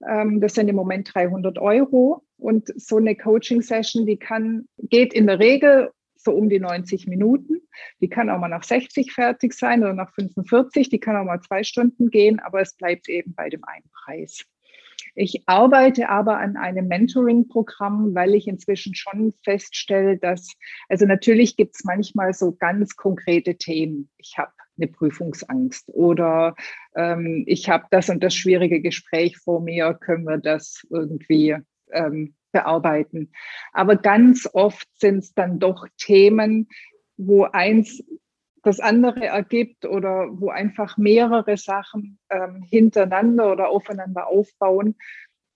Ähm, 0.07 0.41
das 0.41 0.53
sind 0.53 0.67
im 0.67 0.75
Moment 0.75 1.13
300 1.13 1.59
Euro. 1.59 2.23
Und 2.37 2.71
so 2.75 2.97
eine 2.97 3.15
Coaching-Session, 3.15 4.05
die 4.05 4.17
kann, 4.17 4.65
geht 4.77 5.13
in 5.13 5.27
der 5.27 5.39
Regel 5.39 5.91
so 6.15 6.31
um 6.33 6.49
die 6.49 6.59
90 6.59 7.07
Minuten. 7.07 7.61
Die 7.99 8.09
kann 8.09 8.29
auch 8.29 8.39
mal 8.39 8.47
nach 8.47 8.63
60 8.63 9.11
fertig 9.11 9.53
sein 9.53 9.81
oder 9.81 9.93
nach 9.93 10.13
45. 10.13 10.89
Die 10.89 10.99
kann 10.99 11.15
auch 11.15 11.25
mal 11.25 11.41
zwei 11.41 11.63
Stunden 11.63 12.09
gehen, 12.09 12.39
aber 12.39 12.61
es 12.61 12.75
bleibt 12.75 13.09
eben 13.09 13.33
bei 13.33 13.49
dem 13.49 13.63
einen 13.63 13.89
Preis. 13.91 14.45
Ich 15.15 15.43
arbeite 15.45 16.09
aber 16.09 16.37
an 16.37 16.55
einem 16.55 16.87
Mentoring-Programm, 16.87 18.15
weil 18.15 18.33
ich 18.35 18.47
inzwischen 18.47 18.95
schon 18.95 19.33
feststelle, 19.43 20.17
dass, 20.17 20.53
also 20.87 21.05
natürlich 21.05 21.57
gibt 21.57 21.75
es 21.75 21.83
manchmal 21.83 22.33
so 22.33 22.53
ganz 22.53 22.95
konkrete 22.95 23.55
Themen. 23.55 24.09
Ich 24.17 24.37
habe 24.37 24.51
eine 24.81 24.91
Prüfungsangst 24.91 25.89
oder 25.89 26.55
ähm, 26.95 27.43
ich 27.47 27.69
habe 27.69 27.85
das 27.91 28.09
und 28.09 28.23
das 28.23 28.35
schwierige 28.35 28.81
Gespräch 28.81 29.37
vor 29.37 29.61
mir, 29.61 29.93
können 29.93 30.25
wir 30.25 30.37
das 30.37 30.85
irgendwie 30.89 31.57
ähm, 31.91 32.35
bearbeiten. 32.51 33.31
Aber 33.73 33.95
ganz 33.95 34.49
oft 34.53 34.87
sind 34.99 35.19
es 35.19 35.33
dann 35.33 35.59
doch 35.59 35.87
Themen, 35.97 36.67
wo 37.17 37.43
eins 37.43 38.03
das 38.63 38.79
andere 38.79 39.25
ergibt 39.25 39.85
oder 39.85 40.27
wo 40.31 40.49
einfach 40.49 40.97
mehrere 40.97 41.57
Sachen 41.57 42.19
ähm, 42.29 42.63
hintereinander 42.69 43.51
oder 43.51 43.69
aufeinander 43.69 44.27
aufbauen. 44.27 44.95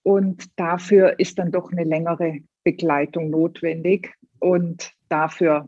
Und 0.03 0.59
dafür 0.59 1.19
ist 1.19 1.38
dann 1.39 1.51
doch 1.51 1.71
eine 1.71 1.84
längere 1.84 2.39
Begleitung 2.63 3.30
notwendig. 3.30 4.13
Und 4.39 4.91
dafür 5.09 5.67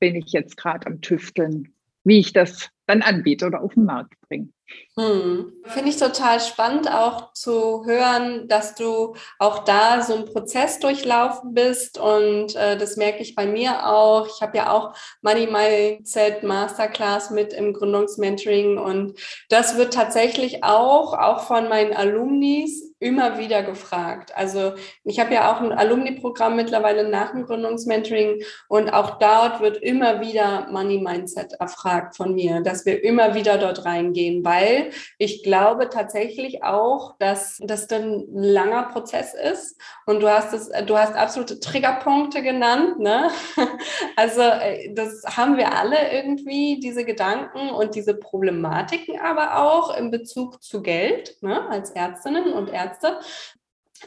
bin 0.00 0.16
ich 0.16 0.32
jetzt 0.32 0.56
gerade 0.56 0.86
am 0.86 1.00
Tüfteln, 1.00 1.74
wie 2.04 2.18
ich 2.18 2.32
das 2.32 2.70
dann 2.86 3.02
anbiete 3.02 3.46
oder 3.46 3.62
auf 3.62 3.74
den 3.74 3.84
Markt 3.84 4.14
bringe. 4.28 4.48
Hm. 4.96 5.52
Finde 5.64 5.88
ich 5.90 5.96
total 5.96 6.40
spannend 6.40 6.90
auch 6.90 7.32
zu 7.32 7.84
hören, 7.86 8.46
dass 8.48 8.74
du 8.74 9.14
auch 9.38 9.64
da 9.64 10.02
so 10.02 10.14
einen 10.14 10.26
Prozess 10.26 10.80
durchlaufen 10.80 11.54
bist 11.54 11.98
und 11.98 12.54
äh, 12.56 12.76
das 12.76 12.96
merke 12.96 13.22
ich 13.22 13.34
bei 13.34 13.46
mir 13.46 13.86
auch. 13.86 14.26
Ich 14.26 14.42
habe 14.42 14.56
ja 14.58 14.70
auch 14.70 14.94
Money 15.22 15.46
Mindset 15.46 16.42
Masterclass 16.42 17.30
mit 17.30 17.52
im 17.52 17.72
Gründungsmentoring 17.72 18.78
und 18.78 19.18
das 19.48 19.76
wird 19.76 19.94
tatsächlich 19.94 20.62
auch, 20.62 21.14
auch 21.14 21.44
von 21.44 21.68
meinen 21.68 21.94
Alumnis 21.94 22.91
immer 23.02 23.38
wieder 23.38 23.62
gefragt. 23.62 24.32
Also 24.36 24.74
ich 25.04 25.18
habe 25.18 25.34
ja 25.34 25.52
auch 25.52 25.60
ein 25.60 25.72
Alumni-Programm 25.72 26.56
mittlerweile 26.56 27.08
nach 27.08 27.32
dem 27.32 27.44
Gründungsmentoring 27.44 28.42
und 28.68 28.92
auch 28.92 29.18
dort 29.18 29.60
wird 29.60 29.78
immer 29.78 30.20
wieder 30.20 30.68
Money 30.70 30.98
Mindset 30.98 31.54
erfragt 31.54 32.16
von 32.16 32.34
mir, 32.34 32.60
dass 32.60 32.86
wir 32.86 33.02
immer 33.02 33.34
wieder 33.34 33.58
dort 33.58 33.84
reingehen, 33.84 34.44
weil 34.44 34.90
ich 35.18 35.42
glaube 35.42 35.88
tatsächlich 35.88 36.62
auch, 36.62 37.16
dass 37.18 37.58
das 37.62 37.88
dann 37.88 38.20
ein 38.20 38.42
langer 38.42 38.84
Prozess 38.84 39.34
ist 39.34 39.80
und 40.06 40.22
du 40.22 40.28
hast 40.28 40.52
es, 40.52 40.70
du 40.86 40.96
hast 40.96 41.14
absolute 41.14 41.60
Triggerpunkte 41.60 42.42
genannt, 42.42 42.98
ne? 42.98 43.30
Also 44.16 44.42
äh, 44.42 44.92
das 44.94 45.22
haben 45.36 45.56
wir 45.56 45.74
alle 45.74 46.12
irgendwie, 46.12 46.78
diese 46.80 47.04
Gedanken 47.04 47.70
und 47.70 47.94
diese 47.94 48.14
Problematiken 48.14 49.18
aber 49.20 49.58
auch 49.58 49.96
in 49.96 50.10
Bezug 50.10 50.62
zu 50.62 50.82
Geld, 50.82 51.36
ne? 51.40 51.68
Als 51.68 51.90
Ärztinnen 51.90 52.52
und 52.52 52.70
Ärzte 52.70 52.91
Ärzte. 52.92 53.18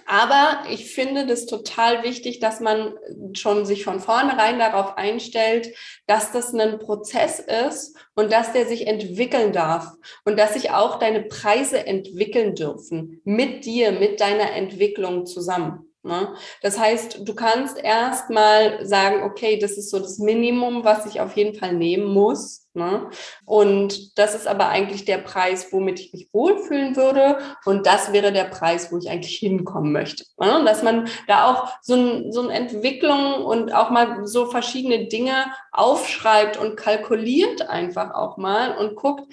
Aber 0.06 0.70
ich 0.70 0.94
finde 0.94 1.26
das 1.26 1.46
total 1.46 2.04
wichtig, 2.04 2.40
dass 2.40 2.60
man 2.60 2.94
schon 3.34 3.66
sich 3.66 3.86
von 3.86 4.02
vornherein 4.02 4.60
darauf 4.60 4.98
einstellt, 4.98 5.74
dass 6.06 6.34
das 6.34 6.54
ein 6.54 6.80
Prozess 6.80 7.40
ist 7.40 7.98
und 8.14 8.32
dass 8.32 8.52
der 8.52 8.66
sich 8.66 8.88
entwickeln 8.88 9.54
darf 9.54 9.94
und 10.26 10.38
dass 10.38 10.54
sich 10.54 10.72
auch 10.72 11.00
deine 11.00 11.22
Preise 11.24 11.86
entwickeln 11.88 12.56
dürfen 12.56 13.22
mit 13.24 13.64
dir, 13.64 13.94
mit 13.94 14.20
deiner 14.20 14.52
Entwicklung 14.52 15.26
zusammen. 15.26 15.85
Ne? 16.06 16.34
Das 16.62 16.80
heißt, 16.80 17.28
du 17.28 17.36
kannst 17.36 17.78
erst 17.78 18.30
mal 18.30 18.86
sagen, 18.86 19.24
okay, 19.24 19.58
das 19.58 19.72
ist 19.74 19.90
so 19.90 20.00
das 20.00 20.20
Minimum, 20.20 20.84
was 20.84 21.06
ich 21.06 21.20
auf 21.20 21.36
jeden 21.36 21.58
Fall 21.58 21.74
nehmen 21.74 22.06
muss 22.06 22.66
Ne? 22.76 23.10
Und 23.46 24.20
das 24.20 24.36
ist 24.36 24.48
aber 24.48 24.68
eigentlich 24.68 25.06
der 25.06 25.20
Preis, 25.20 25.72
womit 25.72 26.00
ich 26.02 26.12
mich 26.12 26.28
wohlfühlen 26.34 26.98
würde. 26.98 27.38
Und 27.64 27.88
das 27.88 28.12
wäre 28.12 28.34
der 28.34 28.44
Preis, 28.44 28.92
wo 28.92 28.98
ich 28.98 29.10
eigentlich 29.10 29.38
hinkommen 29.38 29.94
möchte. 29.94 30.26
Ne? 30.38 30.62
Dass 30.66 30.84
man 30.84 31.08
da 31.28 31.50
auch 31.50 31.70
so, 31.82 31.96
ein, 31.96 32.34
so 32.34 32.42
eine 32.42 32.54
Entwicklung 32.54 33.46
und 33.46 33.74
auch 33.74 33.92
mal 33.92 34.28
so 34.28 34.48
verschiedene 34.48 35.08
Dinge 35.08 35.46
aufschreibt 35.72 36.58
und 36.58 36.76
kalkuliert 36.76 37.62
einfach 37.70 38.14
auch 38.14 38.36
mal 38.36 38.78
und 38.78 38.96
guckt, 38.96 39.24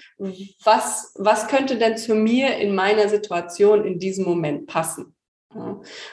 was, 0.62 1.12
was 1.16 1.48
könnte 1.48 1.76
denn 1.76 1.96
zu 1.96 2.14
mir 2.14 2.56
in 2.58 2.76
meiner 2.76 3.08
Situation 3.08 3.84
in 3.84 3.98
diesem 3.98 4.24
Moment 4.24 4.68
passen. 4.68 5.16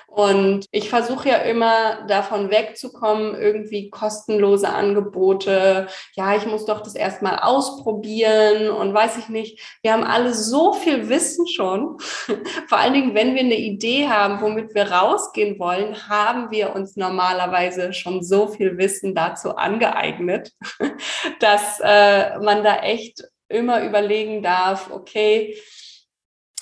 Und 0.08 0.66
ich 0.72 0.90
versuche 0.90 1.30
ja 1.30 1.36
immer 1.38 2.06
davon 2.08 2.52
wegzukommen, 2.52 3.36
irgendwie 3.36 3.90
kostenlose 3.90 4.70
Angebote. 4.70 5.88
Ja, 6.16 6.36
ich 6.36 6.46
muss 6.46 6.66
doch 6.66 6.82
das 6.82 6.96
erstmal 6.96 7.40
ausprobieren 7.40 8.70
und 8.70 8.94
weiß 8.94 9.18
ich 9.18 9.30
nicht. 9.30 9.80
Wir 9.82 9.94
haben 9.94 10.04
alle 10.04 10.34
so 10.34 10.74
viel 10.74 11.10
Wissen 11.10 11.48
schon. 11.48 11.98
Vor 12.68 12.78
allen 12.78 12.94
Dingen, 12.94 13.16
wenn 13.16 13.36
wir 13.36 13.42
eine 13.42 13.58
Idee 13.58 14.10
haben, 14.10 14.42
womit 14.42 14.76
wir 14.76 14.92
rausgehen 14.92 15.60
wollen, 15.60 16.10
haben 16.10 16.52
wir 16.52 16.76
uns 16.76 16.96
normalerweise 16.96 17.94
schon 17.94 18.24
so 18.24 18.48
viel 18.48 18.78
Wissen 18.78 19.16
dazu 19.16 19.56
angeeignet, 19.56 20.52
dass 21.40 21.80
äh, 21.82 22.40
man 22.40 22.64
da 22.64 22.78
echt 22.78 23.24
immer 23.48 23.84
überlegen 23.84 24.44
darf, 24.44 24.92
okay, 24.92 25.58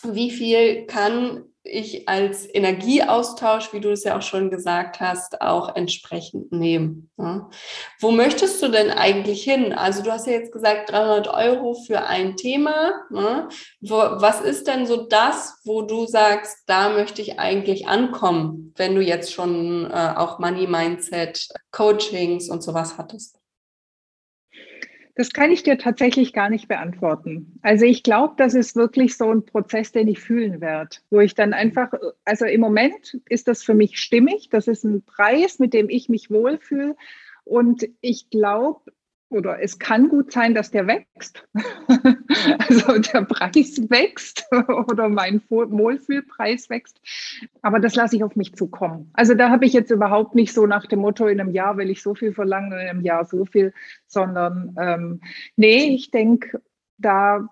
wie 0.03 0.31
viel 0.31 0.85
kann 0.85 1.45
ich 1.67 2.07
als 2.07 2.47
Energieaustausch, 2.53 3.73
wie 3.73 3.79
du 3.79 3.91
es 3.91 4.03
ja 4.03 4.17
auch 4.17 4.21
schon 4.21 4.49
gesagt 4.49 4.99
hast, 4.99 5.41
auch 5.41 5.75
entsprechend 5.75 6.51
nehme. 6.51 7.03
Ja. 7.17 7.49
Wo 7.99 8.11
möchtest 8.11 8.61
du 8.61 8.69
denn 8.69 8.89
eigentlich 8.89 9.43
hin? 9.43 9.73
Also 9.73 10.03
du 10.03 10.11
hast 10.11 10.27
ja 10.27 10.33
jetzt 10.33 10.51
gesagt 10.51 10.91
300 10.91 11.27
Euro 11.27 11.73
für 11.73 12.03
ein 12.03 12.35
Thema. 12.35 12.93
Ja. 13.13 13.49
Wo, 13.81 13.95
was 13.95 14.41
ist 14.41 14.67
denn 14.67 14.85
so 14.85 15.07
das, 15.07 15.59
wo 15.65 15.81
du 15.81 16.05
sagst, 16.05 16.63
da 16.67 16.89
möchte 16.89 17.21
ich 17.21 17.39
eigentlich 17.39 17.87
ankommen, 17.87 18.73
wenn 18.75 18.95
du 18.95 19.01
jetzt 19.01 19.33
schon 19.33 19.89
äh, 19.91 20.13
auch 20.15 20.39
Money 20.39 20.67
Mindset, 20.67 21.47
Coachings 21.71 22.49
und 22.49 22.63
sowas 22.63 22.97
hattest? 22.97 23.37
Das 25.17 25.31
kann 25.33 25.51
ich 25.51 25.63
dir 25.63 25.79
tatsächlich 25.79 26.31
gar 26.31 26.47
nicht 26.47 26.67
beantworten. 26.67 27.57
Also 27.63 27.85
ich 27.85 28.03
glaube, 28.03 28.35
das 28.37 28.53
ist 28.53 28.75
wirklich 28.75 29.17
so 29.17 29.31
ein 29.31 29.45
Prozess, 29.45 29.91
den 29.91 30.07
ich 30.07 30.19
fühlen 30.19 30.61
werde, 30.61 30.97
wo 31.09 31.19
ich 31.19 31.33
dann 31.33 31.53
einfach, 31.53 31.91
also 32.23 32.45
im 32.45 32.61
Moment 32.61 33.19
ist 33.27 33.47
das 33.47 33.63
für 33.63 33.73
mich 33.73 33.97
stimmig. 33.97 34.49
Das 34.51 34.67
ist 34.67 34.83
ein 34.83 35.01
Preis, 35.03 35.57
mit 35.57 35.73
dem 35.73 35.89
ich 35.89 36.07
mich 36.07 36.29
wohlfühle. 36.29 36.95
Und 37.45 37.89
ich 37.99 38.29
glaube, 38.29 38.91
oder 39.29 39.61
es 39.61 39.79
kann 39.79 40.09
gut 40.09 40.31
sein, 40.31 40.53
dass 40.53 40.71
der 40.71 40.87
wächst. 40.87 41.47
also 42.69 42.99
der 42.99 43.23
Preis 43.23 43.77
wächst 43.89 44.45
oder 44.67 45.09
mein 45.09 45.41
Wohlfühlpreis 45.49 46.69
wächst. 46.69 46.99
Aber 47.61 47.79
das 47.79 47.95
lasse 47.95 48.15
ich 48.15 48.23
auf 48.23 48.35
mich 48.35 48.55
zukommen. 48.55 49.09
Also 49.13 49.33
da 49.33 49.49
habe 49.49 49.65
ich 49.65 49.73
jetzt 49.73 49.91
überhaupt 49.91 50.35
nicht 50.35 50.53
so 50.53 50.65
nach 50.65 50.85
dem 50.85 50.99
Motto, 50.99 51.27
in 51.27 51.41
einem 51.41 51.51
Jahr 51.51 51.77
will 51.77 51.89
ich 51.89 52.01
so 52.01 52.15
viel 52.15 52.33
verlangen, 52.33 52.71
in 52.71 52.77
einem 52.77 53.01
Jahr 53.01 53.25
so 53.25 53.45
viel, 53.45 53.73
sondern 54.07 54.75
ähm, 54.79 55.21
nee, 55.55 55.93
ich 55.93 56.11
denke, 56.11 56.61
da 56.97 57.47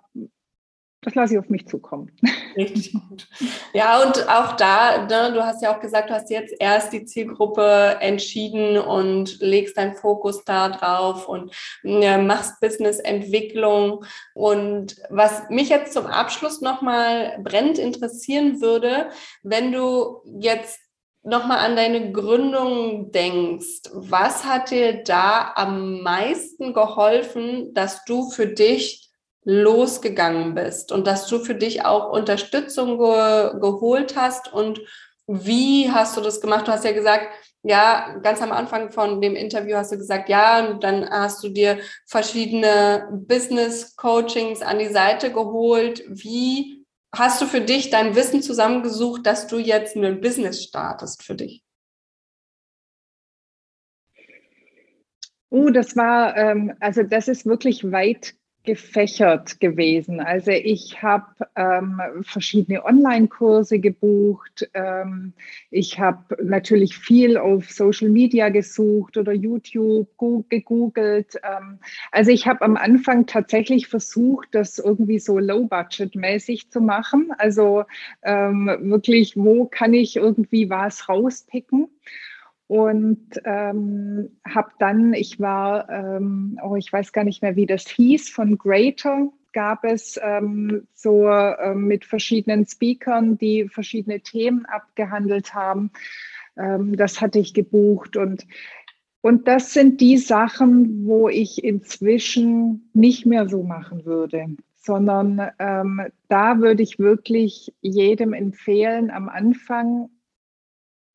das 1.06 1.16
lasse 1.16 1.34
ich 1.34 1.40
auf 1.40 1.50
mich 1.50 1.68
zukommen. 1.68 2.12
Richtig 2.58 2.94
gut. 2.94 3.28
Ja, 3.74 4.02
und 4.02 4.28
auch 4.28 4.54
da, 4.54 5.06
ne, 5.06 5.32
du 5.34 5.46
hast 5.46 5.62
ja 5.62 5.76
auch 5.76 5.80
gesagt, 5.80 6.10
du 6.10 6.16
hast 6.16 6.30
jetzt 6.32 6.56
erst 6.60 6.94
die 6.94 7.06
Zielgruppe 7.06 7.98
entschieden 8.00 8.78
und 8.78 9.40
legst 9.40 9.78
deinen 9.78 9.96
Fokus 9.96 10.44
da 10.46 10.70
drauf 10.70 11.30
und 11.30 11.54
ja, 11.84 12.18
machst 12.18 12.60
Businessentwicklung. 12.60 14.04
Und 14.34 14.96
was 15.10 15.50
mich 15.50 15.70
jetzt 15.70 15.94
zum 15.94 16.08
Abschluss 16.08 16.62
nochmal 16.62 17.38
brennend 17.44 17.78
interessieren 17.78 18.62
würde, 18.62 19.10
wenn 19.44 19.72
du 19.72 20.22
jetzt 20.40 20.80
nochmal 21.22 21.60
an 21.60 21.76
deine 21.76 22.12
Gründung 22.12 23.12
denkst, 23.12 23.90
was 23.94 24.46
hat 24.46 24.72
dir 24.72 25.04
da 25.04 25.54
am 25.56 26.02
meisten 26.02 26.74
geholfen, 26.74 27.74
dass 27.74 28.06
du 28.06 28.30
für 28.30 28.48
dich 28.48 29.05
losgegangen 29.46 30.56
bist 30.56 30.92
und 30.92 31.08
dass 31.08 31.28
du 31.28 31.40
für 31.40 31.56
dich 31.56 31.86
auch 31.86 32.12
Unterstützung 32.12 32.98
ge 32.98 33.60
geholt 33.60 34.16
hast 34.18 34.52
und 34.52 34.82
wie 35.28 35.90
hast 35.92 36.18
du 36.18 36.22
das 36.22 36.42
gemacht? 36.42 36.68
Du 36.68 36.72
hast 36.72 36.86
ja 36.86 36.92
gesagt, 36.92 37.30
ja, 37.64 38.20
ganz 38.22 38.42
am 38.42 38.52
Anfang 38.52 38.92
von 38.92 39.22
dem 39.22 39.36
Interview 39.36 39.76
hast 39.76 39.92
du 39.92 39.98
gesagt, 39.98 40.30
ja, 40.30 40.68
und 40.68 40.84
dann 40.84 41.10
hast 41.10 41.44
du 41.44 41.50
dir 41.50 41.80
verschiedene 42.06 43.08
Business 43.12 43.96
Coachings 43.96 44.62
an 44.62 44.78
die 44.78 44.90
Seite 44.90 45.32
geholt. 45.32 46.04
Wie 46.08 46.86
hast 47.12 47.42
du 47.42 47.48
für 47.48 47.62
dich 47.62 47.90
dein 47.90 48.16
Wissen 48.16 48.44
zusammengesucht, 48.44 49.26
dass 49.26 49.48
du 49.48 49.58
jetzt 49.58 49.96
ein 49.96 50.22
Business 50.22 50.64
startest 50.64 51.24
für 51.24 51.34
dich? 51.34 51.64
Oh, 55.50 55.70
das 55.70 55.96
war, 55.96 56.36
ähm, 56.38 56.76
also 56.80 57.02
das 57.02 57.28
ist 57.28 57.46
wirklich 57.46 57.92
weit 57.92 58.36
gefächert 58.66 59.60
gewesen. 59.60 60.20
Also 60.20 60.52
ich 60.52 61.02
habe 61.02 61.26
ähm, 61.56 62.02
verschiedene 62.22 62.84
Online-Kurse 62.84 63.80
gebucht. 63.80 64.70
Ähm, 64.74 65.34
ich 65.72 66.00
habe 66.00 66.44
natürlich 66.44 66.98
viel 66.98 67.38
auf 67.38 67.72
Social 67.72 68.10
Media 68.10 68.50
gesucht 68.50 69.18
oder 69.18 69.34
YouTube 69.34 70.10
gegoogelt. 70.50 71.36
Ähm, 71.44 71.80
also 72.12 72.32
ich 72.32 72.48
habe 72.48 72.62
am 72.62 72.76
Anfang 72.78 73.26
tatsächlich 73.26 73.88
versucht, 73.88 74.50
das 74.52 74.80
irgendwie 74.80 75.20
so 75.20 75.40
low-budget-mäßig 75.40 76.70
zu 76.70 76.82
machen. 76.82 77.32
Also 77.38 77.84
ähm, 78.24 78.68
wirklich, 78.82 79.38
wo 79.38 79.66
kann 79.66 79.94
ich 79.94 80.16
irgendwie 80.16 80.70
was 80.70 81.08
rauspicken? 81.08 81.88
Und 82.68 83.42
ähm, 83.44 84.30
habe 84.48 84.72
dann, 84.80 85.14
ich 85.14 85.40
war, 85.40 85.90
ähm, 85.90 86.60
oh, 86.64 86.76
ich 86.76 86.92
weiß 86.92 87.12
gar 87.12 87.24
nicht 87.24 87.42
mehr, 87.42 87.56
wie 87.56 87.68
das 87.68 87.88
hieß, 87.88 88.30
von 88.30 88.58
Greater 88.58 89.30
gab 89.54 89.86
es 89.86 90.20
ähm, 90.22 90.86
so 90.94 91.28
äh, 91.30 91.74
mit 91.76 92.06
verschiedenen 92.06 92.66
Speakern, 92.66 93.38
die 93.38 93.70
verschiedene 93.70 94.20
Themen 94.20 94.66
abgehandelt 94.66 95.54
haben. 95.54 95.92
Ähm, 96.58 96.98
das 96.98 97.22
hatte 97.22 97.40
ich 97.40 97.54
gebucht 97.54 98.18
und 98.18 98.46
und 99.22 99.48
das 99.48 99.74
sind 99.74 100.02
die 100.02 100.20
Sachen, 100.20 101.08
wo 101.08 101.30
ich 101.30 101.64
inzwischen 101.64 102.92
nicht 102.94 103.26
mehr 103.26 103.50
so 103.50 103.64
machen 103.64 104.06
würde, 104.06 104.46
sondern 104.76 105.50
ähm, 105.58 106.00
da 106.28 106.60
würde 106.60 106.84
ich 106.84 107.00
wirklich 107.00 107.74
jedem 107.82 108.34
empfehlen, 108.34 109.10
am 109.10 109.28
Anfang 109.28 110.12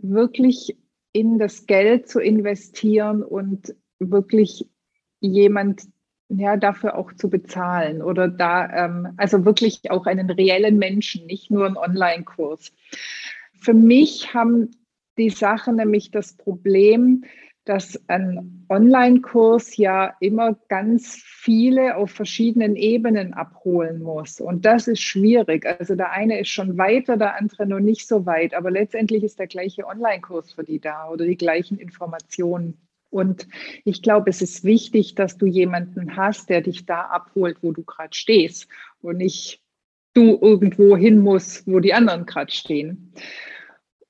wirklich 0.01 0.77
in 1.13 1.39
das 1.39 1.67
Geld 1.67 2.09
zu 2.09 2.21
investieren 2.21 3.23
und 3.23 3.75
wirklich 3.99 4.69
jemand 5.21 5.83
ja, 6.29 6.57
dafür 6.57 6.97
auch 6.97 7.13
zu 7.13 7.29
bezahlen 7.29 8.03
oder 8.03 8.29
da, 8.29 8.87
ähm, 8.87 9.15
also 9.17 9.45
wirklich 9.45 9.91
auch 9.91 10.07
einen 10.07 10.31
reellen 10.31 10.79
Menschen, 10.79 11.27
nicht 11.27 11.51
nur 11.51 11.67
einen 11.67 11.77
Online-Kurs. 11.77 12.73
Für 13.61 13.75
mich 13.75 14.33
haben 14.33 14.71
die 15.19 15.31
Sachen 15.31 15.77
nämlich 15.77 16.11
das 16.13 16.37
Problem, 16.37 17.25
dass 17.65 18.01
ein 18.09 18.65
Online-Kurs 18.69 19.77
ja 19.77 20.15
immer 20.21 20.59
ganz 20.69 21.23
viele 21.25 21.97
auf 21.97 22.11
verschiedenen 22.11 22.75
Ebenen 22.75 23.35
abholen 23.35 24.03
muss. 24.03 24.41
Und 24.41 24.65
das 24.65 24.89
ist 24.89 25.01
schwierig. 25.01 25.67
Also 25.67 25.95
der 25.95 26.13
eine 26.13 26.41
ist 26.41 26.49
schon 26.49 26.79
weiter, 26.79 27.17
der 27.17 27.37
andere 27.37 27.67
noch 27.67 27.81
nicht 27.81 28.09
so 28.09 28.27
weit. 28.27 28.55
Aber 28.55 28.71
letztendlich 28.71 29.23
ist 29.23 29.39
der 29.39 29.47
gleiche 29.47 29.87
Online-Kurs 29.87 30.53
für 30.55 30.65
die 30.65 30.81
da 30.81 31.09
oder 31.09 31.27
die 31.27 31.37
gleichen 31.37 31.79
Informationen. 31.79 32.79
Und 33.11 33.47
ich 33.85 34.03
glaube, 34.03 34.31
es 34.31 34.41
ist 34.41 34.65
wichtig, 34.65 35.15
dass 35.15 35.37
du 35.37 35.47
jemanden 35.47 36.17
hast, 36.17 36.49
der 36.49 36.63
dich 36.63 36.87
da 36.87 37.03
abholt, 37.03 37.59
wo 37.61 37.73
du 37.73 37.83
gerade 37.83 38.15
stehst 38.15 38.69
und 39.03 39.19
nicht 39.19 39.63
du 40.15 40.39
irgendwo 40.41 40.97
hin 40.97 41.19
musst, 41.19 41.67
wo 41.67 41.81
die 41.81 41.95
anderen 41.95 42.25
gerade 42.27 42.53
stehen. 42.53 43.13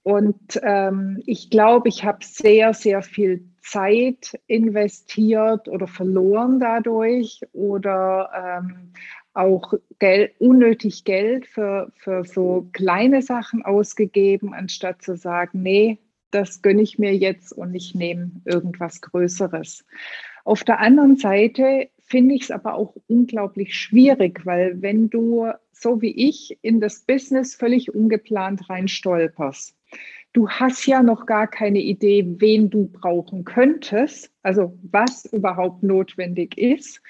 Und 0.02 0.58
ähm, 0.62 1.22
ich 1.26 1.50
glaube, 1.50 1.88
ich 1.88 2.04
habe 2.04 2.24
sehr, 2.24 2.72
sehr 2.72 3.02
viel 3.02 3.44
Zeit 3.62 4.38
investiert 4.46 5.68
oder 5.68 5.86
verloren 5.86 6.58
dadurch 6.58 7.42
oder 7.52 8.62
ähm, 8.62 8.92
auch 9.34 9.74
Geld, 9.98 10.32
unnötig 10.40 11.04
Geld 11.04 11.46
für, 11.46 11.92
für 11.96 12.24
so 12.24 12.68
kleine 12.72 13.22
Sachen 13.22 13.62
ausgegeben, 13.62 14.54
anstatt 14.54 15.02
zu 15.02 15.16
sagen, 15.16 15.62
nee, 15.62 15.98
das 16.30 16.62
gönne 16.62 16.82
ich 16.82 16.98
mir 16.98 17.14
jetzt 17.14 17.52
und 17.52 17.74
ich 17.74 17.94
nehme 17.94 18.30
irgendwas 18.44 19.00
Größeres. 19.00 19.84
Auf 20.44 20.64
der 20.64 20.80
anderen 20.80 21.16
Seite 21.16 21.90
finde 21.98 22.34
ich 22.34 22.42
es 22.42 22.50
aber 22.50 22.74
auch 22.74 22.96
unglaublich 23.08 23.74
schwierig, 23.74 24.44
weil 24.46 24.80
wenn 24.80 25.10
du 25.10 25.50
so 25.72 26.02
wie 26.02 26.28
ich 26.28 26.58
in 26.62 26.80
das 26.80 27.00
Business 27.00 27.54
völlig 27.54 27.94
ungeplant 27.94 28.68
reinstolperst, 28.68 29.74
du 30.32 30.48
hast 30.48 30.86
ja 30.86 31.02
noch 31.02 31.26
gar 31.26 31.46
keine 31.46 31.80
Idee, 31.80 32.24
wen 32.38 32.70
du 32.70 32.88
brauchen 32.88 33.44
könntest, 33.44 34.32
also 34.42 34.78
was 34.82 35.24
überhaupt 35.26 35.82
notwendig 35.82 36.56
ist, 36.56 37.02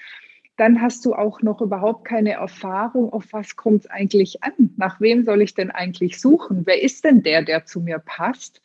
dann 0.57 0.81
hast 0.81 1.05
du 1.05 1.13
auch 1.13 1.41
noch 1.41 1.61
überhaupt 1.61 2.05
keine 2.05 2.33
Erfahrung, 2.33 3.11
auf 3.13 3.25
was 3.31 3.55
kommt 3.55 3.85
es 3.85 3.89
eigentlich 3.89 4.43
an? 4.43 4.71
Nach 4.77 5.01
wem 5.01 5.23
soll 5.23 5.41
ich 5.41 5.53
denn 5.53 5.71
eigentlich 5.71 6.19
suchen? 6.19 6.65
Wer 6.65 6.81
ist 6.83 7.03
denn 7.03 7.23
der, 7.23 7.41
der 7.41 7.65
zu 7.65 7.79
mir 7.79 7.99
passt? 7.99 8.61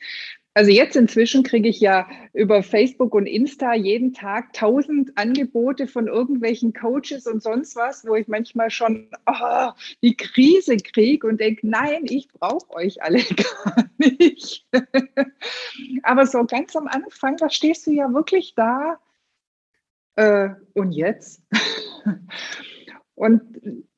Also 0.56 0.70
jetzt 0.70 0.96
inzwischen 0.96 1.42
kriege 1.42 1.68
ich 1.68 1.80
ja 1.80 2.08
über 2.32 2.62
Facebook 2.62 3.14
und 3.14 3.26
Insta 3.26 3.74
jeden 3.74 4.14
Tag 4.14 4.54
tausend 4.54 5.12
Angebote 5.18 5.86
von 5.86 6.06
irgendwelchen 6.06 6.72
Coaches 6.72 7.26
und 7.26 7.42
sonst 7.42 7.76
was, 7.76 8.06
wo 8.06 8.14
ich 8.14 8.26
manchmal 8.26 8.70
schon 8.70 9.10
oh, 9.26 9.72
die 10.02 10.16
Krise 10.16 10.78
kriege 10.78 11.26
und 11.26 11.42
denke, 11.42 11.68
nein, 11.68 12.06
ich 12.06 12.28
brauche 12.28 12.70
euch 12.70 13.02
alle 13.02 13.18
gar 13.66 13.84
nicht. 13.98 14.66
Aber 16.02 16.24
so 16.24 16.46
ganz 16.46 16.74
am 16.74 16.86
Anfang, 16.86 17.36
da 17.36 17.50
stehst 17.50 17.86
du 17.86 17.90
ja 17.90 18.10
wirklich 18.14 18.54
da. 18.54 18.98
Äh, 20.14 20.54
und 20.72 20.92
jetzt? 20.92 21.42
Und 23.16 23.42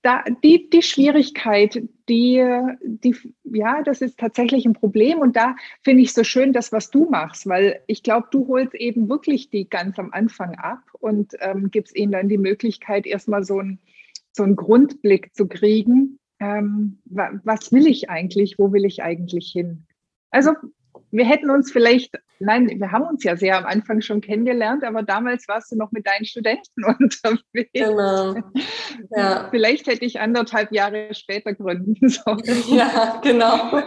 da, 0.03 0.23
die, 0.45 0.71
die 0.71 0.81
Schwierigkeit, 0.81 1.83
die, 2.09 2.41
die, 2.83 3.17
ja, 3.43 3.83
das 3.83 4.01
ist 4.01 4.17
tatsächlich 4.17 4.65
ein 4.65 4.75
Problem. 4.75 5.19
Und 5.19 5.35
da 5.35 5.57
finde 5.83 6.05
ich 6.05 6.15
so 6.15 6.23
schön 6.23 6.53
das, 6.53 6.71
was 6.71 6.91
du 6.91 7.11
machst, 7.11 7.49
weil 7.49 7.83
ich 7.89 8.05
glaube, 8.05 8.29
du 8.31 8.47
holst 8.47 8.75
eben 8.75 9.09
wirklich 9.09 9.51
die 9.51 9.69
ganz 9.69 9.99
am 9.99 10.13
Anfang 10.13 10.55
ab 10.55 10.83
und 10.93 11.35
ähm, 11.41 11.73
gibst 11.73 11.97
ihnen 11.97 12.13
dann 12.13 12.29
die 12.29 12.39
Möglichkeit, 12.39 13.07
erstmal 13.07 13.43
so, 13.43 13.59
ein, 13.59 13.81
so 14.33 14.45
einen 14.45 14.55
Grundblick 14.55 15.35
zu 15.35 15.49
kriegen. 15.49 16.21
ähm, 16.39 16.99
was 17.05 17.73
will 17.73 17.89
ich 17.89 18.09
eigentlich, 18.09 18.57
wo 18.57 18.73
will 18.73 18.85
ich 18.85 19.03
eigentlich 19.03 19.51
hin? 19.51 19.85
Also 20.31 20.53
wir 21.11 21.25
hätten 21.25 21.51
uns 21.51 21.73
vielleicht, 21.73 22.21
nein, 22.41 22.69
wir 22.69 22.93
haben 22.93 23.05
uns 23.05 23.25
ja 23.25 23.37
sehr 23.37 23.59
am 23.59 23.67
Anfang 23.67 24.01
schon 24.01 24.21
kennengelernt, 24.21 24.85
aber 24.85 25.03
damals 25.03 25.47
warst 25.49 25.73
du 25.73 25.77
noch 25.77 25.93
mit 25.93 26.07
deinen 26.07 26.25
Studenten 26.25 26.85
unterwegs. 26.85 27.71
Genau. 27.73 28.37
Ja. 29.15 29.49
Vielleicht 29.51 29.87
hätte 29.87 30.05
ich 30.05 30.21
anderthalb 30.21 30.73
Jahre 30.73 31.15
später 31.15 31.55
gründen 31.55 32.09
sollen. 32.09 32.43
Ja, 32.69 33.21
genau. 33.23 33.83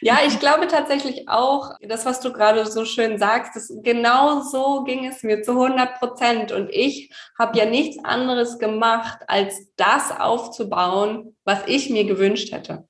Ja, 0.00 0.18
ich 0.26 0.38
glaube 0.40 0.66
tatsächlich 0.66 1.28
auch, 1.28 1.72
das, 1.80 2.06
was 2.06 2.20
du 2.20 2.32
gerade 2.32 2.66
so 2.66 2.84
schön 2.84 3.18
sagst, 3.18 3.56
das, 3.56 3.72
genau 3.82 4.40
so 4.42 4.84
ging 4.84 5.06
es 5.06 5.22
mir 5.22 5.42
zu 5.42 5.52
100 5.52 5.98
Prozent. 5.98 6.52
Und 6.52 6.70
ich 6.70 7.12
habe 7.38 7.58
ja 7.58 7.66
nichts 7.66 8.02
anderes 8.04 8.58
gemacht, 8.58 9.20
als 9.26 9.72
das 9.76 10.10
aufzubauen, 10.18 11.36
was 11.44 11.62
ich 11.66 11.90
mir 11.90 12.04
gewünscht 12.04 12.52
hätte. 12.52 12.88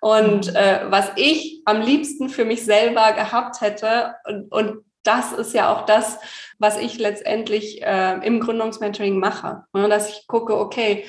Und 0.00 0.50
mhm. 0.50 0.56
äh, 0.56 0.90
was 0.90 1.10
ich 1.16 1.62
am 1.64 1.80
liebsten 1.80 2.28
für 2.28 2.44
mich 2.44 2.64
selber 2.64 3.12
gehabt 3.12 3.60
hätte, 3.60 4.14
und, 4.24 4.52
und 4.52 4.84
das 5.02 5.32
ist 5.32 5.54
ja 5.54 5.72
auch 5.72 5.84
das, 5.86 6.18
was 6.58 6.78
ich 6.78 6.98
letztendlich 6.98 7.82
äh, 7.82 8.24
im 8.24 8.40
Gründungsmentoring 8.40 9.18
mache. 9.18 9.64
Ja? 9.74 9.88
Dass 9.88 10.10
ich 10.10 10.26
gucke, 10.26 10.56
okay, 10.56 11.04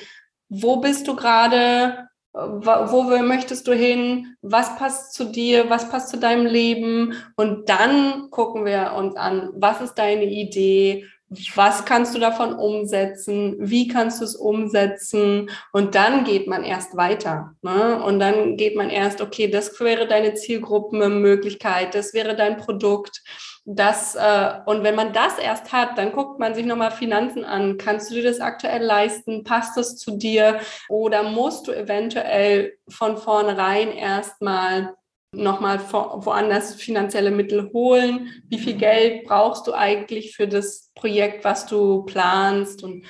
wo 0.48 0.76
bist 0.76 1.06
du 1.08 1.16
gerade? 1.16 2.08
Wo, 2.32 2.90
wo 2.90 3.02
möchtest 3.22 3.68
du 3.68 3.72
hin? 3.72 4.36
Was 4.42 4.76
passt 4.76 5.14
zu 5.14 5.26
dir? 5.26 5.70
Was 5.70 5.88
passt 5.88 6.08
zu 6.08 6.18
deinem 6.18 6.46
Leben? 6.46 7.14
Und 7.36 7.68
dann 7.68 8.30
gucken 8.30 8.64
wir 8.64 8.94
uns 8.96 9.14
an, 9.16 9.50
was 9.54 9.80
ist 9.80 9.94
deine 9.94 10.24
Idee? 10.24 11.06
Was 11.54 11.84
kannst 11.84 12.14
du 12.14 12.18
davon 12.18 12.54
umsetzen, 12.54 13.56
wie 13.58 13.88
kannst 13.88 14.20
du 14.20 14.24
es 14.24 14.36
umsetzen 14.36 15.50
und 15.72 15.94
dann 15.94 16.24
geht 16.24 16.46
man 16.46 16.64
erst 16.64 16.96
weiter. 16.96 17.54
Ne? 17.62 18.02
Und 18.02 18.18
dann 18.18 18.56
geht 18.56 18.76
man 18.76 18.90
erst, 18.90 19.20
okay, 19.20 19.48
das 19.48 19.78
wäre 19.80 20.06
deine 20.06 20.34
Zielgruppenmöglichkeit, 20.34 21.94
das 21.94 22.14
wäre 22.14 22.36
dein 22.36 22.56
Produkt. 22.56 23.22
Das, 23.66 24.14
äh, 24.14 24.52
und 24.66 24.82
wenn 24.84 24.94
man 24.94 25.14
das 25.14 25.38
erst 25.38 25.72
hat, 25.72 25.96
dann 25.96 26.12
guckt 26.12 26.38
man 26.38 26.54
sich 26.54 26.66
nochmal 26.66 26.90
Finanzen 26.90 27.44
an. 27.44 27.78
Kannst 27.78 28.10
du 28.10 28.14
dir 28.14 28.24
das 28.24 28.40
aktuell 28.40 28.82
leisten? 28.82 29.42
Passt 29.42 29.76
das 29.78 29.96
zu 29.96 30.18
dir? 30.18 30.60
Oder 30.90 31.22
musst 31.22 31.66
du 31.66 31.72
eventuell 31.72 32.76
von 32.88 33.16
vornherein 33.16 33.90
erstmal 33.90 34.94
nochmal 35.36 35.80
woanders 35.90 36.74
finanzielle 36.74 37.30
Mittel 37.30 37.70
holen? 37.72 38.42
Wie 38.48 38.58
viel 38.58 38.74
Geld 38.74 39.24
brauchst 39.24 39.66
du 39.66 39.72
eigentlich 39.72 40.36
für 40.36 40.48
das 40.48 40.90
Projekt, 40.94 41.44
was 41.44 41.66
du 41.66 42.02
planst? 42.04 42.82
Und 42.82 43.06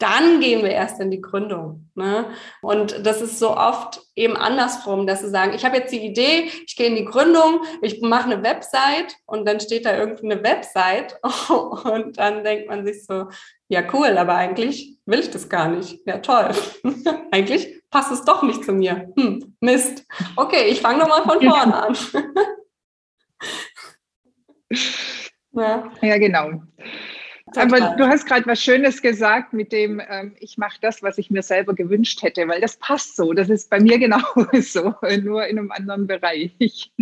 dann 0.00 0.40
gehen 0.40 0.62
wir 0.62 0.70
erst 0.70 0.98
in 0.98 1.10
die 1.10 1.20
Gründung. 1.20 1.90
Ne? 1.94 2.24
Und 2.62 3.06
das 3.06 3.20
ist 3.20 3.38
so 3.38 3.56
oft 3.56 4.00
eben 4.16 4.36
andersrum, 4.36 5.06
dass 5.06 5.20
sie 5.20 5.28
sagen, 5.28 5.52
ich 5.54 5.64
habe 5.64 5.76
jetzt 5.76 5.92
die 5.92 6.04
Idee, 6.04 6.50
ich 6.66 6.74
gehe 6.74 6.86
in 6.86 6.96
die 6.96 7.04
Gründung, 7.04 7.60
ich 7.82 8.00
mache 8.00 8.30
eine 8.30 8.42
Website 8.42 9.14
und 9.26 9.46
dann 9.46 9.60
steht 9.60 9.84
da 9.84 9.96
irgendeine 9.96 10.42
Website 10.42 11.20
und 11.84 12.18
dann 12.18 12.42
denkt 12.42 12.68
man 12.68 12.86
sich 12.86 13.04
so, 13.04 13.26
ja 13.68 13.82
cool, 13.92 14.16
aber 14.16 14.34
eigentlich 14.34 14.98
will 15.04 15.20
ich 15.20 15.30
das 15.30 15.48
gar 15.48 15.68
nicht. 15.68 16.00
Ja 16.06 16.18
toll. 16.18 16.50
eigentlich 17.30 17.79
passt 17.90 18.12
es 18.12 18.24
doch 18.24 18.42
nicht 18.42 18.64
zu 18.64 18.72
mir. 18.72 19.12
Hm, 19.16 19.56
Mist. 19.60 20.06
Okay, 20.36 20.68
ich 20.68 20.80
fange 20.80 20.98
nochmal 20.98 21.22
von 21.22 21.40
vorne 21.40 21.82
an. 21.82 21.96
ja. 25.52 25.90
ja, 26.00 26.18
genau. 26.18 26.62
Aber 27.56 27.94
du 27.96 28.06
hast 28.06 28.26
gerade 28.26 28.46
was 28.46 28.62
Schönes 28.62 29.02
gesagt 29.02 29.52
mit 29.52 29.72
dem, 29.72 30.00
ähm, 30.08 30.34
ich 30.38 30.58
mache 30.58 30.78
das, 30.80 31.02
was 31.02 31.18
ich 31.18 31.30
mir 31.30 31.42
selber 31.42 31.74
gewünscht 31.74 32.22
hätte, 32.22 32.46
weil 32.48 32.60
das 32.60 32.76
passt 32.76 33.16
so. 33.16 33.32
Das 33.32 33.48
ist 33.48 33.70
bei 33.70 33.80
mir 33.80 33.98
genauso, 33.98 34.94
nur 35.22 35.46
in 35.46 35.58
einem 35.58 35.70
anderen 35.70 36.06
Bereich. 36.06 36.92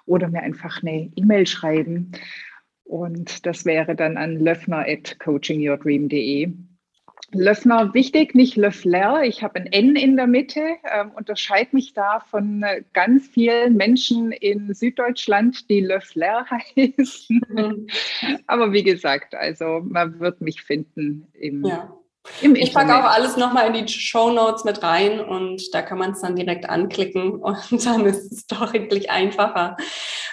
oder 0.06 0.28
mir 0.28 0.44
einfach 0.44 0.84
eine 0.84 1.12
E-Mail 1.16 1.48
schreiben. 1.48 2.12
Und 2.84 3.48
das 3.48 3.66
wäre 3.66 3.96
dann 3.96 4.18
an 4.18 4.40
löffner 4.40 4.86
at 4.88 5.18
coachingyourdream.de. 5.18 6.54
Löffner 7.34 7.94
wichtig, 7.94 8.36
nicht 8.36 8.56
Löffler. 8.56 9.24
Ich 9.24 9.44
habe 9.44 9.56
ein 9.56 9.68
N 9.68 9.96
in 9.96 10.16
der 10.16 10.28
Mitte, 10.28 10.62
äh, 10.84 11.06
unterscheide 11.16 11.70
mich 11.74 11.94
da 11.94 12.20
von 12.20 12.64
äh, 12.64 12.84
ganz 12.94 13.28
vielen 13.28 13.76
Menschen 13.76 14.32
in 14.32 14.74
Süddeutschland, 14.74 15.70
die 15.70 15.82
Löffler 15.82 16.46
heißen. 16.76 17.42
Mhm. 17.50 17.88
Aber 18.48 18.72
wie 18.72 18.84
gesagt, 18.84 19.36
also 19.36 19.82
man 19.84 20.20
wird 20.20 20.42
mich 20.42 20.62
finden 20.62 21.28
im, 21.34 21.66
ja. 21.66 21.92
im 22.42 22.56
Ich 22.56 22.74
packe 22.74 22.96
auch 22.96 23.10
alles 23.12 23.36
nochmal 23.36 23.68
in 23.68 23.86
die 23.86 23.92
Show 23.92 24.32
Notes 24.32 24.64
mit 24.64 24.84
rein 24.84 25.20
und 25.20 25.74
da 25.74 25.82
kann 25.82 25.98
man 25.98 26.12
es 26.12 26.22
dann 26.22 26.36
direkt 26.36 26.70
anklicken 26.70 27.36
und 27.42 27.86
dann 27.86 28.06
ist 28.06 28.32
es 28.32 28.48
deutlich 28.48 29.10
einfacher. 29.10 29.78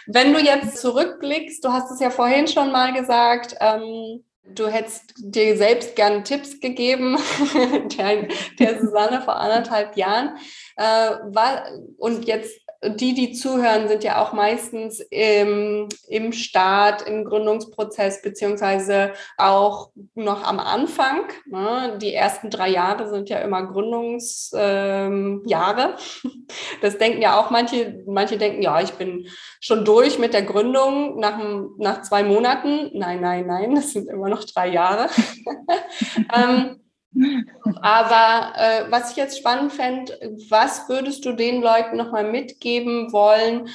Wenn 0.07 0.33
du 0.33 0.41
jetzt 0.41 0.79
zurückblickst, 0.79 1.65
du 1.65 1.71
hast 1.71 1.91
es 1.91 2.01
ja 2.01 2.11
vorhin 2.11 2.47
schon 2.47 2.73
mal 2.73 2.93
gesagt, 2.93 3.55
ähm, 3.61 4.25
Du 4.43 4.67
hättest 4.67 5.15
dir 5.19 5.57
selbst 5.57 5.95
gern 5.97 6.25
Tipps 6.25 6.61
gegeben, 6.61 7.17
der, 7.99 8.29
der 8.59 8.81
Susanne 8.81 9.23
vor 9.23 9.37
anderthalb 9.37 9.97
Jahren. 9.97 10.37
Äh, 10.77 10.83
war, 10.85 11.67
und 11.99 12.27
jetzt 12.27 12.61
die, 12.83 13.13
die 13.13 13.33
zuhören, 13.33 13.89
sind 13.89 14.05
ja 14.05 14.23
auch 14.23 14.33
meistens 14.33 15.01
im, 15.11 15.89
im 16.09 16.33
Start, 16.33 17.03
im 17.03 17.27
Gründungsprozess, 17.27 18.23
beziehungsweise 18.23 19.13
auch 19.37 19.91
noch 20.15 20.45
am 20.45 20.59
Anfang. 20.59 21.25
Ne? 21.47 21.99
Die 22.01 22.15
ersten 22.15 22.49
drei 22.49 22.71
Jahre 22.71 23.11
sind 23.11 23.29
ja 23.29 23.39
immer 23.41 23.67
Gründungsjahre. 23.67 25.43
Ähm, 25.45 25.93
das 26.81 26.97
denken 26.97 27.21
ja 27.21 27.39
auch 27.39 27.51
manche, 27.51 28.03
manche 28.07 28.39
denken, 28.39 28.63
ja, 28.63 28.81
ich 28.81 28.93
bin 28.93 29.29
schon 29.61 29.85
durch 29.85 30.19
mit 30.19 30.33
der 30.33 30.43
Gründung 30.43 31.21
nach, 31.21 31.39
nach 31.77 32.01
zwei 32.01 32.23
Monaten. 32.23 32.91
Nein, 32.95 33.21
nein, 33.21 33.47
nein, 33.47 33.75
das 33.75 33.93
sind 33.93 34.09
immer 34.09 34.31
noch 34.31 34.45
drei 34.45 34.69
Jahre. 34.69 35.11
ähm, 36.35 36.81
aber 37.83 38.53
äh, 38.57 38.91
was 38.91 39.11
ich 39.13 39.17
jetzt 39.17 39.39
spannend 39.39 39.73
fände, 39.73 40.39
was 40.49 40.89
würdest 40.89 41.25
du 41.25 41.33
den 41.33 41.61
Leuten 41.61 41.97
nochmal 41.97 42.31
mitgeben 42.31 43.13
wollen? 43.13 43.69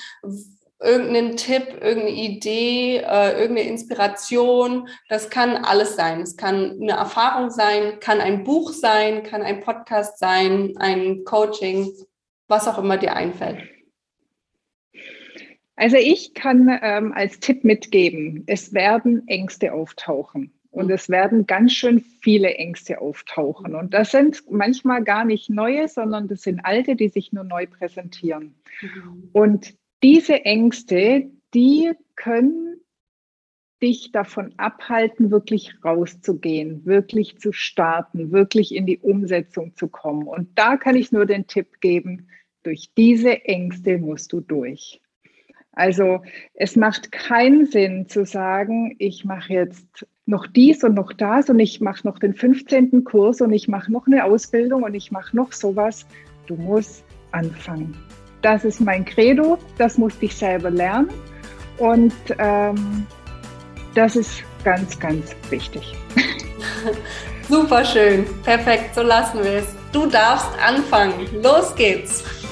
Irgendeinen 0.82 1.38
Tipp, 1.38 1.68
irgendeine 1.82 2.16
Idee, 2.16 2.98
äh, 2.98 3.40
irgendeine 3.40 3.70
Inspiration. 3.70 4.88
Das 5.10 5.30
kann 5.30 5.58
alles 5.58 5.96
sein. 5.96 6.22
Es 6.22 6.38
kann 6.38 6.78
eine 6.82 6.94
Erfahrung 6.94 7.50
sein, 7.50 8.00
kann 8.00 8.22
ein 8.22 8.44
Buch 8.44 8.72
sein, 8.72 9.24
kann 9.24 9.42
ein 9.42 9.62
Podcast 9.62 10.20
sein, 10.20 10.74
ein 10.78 11.24
Coaching, 11.26 11.92
was 12.48 12.68
auch 12.68 12.78
immer 12.78 12.98
dir 12.98 13.16
einfällt. 13.16 13.60
Also 15.78 15.98
ich 15.98 16.34
kann 16.34 16.80
ähm, 16.82 17.12
als 17.14 17.40
Tipp 17.40 17.66
mitgeben, 17.66 18.44
es 18.48 18.74
werden 18.74 19.28
Ängste 19.28 19.74
auftauchen. 19.74 20.55
Und 20.76 20.92
es 20.92 21.08
werden 21.08 21.48
ganz 21.48 21.72
schön 21.72 22.02
viele 22.02 22.56
Ängste 22.56 23.00
auftauchen. 23.00 23.76
Und 23.76 23.94
das 23.94 24.12
sind 24.12 24.44
manchmal 24.52 25.06
gar 25.06 25.24
nicht 25.24 25.50
neue, 25.50 25.88
sondern 25.88 26.28
das 26.28 26.42
sind 26.42 26.60
alte, 26.66 26.98
die 26.98 27.08
sich 27.08 27.32
nur 27.32 27.46
neu 27.46 27.66
präsentieren. 27.66 28.56
Mhm. 28.82 29.30
Und 29.32 29.76
diese 30.04 30.44
Ängste, 30.44 31.32
die 31.54 31.94
können 32.18 32.82
dich 33.82 34.12
davon 34.12 34.54
abhalten, 34.58 35.32
wirklich 35.32 35.76
rauszugehen, 35.84 36.86
wirklich 36.86 37.38
zu 37.40 37.54
starten, 37.54 38.34
wirklich 38.34 38.76
in 38.76 38.86
die 38.86 39.00
Umsetzung 39.00 39.78
zu 39.78 39.88
kommen. 39.88 40.28
Und 40.28 40.60
da 40.60 40.76
kann 40.76 40.98
ich 40.98 41.14
nur 41.14 41.26
den 41.26 41.48
Tipp 41.48 41.80
geben, 41.80 42.28
durch 42.64 42.90
diese 42.98 43.46
Ängste 43.46 43.98
musst 43.98 44.34
du 44.34 44.42
durch. 44.42 45.02
Also 45.72 46.22
es 46.54 46.76
macht 46.76 47.14
keinen 47.14 47.66
Sinn 47.66 48.10
zu 48.10 48.26
sagen, 48.26 48.96
ich 48.98 49.24
mache 49.24 49.54
jetzt 49.54 50.06
noch 50.26 50.48
dies 50.48 50.84
und 50.84 50.96
noch 50.96 51.14
das 51.14 51.50
und 51.50 51.60
ich 51.60 51.82
mache 51.82 52.08
noch 52.08 52.20
den 52.20 52.34
15. 52.34 53.04
Kurs 53.04 53.42
und 53.42 53.54
ich 53.54 53.68
mache 53.68 53.92
noch 53.92 54.08
eine 54.08 54.24
Ausbildung 54.26 54.84
und 54.84 54.96
ich 54.96 55.12
mache 55.12 55.36
noch 55.36 55.52
sowas. 55.52 56.06
Du 56.48 56.56
musst 56.56 57.04
anfangen. 57.32 57.96
Das 58.42 58.66
ist 58.66 58.80
mein 58.80 59.06
Credo, 59.06 59.58
das 59.78 59.98
musste 59.98 60.26
ich 60.26 60.36
selber 60.36 60.70
lernen 60.70 61.10
und 61.78 62.14
ähm, 62.38 63.06
das 63.94 64.16
ist 64.16 64.44
ganz, 64.64 65.00
ganz 65.00 65.36
wichtig. 65.50 65.96
Super 67.50 67.86
schön, 67.86 68.26
perfekt, 68.44 68.96
so 68.96 69.02
lassen 69.02 69.44
wir 69.44 69.60
es. 69.60 69.76
Du 69.92 70.08
darfst 70.08 70.50
anfangen. 70.60 71.14
Los 71.42 71.76
geht's. 71.76 72.45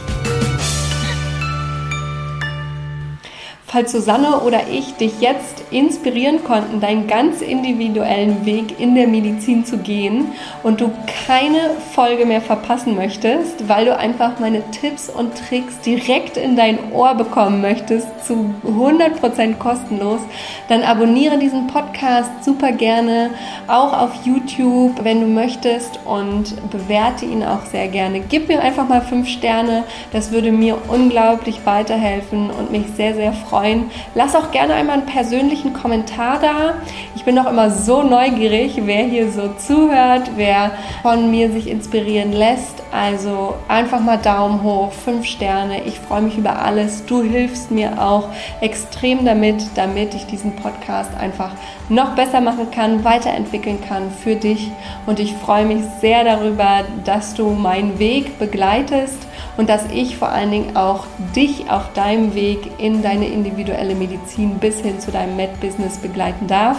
Falls 3.74 3.92
Susanne 3.92 4.42
oder 4.42 4.68
ich 4.72 4.98
dich 4.98 5.20
jetzt 5.20 5.64
inspirieren 5.72 6.44
konnten, 6.44 6.80
deinen 6.80 7.08
ganz 7.08 7.42
individuellen 7.42 8.46
Weg 8.46 8.80
in 8.80 8.94
der 8.94 9.08
Medizin 9.08 9.66
zu 9.66 9.80
gehen 9.80 10.28
und 10.62 10.80
du 10.80 10.92
keine 11.26 11.72
Folge 11.96 12.28
mehr 12.28 12.42
verpassen 12.42 12.96
möchtest, 12.96 13.68
weil 13.68 13.86
du 13.86 13.98
einfach 13.98 14.40
meine 14.40 14.62
Tipps 14.70 15.10
und 15.10 15.32
Tricks 15.36 15.80
direkt 15.80 16.38
in 16.38 16.56
dein 16.56 16.92
Ohr 16.92 17.16
bekommen 17.16 17.62
möchtest, 17.62 18.08
zu 18.24 18.54
100% 18.64 19.56
kostenlos, 19.56 20.22
dann 20.70 20.84
abonniere 20.84 21.40
diesen 21.40 21.66
Podcast 21.66 22.30
super 22.46 22.74
gerne, 22.74 23.32
auch 23.68 24.00
auf 24.00 24.12
YouTube, 24.24 25.04
wenn 25.04 25.22
du 25.22 25.26
möchtest 25.26 26.00
und 26.06 26.54
bewerte 26.70 27.26
ihn 27.26 27.44
auch 27.44 27.66
sehr 27.66 27.88
gerne. 27.88 28.20
Gib 28.20 28.50
mir 28.50 28.62
einfach 28.62 28.88
mal 28.88 29.02
5 29.02 29.28
Sterne, 29.28 29.84
das 30.12 30.32
würde 30.32 30.52
mir 30.52 30.78
unglaublich 30.90 31.66
weiterhelfen 31.66 32.52
und 32.52 32.72
mich 32.72 32.84
sehr, 32.96 33.16
sehr 33.16 33.34
freuen 33.34 33.63
freuen. 33.64 33.90
Lass 34.16 34.36
auch 34.36 34.52
gerne 34.52 34.74
einmal 34.74 34.98
einen 34.98 35.06
persönlichen 35.06 35.74
Kommentar 35.74 36.40
da. 36.40 36.74
Ich 37.16 37.24
bin 37.24 37.38
auch 37.40 37.50
immer 37.50 37.72
so 37.72 38.04
neugierig, 38.04 38.82
wer 38.84 39.06
hier 39.06 39.32
so 39.32 39.54
zuhört, 39.58 40.32
wer 40.36 40.72
von 41.02 41.32
mir 41.32 41.52
sich 41.52 41.70
inspirieren 41.70 42.34
lässt. 42.34 42.84
Also 42.92 43.56
einfach 43.68 44.02
mal 44.02 44.18
Daumen 44.18 44.64
hoch, 44.64 44.92
fünf 44.92 45.26
Sterne. 45.26 45.84
Ich 45.86 46.00
freue 46.00 46.22
mich 46.22 46.38
über 46.38 46.62
alles. 46.62 47.06
Du 47.06 47.24
hilfst 47.24 47.72
mir 47.72 48.02
auch 48.02 48.30
extrem 48.62 49.26
damit, 49.26 49.64
damit 49.76 50.14
ich 50.14 50.26
diesen 50.26 50.56
Podcast 50.56 51.16
einfach 51.16 51.52
noch 51.90 52.16
besser 52.16 52.42
machen 52.42 52.70
kann, 52.72 53.04
weiterentwickeln 53.04 53.80
kann 53.88 54.12
für 54.12 54.36
dich. 54.36 54.72
Und 55.06 55.20
ich 55.20 55.34
freue 55.34 55.66
mich 55.66 55.84
sehr 56.02 56.24
darüber, 56.24 56.84
dass 57.06 57.34
du 57.34 57.50
meinen 57.52 57.98
Weg 58.00 58.38
begleitest 58.40 59.28
und 59.58 59.70
dass 59.70 59.86
ich 59.92 60.18
vor 60.18 60.30
allen 60.30 60.52
Dingen 60.52 60.76
auch 60.76 61.06
dich 61.36 61.70
auf 61.70 61.94
deinem 61.94 62.36
Weg 62.36 62.60
in 62.80 63.02
deine 63.02 63.28
individuelle 63.28 63.96
Medizin 63.96 64.60
bis 64.60 64.80
hin 64.80 65.00
zu 65.00 65.12
deinem 65.12 65.36
Med-Business 65.36 65.98
begleiten 65.98 66.48
darf. 66.48 66.78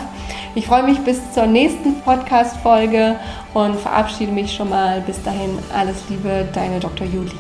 Ich 0.55 0.67
freue 0.67 0.85
mich 0.85 0.99
bis 1.01 1.33
zur 1.33 1.47
nächsten 1.47 2.01
Podcast-Folge 2.01 3.17
und 3.55 3.77
verabschiede 3.77 4.33
mich 4.33 4.53
schon 4.55 4.71
mal. 4.71 5.01
Bis 5.01 5.23
dahin 5.23 5.59
alles 5.75 5.97
Liebe, 6.09 6.47
deine 6.53 6.81
Dr. 6.81 7.07
Juli. 7.07 7.33